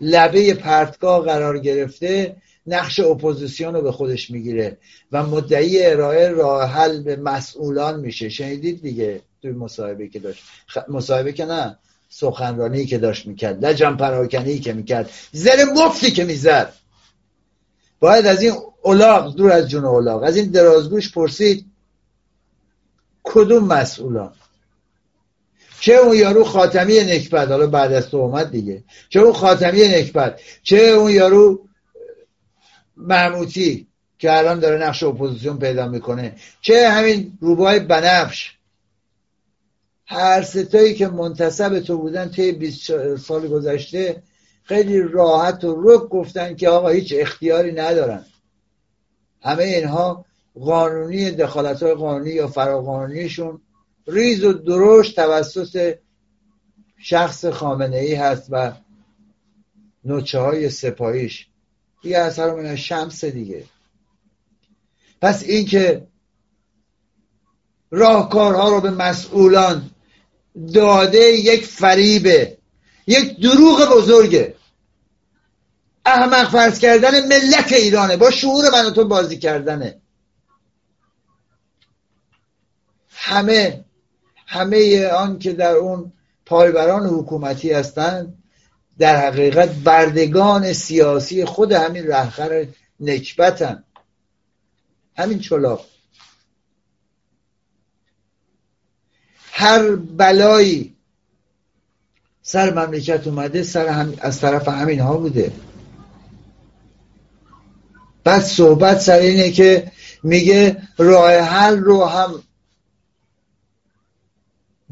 لبه 0.00 0.54
پرتگاه 0.54 1.24
قرار 1.24 1.58
گرفته 1.58 2.36
نقش 2.66 3.00
اپوزیسیون 3.00 3.74
رو 3.74 3.82
به 3.82 3.92
خودش 3.92 4.30
می‌گیره 4.30 4.78
و 5.12 5.26
مدعی 5.26 5.86
ارائه 5.86 6.28
راه 6.28 6.70
حل 6.70 7.02
به 7.02 7.16
مسئولان 7.16 8.00
میشه. 8.00 8.28
شنیدید 8.28 8.82
دیگه 8.82 9.20
توی 9.42 9.52
مصاحبه 9.52 10.08
که 10.08 10.18
داشت. 10.18 10.42
خ... 10.66 10.78
مصاحبه 10.88 11.32
که 11.32 11.44
نه 11.44 11.78
سخنرانی 12.08 12.86
که 12.86 12.98
داشت 12.98 13.26
می‌کرد. 13.26 13.64
لجن 13.64 13.96
پراکنی 13.96 14.58
که 14.58 14.72
می‌کرد. 14.72 15.10
زر 15.32 15.64
مفتی 15.64 16.10
که 16.10 16.24
می‌زد. 16.24 16.72
باید 18.00 18.26
از 18.26 18.42
این 18.42 18.52
اولاغ 18.82 19.36
دور 19.36 19.52
از 19.52 19.68
جون 19.70 19.84
اولاغ 19.84 20.22
از 20.22 20.36
این 20.36 20.50
درازگوش 20.50 21.12
پرسید 21.12 21.66
کدوم 23.22 23.64
مسئولان؟ 23.64 24.32
چه 25.80 25.94
اون 25.94 26.16
یارو 26.16 26.44
خاتمی 26.44 27.00
نکبت؟ 27.00 27.48
حالا 27.48 27.66
بعد 27.66 27.92
از 27.92 28.08
تو 28.08 28.16
اومد 28.16 28.50
دیگه. 28.50 28.84
چه 29.08 29.20
اون 29.20 29.32
خاتمی 29.32 29.88
نکبت؟ 29.88 30.40
چه 30.62 30.76
اون 30.76 31.10
یارو 31.10 31.60
محموتی 33.00 33.86
که 34.18 34.38
الان 34.38 34.60
داره 34.60 34.86
نقش 34.86 35.02
اپوزیسیون 35.02 35.58
پیدا 35.58 35.88
می‌کنه. 35.88 36.34
چه 36.60 36.88
همین 36.88 37.38
روباه 37.40 37.80
بنفش. 37.80 38.56
هر 40.06 40.42
سه 40.42 40.63
تایی 40.63 40.94
که 40.94 41.08
منتصب 41.08 41.80
تو 41.80 41.98
بودن 41.98 42.30
طی 42.30 42.52
20 42.52 43.16
سال 43.16 43.48
گذشته 43.48 44.22
خیلی 44.62 45.02
راحت 45.02 45.64
و 45.64 45.82
رک 45.82 46.08
گفتن 46.08 46.56
که 46.56 46.68
آقا 46.68 46.88
هیچ 46.88 47.14
اختیاری 47.16 47.72
ندارن. 47.72 48.24
همه 49.42 49.62
اینها 49.64 50.24
قانونی 50.60 51.30
دخالت 51.30 51.82
های 51.82 51.94
قانونی 51.94 52.30
یا 52.30 52.48
فراقانونیشون. 52.48 53.60
ریز 54.06 54.44
و 54.44 54.52
درشت 54.52 55.16
توسط 55.16 55.94
شخص 56.98 57.44
خامنه 57.44 57.96
ای 57.96 58.14
هست 58.14 58.46
و 58.50 58.72
نوچه 60.04 60.38
های 60.38 60.70
سپاهیش. 60.70 61.49
دیگه 62.02 62.18
اثر 62.18 62.54
من 62.54 62.76
شمس 62.76 63.24
دیگه. 63.24 63.64
پس 65.20 65.42
اینکه 65.42 66.06
راهکارها 67.90 68.68
رو 68.68 68.80
به 68.80 68.90
مسئولان 68.90 69.90
داده 70.74 71.18
یک 71.18 71.66
فریبه 71.66 72.58
یک 73.06 73.40
دروغ 73.40 73.88
بزرگه. 73.96 74.54
احمق 76.06 76.50
فرض 76.50 76.78
کردن 76.78 77.26
ملت 77.26 77.72
ایرانه. 77.72 78.16
با 78.16 78.30
شعور 78.30 78.70
من 78.72 78.86
و 78.86 78.90
تو 78.90 79.04
بازی 79.04 79.38
کردنه. 79.38 80.00
همه 83.08 83.84
همه 84.46 85.06
آن 85.06 85.38
که 85.38 85.52
در 85.52 85.72
اون 85.72 86.12
پایبران 86.46 87.06
حکومتی 87.06 87.72
هستند 87.72 88.39
در 89.00 89.26
حقیقت 89.26 89.68
بردگان 89.68 90.72
سیاسی 90.72 91.44
خود 91.44 91.72
همین 91.72 92.06
رهخر 92.06 92.66
نکبتن. 93.00 93.84
همین 95.16 95.38
چلاق 95.38 95.86
هر 99.52 99.96
بلایی 99.96 100.96
سر 102.42 102.74
مملکت 102.74 103.26
اومده 103.26 103.62
سر 103.62 103.86
هم... 103.86 104.14
از 104.20 104.40
طرف 104.40 104.68
همین 104.68 105.00
ها 105.00 105.16
بوده. 105.16 105.52
بعد 108.24 108.42
صحبت 108.42 108.98
سر 108.98 109.18
اینه 109.18 109.50
که 109.50 109.92
میگه 110.22 110.82
راه 110.98 111.32
حل 111.32 111.78
رو 111.78 112.04
هم 112.04 112.42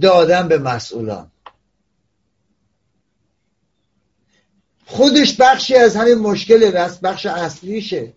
دادن 0.00 0.48
به 0.48 0.58
مسئولان. 0.58 1.30
خودش 4.90 5.36
بخشی 5.40 5.74
از 5.74 5.96
همین 5.96 6.14
مشکل 6.14 6.70
بس 6.70 6.98
بخش 6.98 7.26
اصلیشه. 7.26 8.12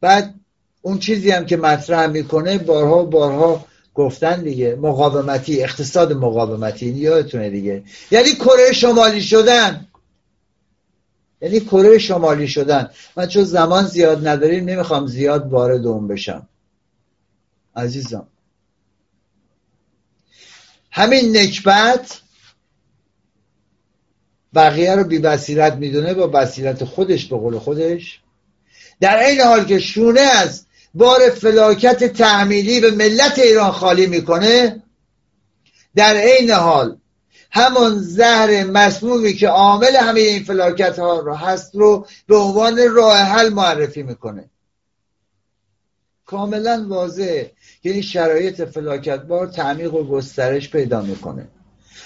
بعد 0.00 0.34
اون 0.82 0.98
چیزی 0.98 1.30
هم 1.30 1.46
که 1.46 1.56
مطرح 1.56 2.06
می‌کنه 2.06 2.58
بارها 2.58 3.04
بارها 3.04 3.66
گفتن 3.94 4.42
دیگه 4.42 4.74
مقاومتی 4.74 5.62
اقتصاد 5.62 6.12
مقاومتی 6.12 6.86
یادتونه 6.86 7.50
دیگه. 7.50 7.82
یعنی 8.10 8.32
کره 8.32 8.72
شمالی 8.72 9.22
شدن. 9.22 9.86
یعنی 11.40 11.60
کره 11.60 11.98
شمالی 11.98 12.48
شدن. 12.48 12.90
من 13.16 13.26
چون 13.26 13.44
زمان 13.44 13.86
زیاد 13.86 14.28
نداریم 14.28 14.64
نمی‌خوام 14.64 15.06
زیاد 15.06 15.52
وارد 15.52 15.86
اون 15.86 16.08
بشم. 16.08 16.48
عزیزم. 17.76 18.26
همین 20.90 21.36
نکبت 21.36 22.20
بقیه 24.56 24.94
رو 24.94 25.04
بی 25.04 25.18
بصیرت 25.18 25.72
می‌دونه 25.74 26.14
با 26.14 26.26
بصیرت 26.26 26.84
خودش 26.84 27.26
به 27.26 27.36
قول 27.36 27.58
خودش. 27.58 28.20
در 29.00 29.18
این 29.18 29.40
حال 29.40 29.64
که 29.64 29.78
شونه 29.78 30.20
از 30.20 30.66
بار 30.94 31.30
فلاکت 31.30 32.04
تعمیلی 32.04 32.80
به 32.80 32.90
ملت 32.90 33.38
ایران 33.38 33.70
خالی 33.70 34.06
می‌کنه 34.06 34.82
در 35.94 36.16
عین 36.16 36.50
حال 36.50 36.96
همون 37.50 37.98
زهر 37.98 38.64
مسمومی 38.64 39.32
که 39.32 39.48
عامل 39.48 39.96
همه 39.96 40.20
این 40.20 40.44
فلاکت 40.44 40.98
ها 40.98 41.20
رو 41.20 41.34
هست 41.34 41.74
رو 41.74 42.06
به 42.28 42.36
عنوان 42.36 42.94
راه 42.94 43.16
حل 43.16 43.48
معرفی 43.48 44.02
می‌کنه. 44.02 44.50
کاملا 46.26 46.86
واضحه 46.88 47.52
یعنی 47.84 48.02
شرایط 48.02 48.62
فلاکت 48.62 49.22
بار 49.22 49.46
تعمیق 49.46 49.94
و 49.94 50.04
گسترش 50.04 50.70
پیدا 50.70 51.02
می‌کنه. 51.02 51.48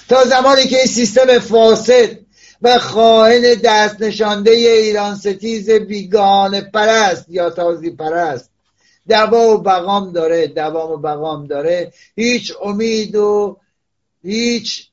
تا 0.08 0.24
زمانی 0.24 0.66
که 0.66 0.76
این 0.76 0.86
سیستم 0.86 1.38
فاسد 1.38 2.18
و 2.62 2.78
خواهن 2.78 3.54
دست 3.64 4.02
نشانده 4.02 4.50
ایران 4.50 5.14
ستیز 5.16 5.70
بیگانه 5.70 6.60
پرست 6.60 7.28
یا 7.28 7.50
تازی 7.50 7.90
پرست. 7.90 8.50
دوا 9.08 9.54
و 9.54 9.58
بقام 9.58 10.12
داره 10.12 10.46
دوام 10.46 10.90
و 10.90 10.96
بقام 10.96 11.46
داره. 11.46 11.92
هیچ 12.16 12.52
امید 12.62 13.16
و 13.16 13.58
هیچ 14.22 14.88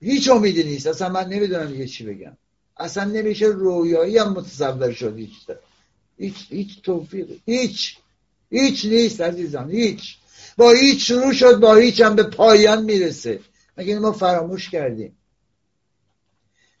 هیچ 0.00 0.28
امیدی 0.28 0.62
نیست. 0.62 0.86
اصلا 0.86 1.08
من 1.08 1.28
نمی‌دونم 1.28 1.74
یه 1.74 1.86
چی 1.86 2.04
بگم. 2.04 2.36
اصلا 2.76 3.04
نمیشه 3.04 3.46
رویایی 3.46 4.18
هم 4.18 4.32
متصور 4.32 4.92
شد. 4.92 5.16
هیچ 5.16 5.32
هیچ 6.18 6.34
هیچ 6.48 6.82
توفیق 6.82 7.26
هیچ 7.46 7.96
هیچ 8.50 8.84
نیست 8.84 9.20
عزیزان. 9.20 9.70
هیچ. 9.70 10.16
با 10.56 10.70
هیچ 10.70 11.06
شروع 11.06 11.32
شد 11.32 11.60
با 11.60 11.74
هیچ 11.74 12.00
هم 12.00 12.16
به 12.16 12.22
پایان 12.22 12.84
می‌رسه. 12.84 13.40
مگه 13.78 13.98
ما 13.98 14.12
فراموش 14.12 14.70
کردیم؟ 14.70 15.16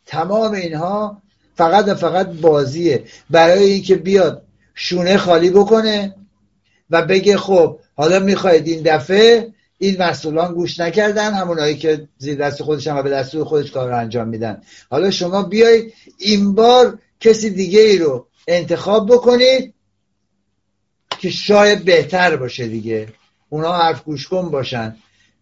تمام 0.06 0.52
اینها 0.52 1.22
فقط 1.56 1.88
و 1.88 1.94
فقط 1.94 2.28
بازیه. 2.28 3.04
برای 3.30 3.64
اینکه 3.64 3.94
بیاد 3.96 4.42
شونه 4.74 5.16
خالی 5.16 5.50
بکنه 5.50 6.14
و 6.90 7.02
بگه 7.02 7.36
خب 7.36 7.78
حالا 7.94 8.18
می‌خواید 8.18 8.66
این 8.66 8.82
دفعه 8.82 9.52
این 9.78 10.02
مسئولان 10.02 10.54
گوش 10.54 10.80
نکردن 10.80 11.34
همونایی 11.34 11.76
که 11.76 12.08
زیر 12.18 12.34
دست 12.34 12.62
خودش 12.62 12.86
و 12.86 13.02
به 13.02 13.10
دستور 13.10 13.44
خودش 13.44 13.70
کار 13.70 13.88
رو 13.88 13.98
انجام 13.98 14.28
میدن. 14.28 14.62
حالا 14.90 15.10
شما 15.10 15.42
بیایید 15.42 15.94
این 16.18 16.54
بار 16.54 16.98
کسی 17.20 17.50
دیگه 17.50 17.80
ای 17.80 17.98
رو 17.98 18.26
انتخاب 18.48 19.12
بکنید 19.12 19.74
که 21.18 21.30
شاید 21.30 21.84
بهتر 21.84 22.36
باشه 22.36 22.66
دیگه. 22.66 23.08
اونا 23.48 23.72
حرف 23.72 24.04
گوش 24.04 24.28
کن 24.28 24.50
باشن. 24.50 24.96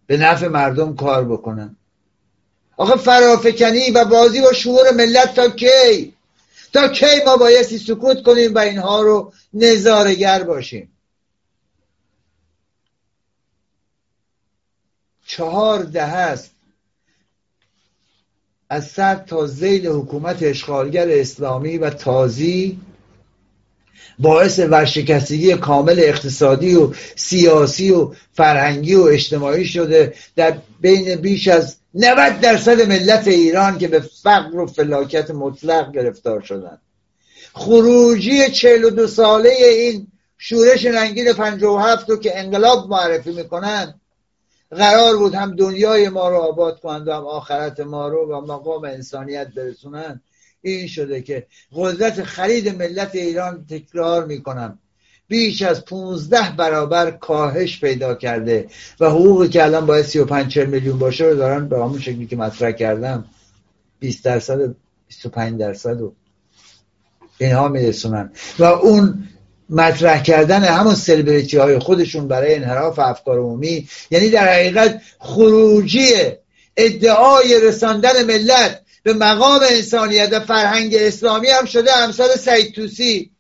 به 0.07 0.17
نفع 0.17 0.49
مردم 0.49 0.97
کار 0.97 1.25
بکنن. 1.25 1.77
آخه 2.77 2.97
فرافکنی 2.97 3.91
و 3.91 4.05
بازی 4.05 4.41
با 4.41 4.53
شعور 4.53 4.91
ملت 4.91 5.35
تا 5.35 5.49
کی؟ 5.49 6.15
تا 6.73 6.89
کی 6.89 7.25
ما 7.27 7.37
بایستی 7.37 7.79
سکوت 7.79 8.23
کنیم 8.23 8.55
و 8.55 8.59
اینها 8.59 9.03
رو 9.03 9.33
نظارگر 9.55 10.43
باشیم؟ 10.43 10.91
چهار 15.27 15.83
ده 15.83 16.03
است 16.03 16.51
از 18.69 18.87
سر 18.87 19.15
تا 19.15 19.47
زیل 19.47 19.87
حکومت 19.87 20.43
اشغالگر 20.43 21.09
اسلامی 21.11 21.79
و 21.79 21.91
تازی 21.91 22.81
باعث 24.19 24.59
ورشکستگی 24.59 25.55
کامل 25.55 26.01
اقتصادی 26.01 26.75
و 26.75 26.93
سیاسی 27.17 27.91
و 27.91 28.13
فرهنگی 28.33 28.95
و 28.95 29.03
اجتماعی 29.03 29.65
شده 29.65 30.15
در 30.37 30.59
بین 30.81 31.17
بیش 31.17 31.49
از 31.49 31.77
90 31.95 32.41
درصد 32.41 32.81
ملت 32.83 33.29
ایران 33.29 33.79
که 33.79 33.89
به 33.89 34.01
فقر 34.01 34.59
و 34.59 34.67
فلاکت 34.67 35.31
مطلق 35.31 35.93
گرفتار 35.93 36.41
شدند. 36.41 36.81
خروجی 37.53 38.51
42 38.51 39.07
ساله 39.07 39.51
این 39.51 40.07
شورش 40.39 40.85
رنگین 40.85 41.33
57 41.33 42.11
رو 42.11 42.17
که 42.17 42.39
انقلاب 42.39 42.89
معرفی 42.89 43.33
می‌کنن 43.33 43.95
قرار 44.71 45.17
بود 45.17 45.35
هم 45.35 45.57
دنیای 45.57 46.09
ما 46.09 46.29
رو 46.29 46.37
آباد 46.37 46.81
کنند 46.81 47.09
و 47.09 47.13
هم 47.13 47.27
آخرت 47.27 47.81
ما 47.81 48.09
رو 48.09 48.33
و 48.33 48.41
مقام 48.41 48.85
انسانیت 48.85 49.49
برسونند 49.57 50.23
این 50.65 50.87
شده 50.87 51.23
که 51.23 51.47
قدرت 51.73 52.23
خرید 52.23 52.69
ملت 52.69 53.15
ایران 53.15 53.67
تکرار 53.71 54.27
می‌کنم. 54.27 54.79
بیش 55.29 55.63
از 55.63 55.85
15 55.85 56.57
برابر 56.57 57.11
کاهش 57.11 57.81
پیدا 57.81 58.15
کرده 58.15 58.67
و 59.01 59.07
حقوقی 59.07 59.49
که 59.49 59.65
الان 59.65 59.87
باید 59.87 60.05
35 60.05 60.59
میلیون 60.59 60.99
باشه 60.99 61.25
رو 61.25 61.37
دارن 61.37 61.69
به 61.69 61.77
همون 61.77 62.01
شکلی 62.01 62.27
که 62.27 62.37
مطرح 62.37 62.71
کردم. 62.71 63.25
20 63.99 64.25
درصد 64.25 64.75
25 65.09 65.61
درصد 65.61 66.01
و 66.01 66.13
اینها 67.39 67.69
میرسونن. 67.69 68.31
و 68.59 68.65
اون 68.65 69.29
مطرح 69.71 70.23
کردن 70.23 70.65
همون 70.65 70.95
سلبریتی 70.95 71.57
های 71.57 71.79
خودشون 71.79 72.29
برای 72.29 72.55
انحراف 72.55 72.99
افکار 72.99 73.39
عمومی 73.39 73.89
یعنی 74.11 74.31
در 74.31 74.53
حقیقت 74.53 75.03
خروجی 75.19 76.13
ادعای 76.77 77.61
رساندن 77.61 78.25
ملت 78.25 78.84
به 79.05 79.15
مقام 79.15 79.61
انسانیت 79.71 80.29
و 80.33 80.41
فرهنگ 80.41 80.95
اسلامی 80.95 81.49
هم 81.49 81.65
شده 81.65 81.97
امثال 81.97 82.29
سعید 82.29 82.75
توسی 82.75 83.31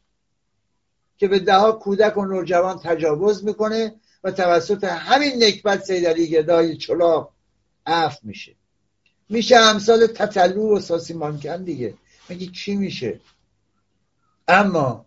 که 1.19 1.29
به 1.29 1.39
دهها 1.39 1.73
کودک 1.73 2.17
و 2.17 2.25
نوجوان 2.25 2.81
تجاوز 2.85 3.45
می‌کنه 3.45 3.95
و 4.25 4.31
توسط 4.31 4.85
همین 4.85 5.45
نکبت 5.45 5.85
سید 5.85 6.07
علی 6.07 6.27
گدای 6.27 6.77
چلاق 6.77 7.33
عفو 7.87 8.19
میشه. 8.23 8.55
میشه 9.29 9.57
امثال 9.57 10.07
تطلو 10.07 10.77
و 10.77 10.81
ساسی 10.81 11.13
مانکن 11.13 11.63
دیگه. 11.63 11.95
میگه 12.29 12.47
چی 12.47 12.77
میشه؟ 12.77 13.21
اما 14.49 15.07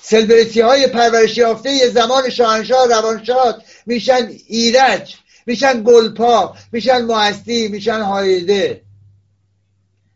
سلبریتی 0.00 0.60
های 0.60 0.86
پرورش 0.86 1.38
یافته 1.38 1.88
زمان 1.88 2.30
شاهنشاه 2.30 2.86
روانشاد 2.88 3.62
میشن 3.86 4.30
ایرج 4.46 5.16
میشن 5.46 5.82
گلپا 5.82 6.56
میشن 6.72 7.02
معستی 7.02 7.68
میشن 7.68 8.00
هایده. 8.00 8.82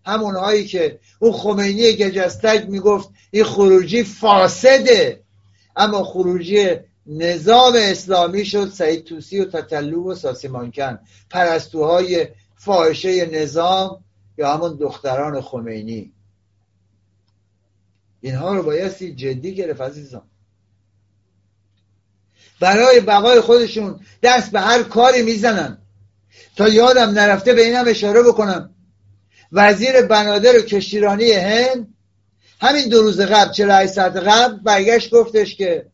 همونهایی 0.06 0.66
که 0.66 0.98
او 1.18 1.32
خمینی 1.32 1.92
گجستک 1.92 2.66
می‌گفت 2.68 3.10
این 3.30 3.44
خروجی 3.44 4.04
فاسده. 4.04 5.20
اما 5.76 6.04
خروجی 6.04 6.68
نظام 7.06 7.74
اسلامی 7.76 8.44
شد 8.44 8.70
سعید 8.70 9.04
توسی 9.04 9.40
و 9.40 9.44
تطلو 9.44 10.10
و 10.10 10.14
ساسیمانکن. 10.14 10.98
پرستوهای 11.30 12.28
فاحشه 12.56 13.26
نظام 13.26 14.04
یا 14.38 14.54
همون 14.54 14.76
دختران 14.76 15.40
خمینی. 15.40 16.12
اینها 18.20 18.54
رو 18.54 18.62
بایستی 18.62 19.14
جدی 19.14 19.54
گرفت 19.54 19.80
عزیزان. 19.80 20.22
برای 22.60 23.00
بقای 23.00 23.40
خودشون 23.40 24.00
دست 24.22 24.50
به 24.50 24.60
هر 24.60 24.82
کاری 24.82 25.22
می‌زنن. 25.22 25.78
تا 26.56 26.68
یادم 26.68 27.10
نرفته 27.10 27.52
به 27.52 27.64
اینم 27.64 27.84
اشاره 27.88 28.22
بکنم. 28.22 28.73
وزیر 29.54 30.02
بنادر 30.02 30.58
و 30.58 30.62
کشتیرانی 30.62 31.32
هند 31.32 31.94
همین 32.60 32.88
دو 32.88 33.02
روز 33.02 33.20
قبل 33.20 33.52
چه 33.52 33.86
ساعت 33.86 34.16
قبل 34.16 34.56
برگشت 34.56 35.10
گفتش 35.10 35.56
که 35.56 35.86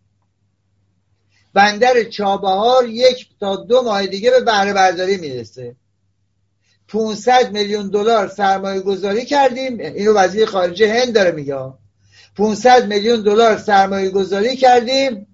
بندر 1.54 2.04
چابهار 2.04 2.88
یک 2.88 3.28
تا 3.40 3.56
دو 3.56 3.82
ماه 3.82 4.06
دیگه 4.06 4.30
به 4.30 4.40
بهره 4.40 4.72
برداری 4.72 5.16
می‌رسه. 5.16 5.76
500 6.88 7.52
میلیون 7.52 7.88
دلار 7.88 8.28
سرمایه 8.28 8.80
گذاری 8.80 9.24
کردیم. 9.24 9.78
اینو 9.78 10.12
وزیر 10.12 10.46
خارجه 10.46 10.92
هند 10.92 11.14
داره 11.14 11.30
میگه. 11.30 11.72
500 12.36 12.86
میلیون 12.86 13.22
دلار 13.22 13.58
سرمایه 13.58 14.11
گذاری 14.11 14.56
کردیم 14.56 15.26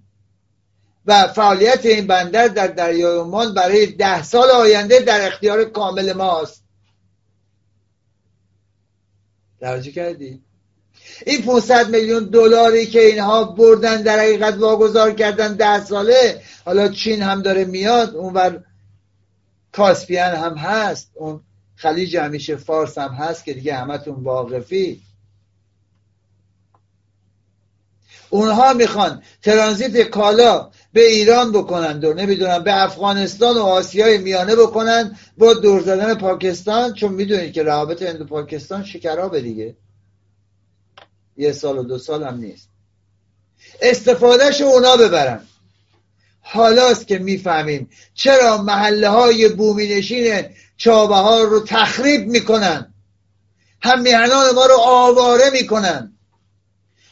و 1.05 1.27
فعالیت 1.27 1.85
این 1.85 2.07
بندر 2.07 2.47
در 2.47 2.67
دریای 2.67 3.17
عمان 3.17 3.53
برای 3.53 3.85
ده 3.85 4.23
سال 4.23 4.49
آینده 4.49 4.99
در 4.99 5.27
اختیار 5.27 5.65
کامل 5.65 6.13
ماست. 6.13 6.66
درجه 9.59 9.91
کردی؟ 9.91 10.41
این 11.25 11.41
500 11.41 11.89
میلیون 11.89 12.23
دلاری 12.23 12.85
که 12.85 13.05
اینها 13.05 13.43
بردن 13.43 14.01
در 14.01 14.19
حقیقت 14.19 14.57
واگذار 14.57 15.11
کردن 15.11 15.53
ده 15.53 15.85
ساله 15.85 16.41
حالا 16.65 16.87
چین 16.87 17.21
هم 17.21 17.41
داره 17.41 17.65
میاد 17.65 18.15
اونور 18.15 18.63
کاسپیان 19.71 20.35
هم 20.35 20.53
هست 20.53 21.11
اون 21.13 21.41
خلیج 21.75 22.17
همیشه 22.17 22.55
فارس 22.55 22.97
هم 22.97 23.09
هست 23.11 23.45
که 23.45 23.53
دیگه 23.53 23.75
همتون 23.75 24.15
واقفی. 24.23 25.01
اونها 28.37 28.73
می‌خوان 28.73 29.23
ترانزیت 29.43 30.01
کالا 30.01 30.69
به 30.93 31.07
ایران 31.07 31.51
بکنند 31.51 32.03
و 32.03 32.13
نمی‌دونم 32.13 32.63
به 32.63 32.83
افغانستان 32.83 33.57
و 33.57 33.61
آسیای 33.61 34.17
میانه 34.17 34.55
بکنن 34.55 35.17
با 35.37 35.53
دور 35.53 35.81
زدن 35.81 36.13
پاکستان 36.13 36.93
چون 36.93 37.13
می‌دونید 37.13 37.53
که 37.53 37.63
روابط 37.63 38.01
هند 38.01 38.21
و 38.21 38.25
پاکستان 38.25 38.83
شکرابه 38.83 39.41
دیگه. 39.41 39.75
یه 41.37 41.51
سال 41.51 41.77
و 41.77 41.83
دو 41.83 41.97
سال 41.97 42.23
هم 42.23 42.37
نیست. 42.37 42.69
استفادهش 43.81 44.61
اونا 44.61 44.97
ببرن. 44.97 45.41
حالاست 46.41 47.07
که 47.07 47.19
می‌فهمیم 47.19 47.89
چرا 48.13 48.57
محله 48.57 49.09
های 49.09 49.49
بومینشین 49.49 50.45
چابهار 50.77 51.47
رو 51.47 51.59
تخریب 51.59 52.27
می‌کنن. 52.27 52.93
هم 53.81 54.01
میهنان 54.01 54.55
ما 54.55 54.65
رو 54.65 54.77
آواره 54.79 55.49
می‌کنن. 55.49 56.16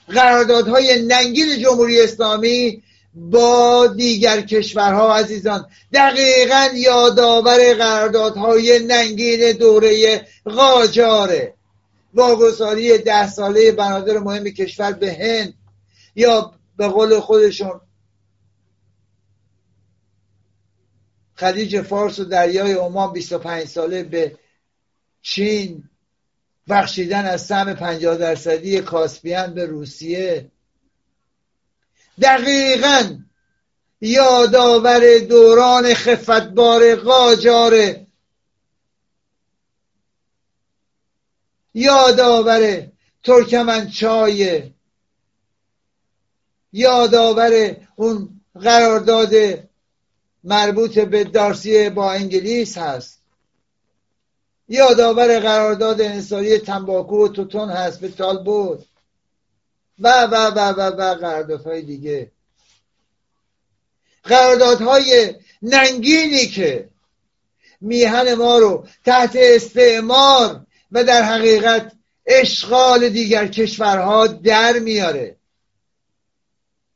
قراردادهای 0.07 1.01
ننگین 1.01 1.59
جمهوری 1.59 2.01
اسلامی 2.01 2.83
با 3.13 3.87
دیگر 3.87 4.41
کشورها 4.41 5.15
عزیزان. 5.15 5.65
دقیقا 5.93 6.67
یادآور 6.73 7.73
قراردادهای 7.73 8.79
ننگین 8.79 9.51
دوره 9.51 10.21
قاجاره. 10.45 11.53
واگذاری 12.13 12.97
ده 12.97 13.29
ساله 13.29 13.71
بنادر 13.71 14.19
مهم 14.19 14.43
کشور 14.43 14.91
به 14.91 15.13
هند 15.13 15.53
یا 16.15 16.53
به 16.77 16.87
قول 16.87 17.19
خودشون 17.19 17.81
خلیج 21.33 21.81
فارس 21.81 22.19
و 22.19 22.25
دریای 22.25 22.73
عمان 22.73 23.13
25 23.13 23.67
ساله 23.67 24.03
به 24.03 24.37
چین 25.21 25.89
بخشیدن 26.69 27.25
از 27.25 27.45
سهم 27.45 27.73
50 27.73 28.17
درصدی 28.17 28.81
کاسپیان 28.81 29.53
به 29.53 29.65
روسیه. 29.65 30.51
دقیقا 32.21 33.17
یادآور 34.01 35.19
دوران 35.19 35.93
خفتبار 35.93 36.95
قاجاره 36.95 38.07
یادآور 41.73 42.87
ترکمن 43.23 43.89
چای 43.89 44.71
یادآور 46.73 47.77
اون 47.95 48.41
قرارداد 48.61 49.33
مربوط 50.43 50.99
به 50.99 51.23
دارسی 51.23 51.89
با 51.89 52.11
انگلیس 52.11 52.77
هست. 52.77 53.14
یادآور 54.67 55.39
قرارداد 55.39 56.01
انسانی 56.01 56.57
تنباکو 56.57 57.25
و 57.25 57.27
توتون 57.27 57.69
هست 57.69 57.99
به 57.99 58.09
تالبوت 58.09 58.85
و 59.99 60.23
و 60.23 60.35
و 60.35 60.59
و 60.59 60.81
و 60.81 61.15
قراردادهای 61.15 61.81
دیگه. 61.81 62.31
قراردادهای 64.23 65.35
ننگینی 65.61 66.45
که 66.45 66.89
میهن 67.81 68.33
ما 68.33 68.57
رو 68.57 68.87
تحت 69.05 69.35
استعمار 69.35 70.65
و 70.91 71.03
در 71.03 71.23
حقیقت 71.23 71.91
اشغال 72.25 73.09
دیگر 73.09 73.47
کشورها 73.47 74.27
در 74.27 74.79
میاره. 74.79 75.37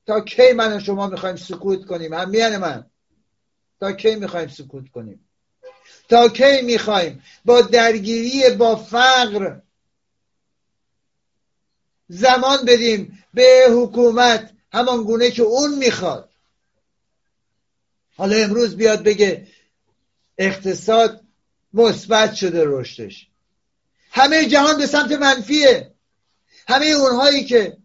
تا 0.05 0.21
کی 0.21 0.53
من 0.53 0.77
و 0.77 0.79
شما 0.79 1.07
می‌خوایم 1.07 1.35
سکوت 1.35 1.85
کنیم؟ 1.85 2.13
هم 2.13 2.29
میهن 2.29 2.57
من. 2.57 2.85
تا 3.79 3.91
کی 3.91 4.15
می‌خوایم 4.15 4.47
سکوت 4.47 4.89
کنیم؟ 4.89 5.28
تا 6.09 6.29
کی 6.29 6.61
می‌خوایم؟ 6.61 7.23
با 7.45 7.61
درگیری 7.61 8.49
با 8.49 8.75
فقر. 8.75 9.59
زمان 12.07 12.65
بدیم 12.65 13.23
به 13.33 13.65
حکومت 13.71 14.51
همان 14.73 15.03
گونه 15.03 15.31
که 15.31 15.43
اون 15.43 15.77
می‌خواد. 15.77 16.29
حالا 18.17 18.35
امروز 18.35 18.75
بیاد 18.75 19.03
بگه 19.03 19.47
اقتصاد 20.37 21.21
مثبت 21.73 22.33
شده 22.33 22.63
رشدش. 22.65 23.27
همه 24.11 24.45
جهان 24.45 24.77
به 24.77 24.85
سمت 24.85 25.11
منفیه. 25.11 25.93
همه 26.67 26.85
اونهایی 26.85 27.45
که 27.45 27.77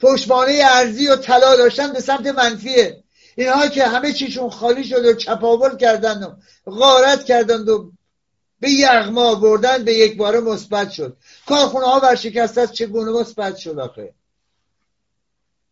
پشتوانه 0.00 0.62
ارزی 0.64 1.08
و 1.08 1.16
طلا 1.16 1.56
داشتن 1.56 1.92
به 1.92 2.00
سمت 2.00 2.26
منفیه. 2.26 3.04
اینها 3.40 3.68
که 3.68 3.86
همه 3.86 4.12
چیشون 4.12 4.50
خالی 4.50 4.84
شد 4.84 5.04
و 5.04 5.14
چپاول 5.14 5.76
کردن 5.76 6.22
و 6.22 6.34
غارت 6.70 7.24
کردند 7.24 7.68
و 7.68 7.92
به 8.60 8.70
یغما 8.70 9.34
بردن 9.34 9.84
به 9.84 9.94
یک 9.94 10.16
باره 10.16 10.40
مثبت 10.40 10.90
شد. 10.90 11.16
کارخونه 11.46 11.86
ها 11.86 12.00
ورشکست 12.00 12.58
است 12.58 12.72
چگونه 12.72 13.10
مثبت 13.12 13.56
شد 13.56 13.78
آخه؟ 13.78 14.14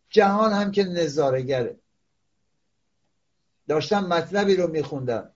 جهان 0.09 0.53
هم 0.53 0.71
که 0.71 0.83
نظارگره 0.83 1.75
داشتم 3.67 4.05
مطلبی 4.05 4.55
رو 4.55 4.67
میخوندم. 4.67 5.29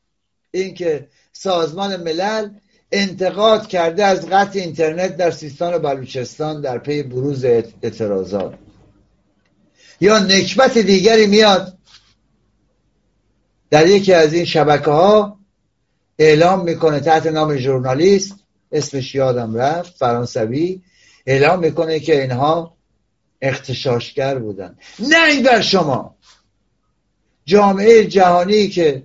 اینکه 0.51 1.09
سازمان 1.31 1.95
ملل 1.95 2.49
انتقاد 2.91 3.67
کرده 3.67 4.05
از 4.05 4.29
قطع 4.29 4.59
اینترنت 4.59 5.17
در 5.17 5.31
سیستان 5.31 5.73
و 5.73 5.79
بلوچستان 5.79 6.61
در 6.61 6.77
پی 6.77 7.03
بروز 7.03 7.45
اعتراضات. 7.45 8.53
یا 10.01 10.19
نکبت 10.19 10.77
دیگری 10.77 11.27
میاد 11.27 11.77
در 13.73 13.87
یکی 13.87 14.13
از 14.13 14.33
این 14.33 14.45
شبکه 14.45 14.91
ها 14.91 15.39
اعلام 16.19 16.63
می‌کنه 16.63 16.99
تحت 16.99 17.25
نام 17.25 17.57
ژورنالیست 17.57 18.35
اسمش 18.71 19.15
یادم 19.15 19.55
رفت 19.55 19.97
فرانسوی 19.97 20.81
اعلام 21.25 21.59
می‌کنه 21.59 21.99
که 21.99 22.21
اینها 22.21 22.77
اختشاشگر 23.41 24.39
بودن. 24.39 24.77
نه 24.99 25.25
این 25.25 25.43
بر 25.43 25.61
شما. 25.61 26.15
جامعه 27.45 28.05
جهانی 28.05 28.67
که 28.67 29.03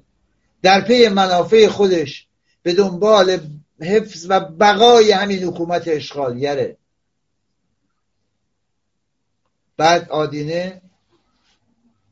در 0.62 0.80
پی 0.80 1.08
منافع 1.08 1.66
خودش 1.66 2.26
به 2.62 2.74
دنبال 2.74 3.40
حفظ 3.80 4.26
و 4.28 4.40
بقای 4.40 5.12
همین 5.12 5.44
حکومت 5.44 5.82
اشغالگره. 5.88 6.76
بعد 9.76 10.10
آدینه 10.10 10.82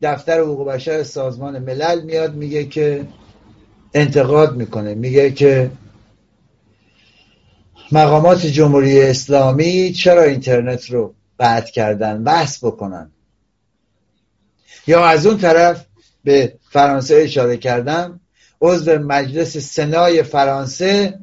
دفتر 0.03 0.41
حقوق 0.41 0.69
بشر 0.69 1.03
سازمان 1.03 1.59
ملل 1.59 2.03
میاد 2.03 2.35
میگه 2.35 2.65
که 2.65 3.07
انتقاد 3.95 4.57
می‌کنه. 4.57 4.95
میگه 4.95 5.31
که 5.31 5.71
مقامات 7.93 8.47
جمهوری 8.47 9.03
اسلامی 9.03 9.93
چرا 9.93 10.23
اینترنت 10.23 10.91
رو 10.91 11.15
قطع 11.41 11.73
کردن؟ 11.73 12.25
بحث 12.25 12.65
بکنن. 12.65 13.11
یا 14.87 15.05
از 15.07 15.27
اون 15.27 15.39
طرف 15.39 15.87
به 16.25 16.55
فرانسه 16.71 17.15
اشاره 17.15 17.57
کردم 17.57 18.21
عضو 18.61 18.99
مجلس 18.99 19.57
سنای 19.57 20.23
فرانسه 20.23 21.19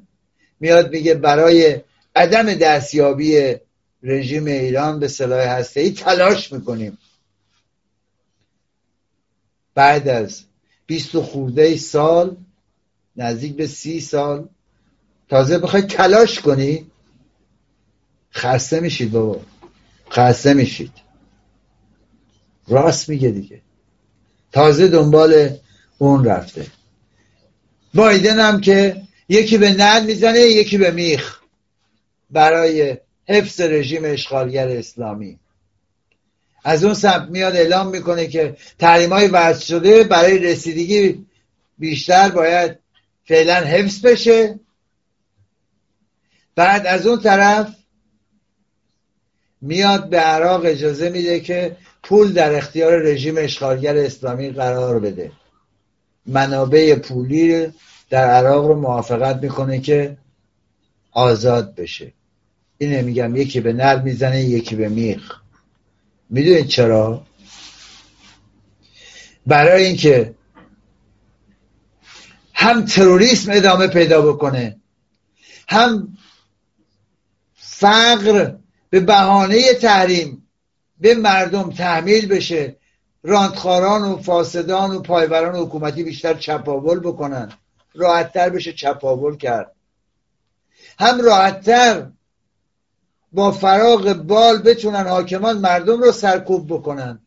میاد 0.59 0.91
میگه 0.91 1.13
برای 1.13 1.81
عدم 2.15 2.53
دستیابی 2.53 3.55
رژیم 4.03 4.45
ایران 4.45 4.99
به 4.99 5.07
سلاح 5.07 5.63
ای 5.75 5.91
تلاش 5.91 6.53
می‌کنیم. 6.53 6.97
بعد 9.75 10.07
از 10.07 10.43
بیست 10.87 11.19
خورده 11.19 11.77
سال 11.77 12.37
نزدیک 13.15 13.55
به 13.55 13.67
سی 13.67 13.99
سال 13.99 14.47
تازه 15.29 15.59
بخوای 15.59 15.81
تلاش 15.81 16.39
کنی 16.39 16.91
خسته 18.33 18.79
میشید 18.79 19.11
بابا. 19.11 19.41
خسته 20.11 20.53
میشید. 20.53 20.91
راست 22.67 23.09
میگه 23.09 23.29
دیگه. 23.29 23.61
تازه 24.51 24.87
دنبال 24.87 25.49
اون 25.97 26.25
رفته. 26.25 26.67
بایدن 27.93 28.39
هم 28.39 28.61
که 28.61 29.01
یکی 29.29 29.57
به 29.57 29.71
نل 29.71 30.05
می‌زنه 30.05 30.39
یکی 30.39 30.77
به 30.77 30.91
میخ. 30.91 31.39
برای 32.31 32.97
حفظ 33.27 33.61
رژیم 33.61 34.01
اشغالگر 34.05 34.67
اسلامی. 34.67 35.39
از 36.63 36.83
اون 36.83 36.93
سمت 36.93 37.29
میاد 37.29 37.55
اعلام 37.55 37.87
می‌کنه 37.87 38.27
که 38.27 38.57
تحریم 38.79 39.13
های 39.13 39.27
وضع 39.27 39.65
شده 39.65 40.03
برای 40.03 40.39
رسیدگی 40.39 41.25
بیشتر 41.77 42.29
باید 42.29 42.79
فعلا 43.25 43.55
حفظ 43.55 44.05
بشه. 44.05 44.59
بعد 46.55 46.87
از 46.87 47.07
اون 47.07 47.19
طرف 47.19 47.75
میاد 49.61 50.09
به 50.09 50.19
عراق 50.19 50.61
اجازه 50.65 51.09
میده 51.09 51.39
که 51.39 51.77
پول 52.03 52.33
در 52.33 52.55
اختیار 52.55 53.01
رژیم 53.01 53.35
اشغالگر 53.37 53.97
اسلامی 53.97 54.49
قرار 54.49 54.99
بده. 54.99 55.31
منابع 56.25 56.95
پولی 56.95 57.67
در 58.09 58.27
عراق 58.27 58.65
رو 58.65 58.75
موافقت 58.75 59.43
می‌کنه 59.43 59.79
که 59.79 60.17
آزاد 61.11 61.75
بشه. 61.75 62.13
اینه 62.77 63.01
میگم 63.01 63.35
یکی 63.35 63.59
به 63.59 63.73
نر 63.73 64.01
می‌زنه 64.01 64.41
یکی 64.41 64.75
به 64.75 64.89
میخ. 64.89 65.42
می‌دونید 66.33 66.67
چرا؟ 66.67 67.25
برای 69.47 69.85
اینکه 69.85 70.35
هم 72.53 72.85
تروریسم 72.85 73.51
ادامه 73.51 73.87
پیدا 73.87 74.21
بکنه 74.21 74.79
هم 75.69 76.17
فقر 77.55 78.55
به 78.89 78.99
بهانه 78.99 79.73
تحریم 79.73 80.49
به 80.99 81.15
مردم 81.15 81.71
تحمیل 81.71 82.27
بشه 82.27 82.75
راندخاران 83.23 84.01
و 84.01 84.17
فاسدان 84.17 84.91
و 84.91 85.01
پایوران 85.01 85.55
حکومتی 85.55 86.03
بیشتر 86.03 86.33
چپاول 86.33 86.99
بکنن 86.99 87.51
راحتتر 87.95 88.49
بشه 88.49 88.73
چپاول 88.73 89.37
کرد. 89.37 89.75
هم 90.99 91.21
راحتتر 91.21 92.07
با 93.33 93.51
فراغ 93.51 94.13
بال 94.13 94.61
بتونن 94.61 95.07
حاکمان 95.07 95.57
مردم 95.57 96.01
رو 96.01 96.11
سرکوب 96.11 96.73
بکنن. 96.73 97.19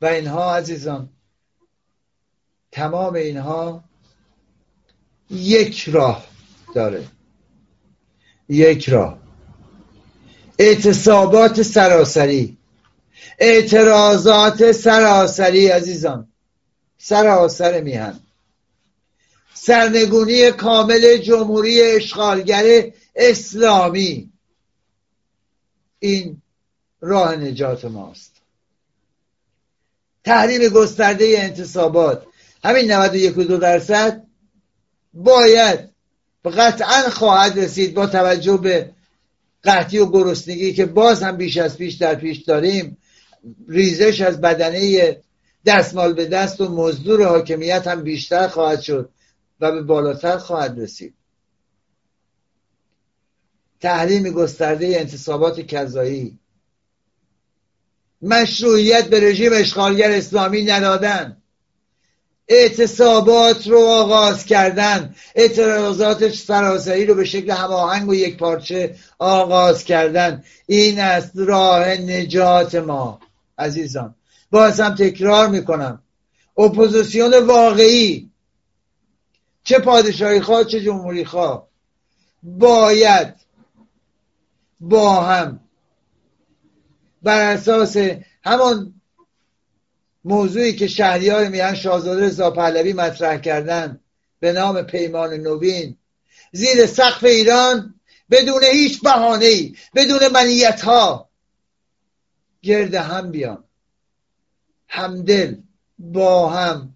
و 0.00 0.06
اینها 0.06 0.56
عزیزان 0.56 1.08
تمام 2.72 3.14
اینها 3.14 3.84
یک 5.30 5.88
راه 5.88 6.26
داره. 6.74 7.08
یک 8.48 8.88
راه. 8.88 9.18
اعتصابات 10.58 11.62
سراسری 11.62 12.58
اعتراضات 13.38 14.72
سراسری 14.72 15.68
عزیزان 15.68 16.28
سراسر 16.98 17.80
میهن. 17.80 18.20
سرنگونی 19.54 20.52
کامل 20.52 21.16
جمهوری 21.16 21.82
اشغالگر 21.82 22.90
اسلامی. 23.16 24.32
این 25.98 26.42
راه 27.00 27.36
نجات 27.36 27.84
ماست. 27.84 28.32
تحریم 30.24 30.68
گسترده 30.68 31.34
انتصابات. 31.38 32.26
همین 32.64 32.92
91 32.92 33.34
دو 33.34 33.56
درصد 33.56 34.26
باید 35.14 35.90
قطعا 36.50 37.10
خواهد 37.10 37.58
رسید 37.58 37.94
با 37.94 38.06
توجه 38.06 38.56
به 38.56 38.90
قحطی 39.62 39.98
و 39.98 40.06
گرسنگی 40.06 40.72
که 40.72 40.86
باز 40.86 41.22
هم 41.22 41.36
بیش 41.36 41.56
از 41.56 41.78
پیش 41.78 41.94
در 41.94 42.14
پیش 42.14 42.38
داریم. 42.38 42.96
ریزش 43.68 44.20
از 44.20 44.40
بدنه 44.40 45.16
دستمال 45.66 46.12
به 46.12 46.26
دست 46.26 46.60
و 46.60 46.68
مزدور 46.68 47.26
حاکمیت 47.26 47.86
هم 47.86 48.02
بیشتر 48.02 48.48
خواهد 48.48 48.80
شد. 48.80 49.10
و 49.60 49.72
به 49.72 49.82
بالاتر 49.82 50.38
خواهد 50.38 50.80
رسید. 50.80 51.14
تحریم 53.80 54.30
گسترده 54.30 54.86
انتصابات 54.86 55.60
کذایی. 55.60 56.38
مشروعیت 58.22 59.08
به 59.08 59.20
رژیم 59.20 59.52
اشغالگر 59.54 60.10
اسلامی 60.10 60.64
ندادن 60.64 61.36
اعتصابات 62.48 63.66
رو 63.66 63.78
آغاز 63.78 64.44
کردن. 64.44 65.14
اعتراضات 65.34 66.28
سراسری 66.28 67.06
رو 67.06 67.14
به 67.14 67.24
شکل 67.24 67.50
هماهنگ 67.50 68.08
و 68.08 68.14
یک 68.14 68.36
پارچه 68.36 68.96
آغاز 69.18 69.84
کردن. 69.84 70.44
این 70.66 71.00
است 71.00 71.32
راه 71.34 71.88
نجات 71.88 72.74
ما 72.74 73.20
عزیزان. 73.58 74.14
باز 74.50 74.80
هم 74.80 74.94
تکرار 74.94 75.48
می‌کنم. 75.48 76.02
اپوزیسیون 76.58 77.34
واقعی 77.34 78.30
چه 79.64 79.78
پادشاهی 79.78 80.40
خواه 80.40 80.64
چه 80.64 80.80
جمهوری 80.80 81.24
خواه. 81.24 81.68
باید 82.42 83.34
با 84.80 85.20
هم 85.20 85.60
بر 87.22 87.52
اساس 87.52 87.96
همان 88.44 88.94
موضوعی 90.24 90.72
که 90.72 90.86
شهریار 90.86 91.48
میهن 91.48 91.74
شاهزاده 91.74 92.26
رضا 92.26 92.50
پهلوی 92.50 92.92
مطرح 92.92 93.36
کردن 93.36 94.00
به 94.40 94.52
نام 94.52 94.82
پیمان 94.82 95.34
نوین 95.34 95.96
زیر 96.52 96.86
سقف 96.86 97.24
ایران 97.24 97.94
بدون 98.30 98.64
هیچ 98.72 99.02
بهانه 99.02 99.44
ای 99.44 99.76
بدون 99.94 100.28
منیت 100.28 100.80
ها 100.80 101.30
گرد 102.62 102.94
هم 102.94 103.30
بیان. 103.30 103.64
همدل 104.88 105.56
با 105.98 106.48
هم 106.48 106.93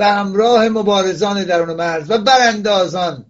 به 0.00 0.06
همراه 0.06 0.68
مبارزان 0.68 1.44
درون 1.44 1.76
مرز 1.76 2.10
و 2.10 2.18
براندازان. 2.18 3.26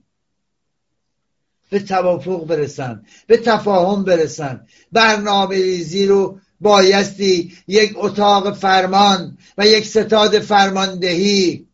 به 1.71 1.81
توافق 1.81 2.47
برسن 2.47 3.05
به 3.27 3.37
تفاهم 3.37 4.05
برسن. 4.05 4.67
برنامه 4.93 5.55
ریزی 5.55 6.07
رو 6.07 6.41
بایستی 6.61 7.57
یک 7.69 7.93
اتاق 7.97 8.57
فرمان 8.57 9.39
و 9.59 9.67
یک 9.67 9.87
ستاد 9.87 10.39
فرماندهی 10.39 11.67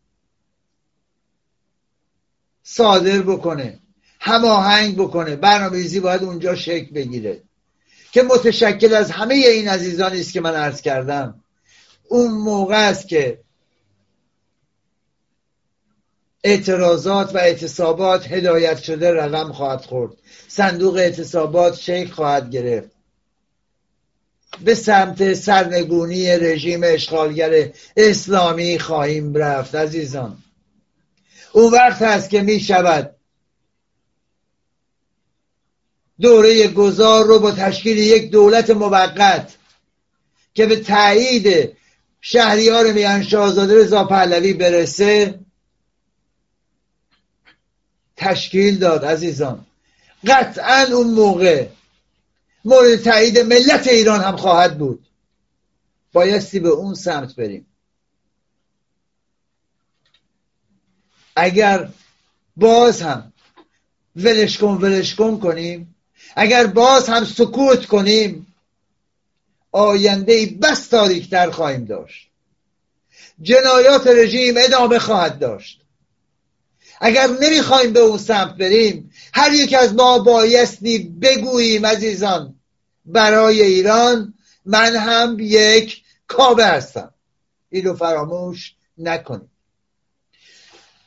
صادر 2.63 3.21
بکنه 3.21 3.79
هماهنگ 4.19 4.95
بکنه. 4.95 5.35
برنامه‌ریزی 5.35 5.99
باید 5.99 6.23
اونجا 6.23 6.55
شکل 6.55 6.93
بگیره. 6.93 7.41
که 8.11 8.23
متشکل 8.23 8.93
از 8.93 9.11
همه 9.11 9.35
این 9.35 9.67
عزیزانی 9.67 10.19
است 10.19 10.33
که 10.33 10.41
من 10.41 10.55
عرض 10.55 10.81
کردم. 10.81 11.43
اون 12.09 12.31
موقع 12.31 12.89
است 12.89 13.07
که 13.07 13.46
اعتراضات 16.43 17.35
و 17.35 17.37
اعتصابات 17.37 18.31
هدایت 18.31 18.79
شده 18.79 19.11
رقم 19.11 19.51
خواهد 19.51 19.81
خورد. 19.85 20.13
صندوق 20.47 20.95
اعتصابات 20.95 21.75
شکل 21.75 22.11
خواهد 22.11 22.51
گرفت. 22.51 22.91
به 24.63 24.75
سمت 24.75 25.33
سرنگونی 25.33 26.37
رژیم 26.37 26.81
اشغالگر 26.83 27.69
اسلامی 27.97 28.79
خواهیم 28.79 29.35
رفت 29.35 29.75
عزیزان. 29.75 30.37
اون 31.53 31.73
وقت 31.73 32.01
هست 32.01 32.29
که 32.29 32.41
می 32.41 32.59
شود 32.59 33.15
دوره 36.21 36.67
گذار 36.67 37.25
رو 37.25 37.39
با 37.39 37.51
تشکیل 37.51 37.97
یک 37.97 38.31
دولت 38.31 38.69
موقت 38.69 39.55
که 40.53 40.65
به 40.65 40.75
تایید 40.75 41.77
شهریار 42.21 42.93
میان 42.93 43.23
شاهزاده 43.23 43.75
رضا 43.75 44.03
پهلوی 44.03 44.53
برسه 44.53 45.39
تشکیل 48.17 48.79
داد 48.79 49.05
عزیزان. 49.05 49.65
قطعا 50.27 50.85
اون 50.93 51.07
موقع 51.07 51.67
مورد 52.65 52.95
تایید 53.03 53.39
ملت 53.39 53.87
ایران 53.87 54.21
هم 54.21 54.37
خواهد 54.37 54.77
بود. 54.77 55.05
بایستی 56.13 56.59
به 56.59 56.69
اون 56.69 56.93
سمت 56.93 57.35
بریم. 57.35 57.65
اگر 61.35 61.89
باز 62.55 63.01
هم 63.01 63.33
ولشکن 64.15 64.67
ولشکن 64.67 65.39
کنیم. 65.39 65.95
اگر 66.35 66.67
باز 66.67 67.09
هم 67.09 67.25
سکوت 67.25 67.85
کنیم 67.85 68.53
آینده 69.71 70.45
بس 70.61 70.87
تاریکتر 70.87 71.49
خواهیم 71.49 71.85
داشت. 71.85 72.29
جنایات 73.41 74.07
رژیم 74.07 74.55
ادامه 74.57 74.99
خواهد 74.99 75.39
داشت. 75.39 75.86
اگر 77.01 77.27
نمی‌خوایم 77.27 77.93
به 77.93 77.99
اون 77.99 78.17
سمت 78.17 78.57
بریم 78.57 79.11
هر 79.33 79.53
یک 79.53 79.73
از 79.73 79.93
ما 79.93 80.19
بایستی 80.19 80.99
بگوییم 80.99 81.85
عزیزان 81.85 82.55
برای 83.05 83.61
ایران 83.61 84.33
من 84.65 84.95
هم 84.95 85.37
یک 85.39 86.03
کابه 86.27 86.65
هستم. 86.65 87.13
اینو 87.69 87.93
فراموش 87.93 88.73
نکنید. 88.97 89.49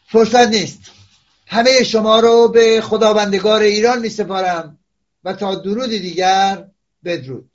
فرصت 0.07 0.49
نیست. 0.49 0.81
همه 1.47 1.85
شما 1.85 2.21
رو 2.21 2.49
به 2.49 2.81
خداوندگار 2.81 3.61
ایران 3.61 3.99
می 3.99 4.09
سپارم 4.09 4.79
و 5.25 5.33
تا 5.33 5.55
درود 5.55 5.91
دیگر 5.91 6.67
بدرود. 7.05 7.51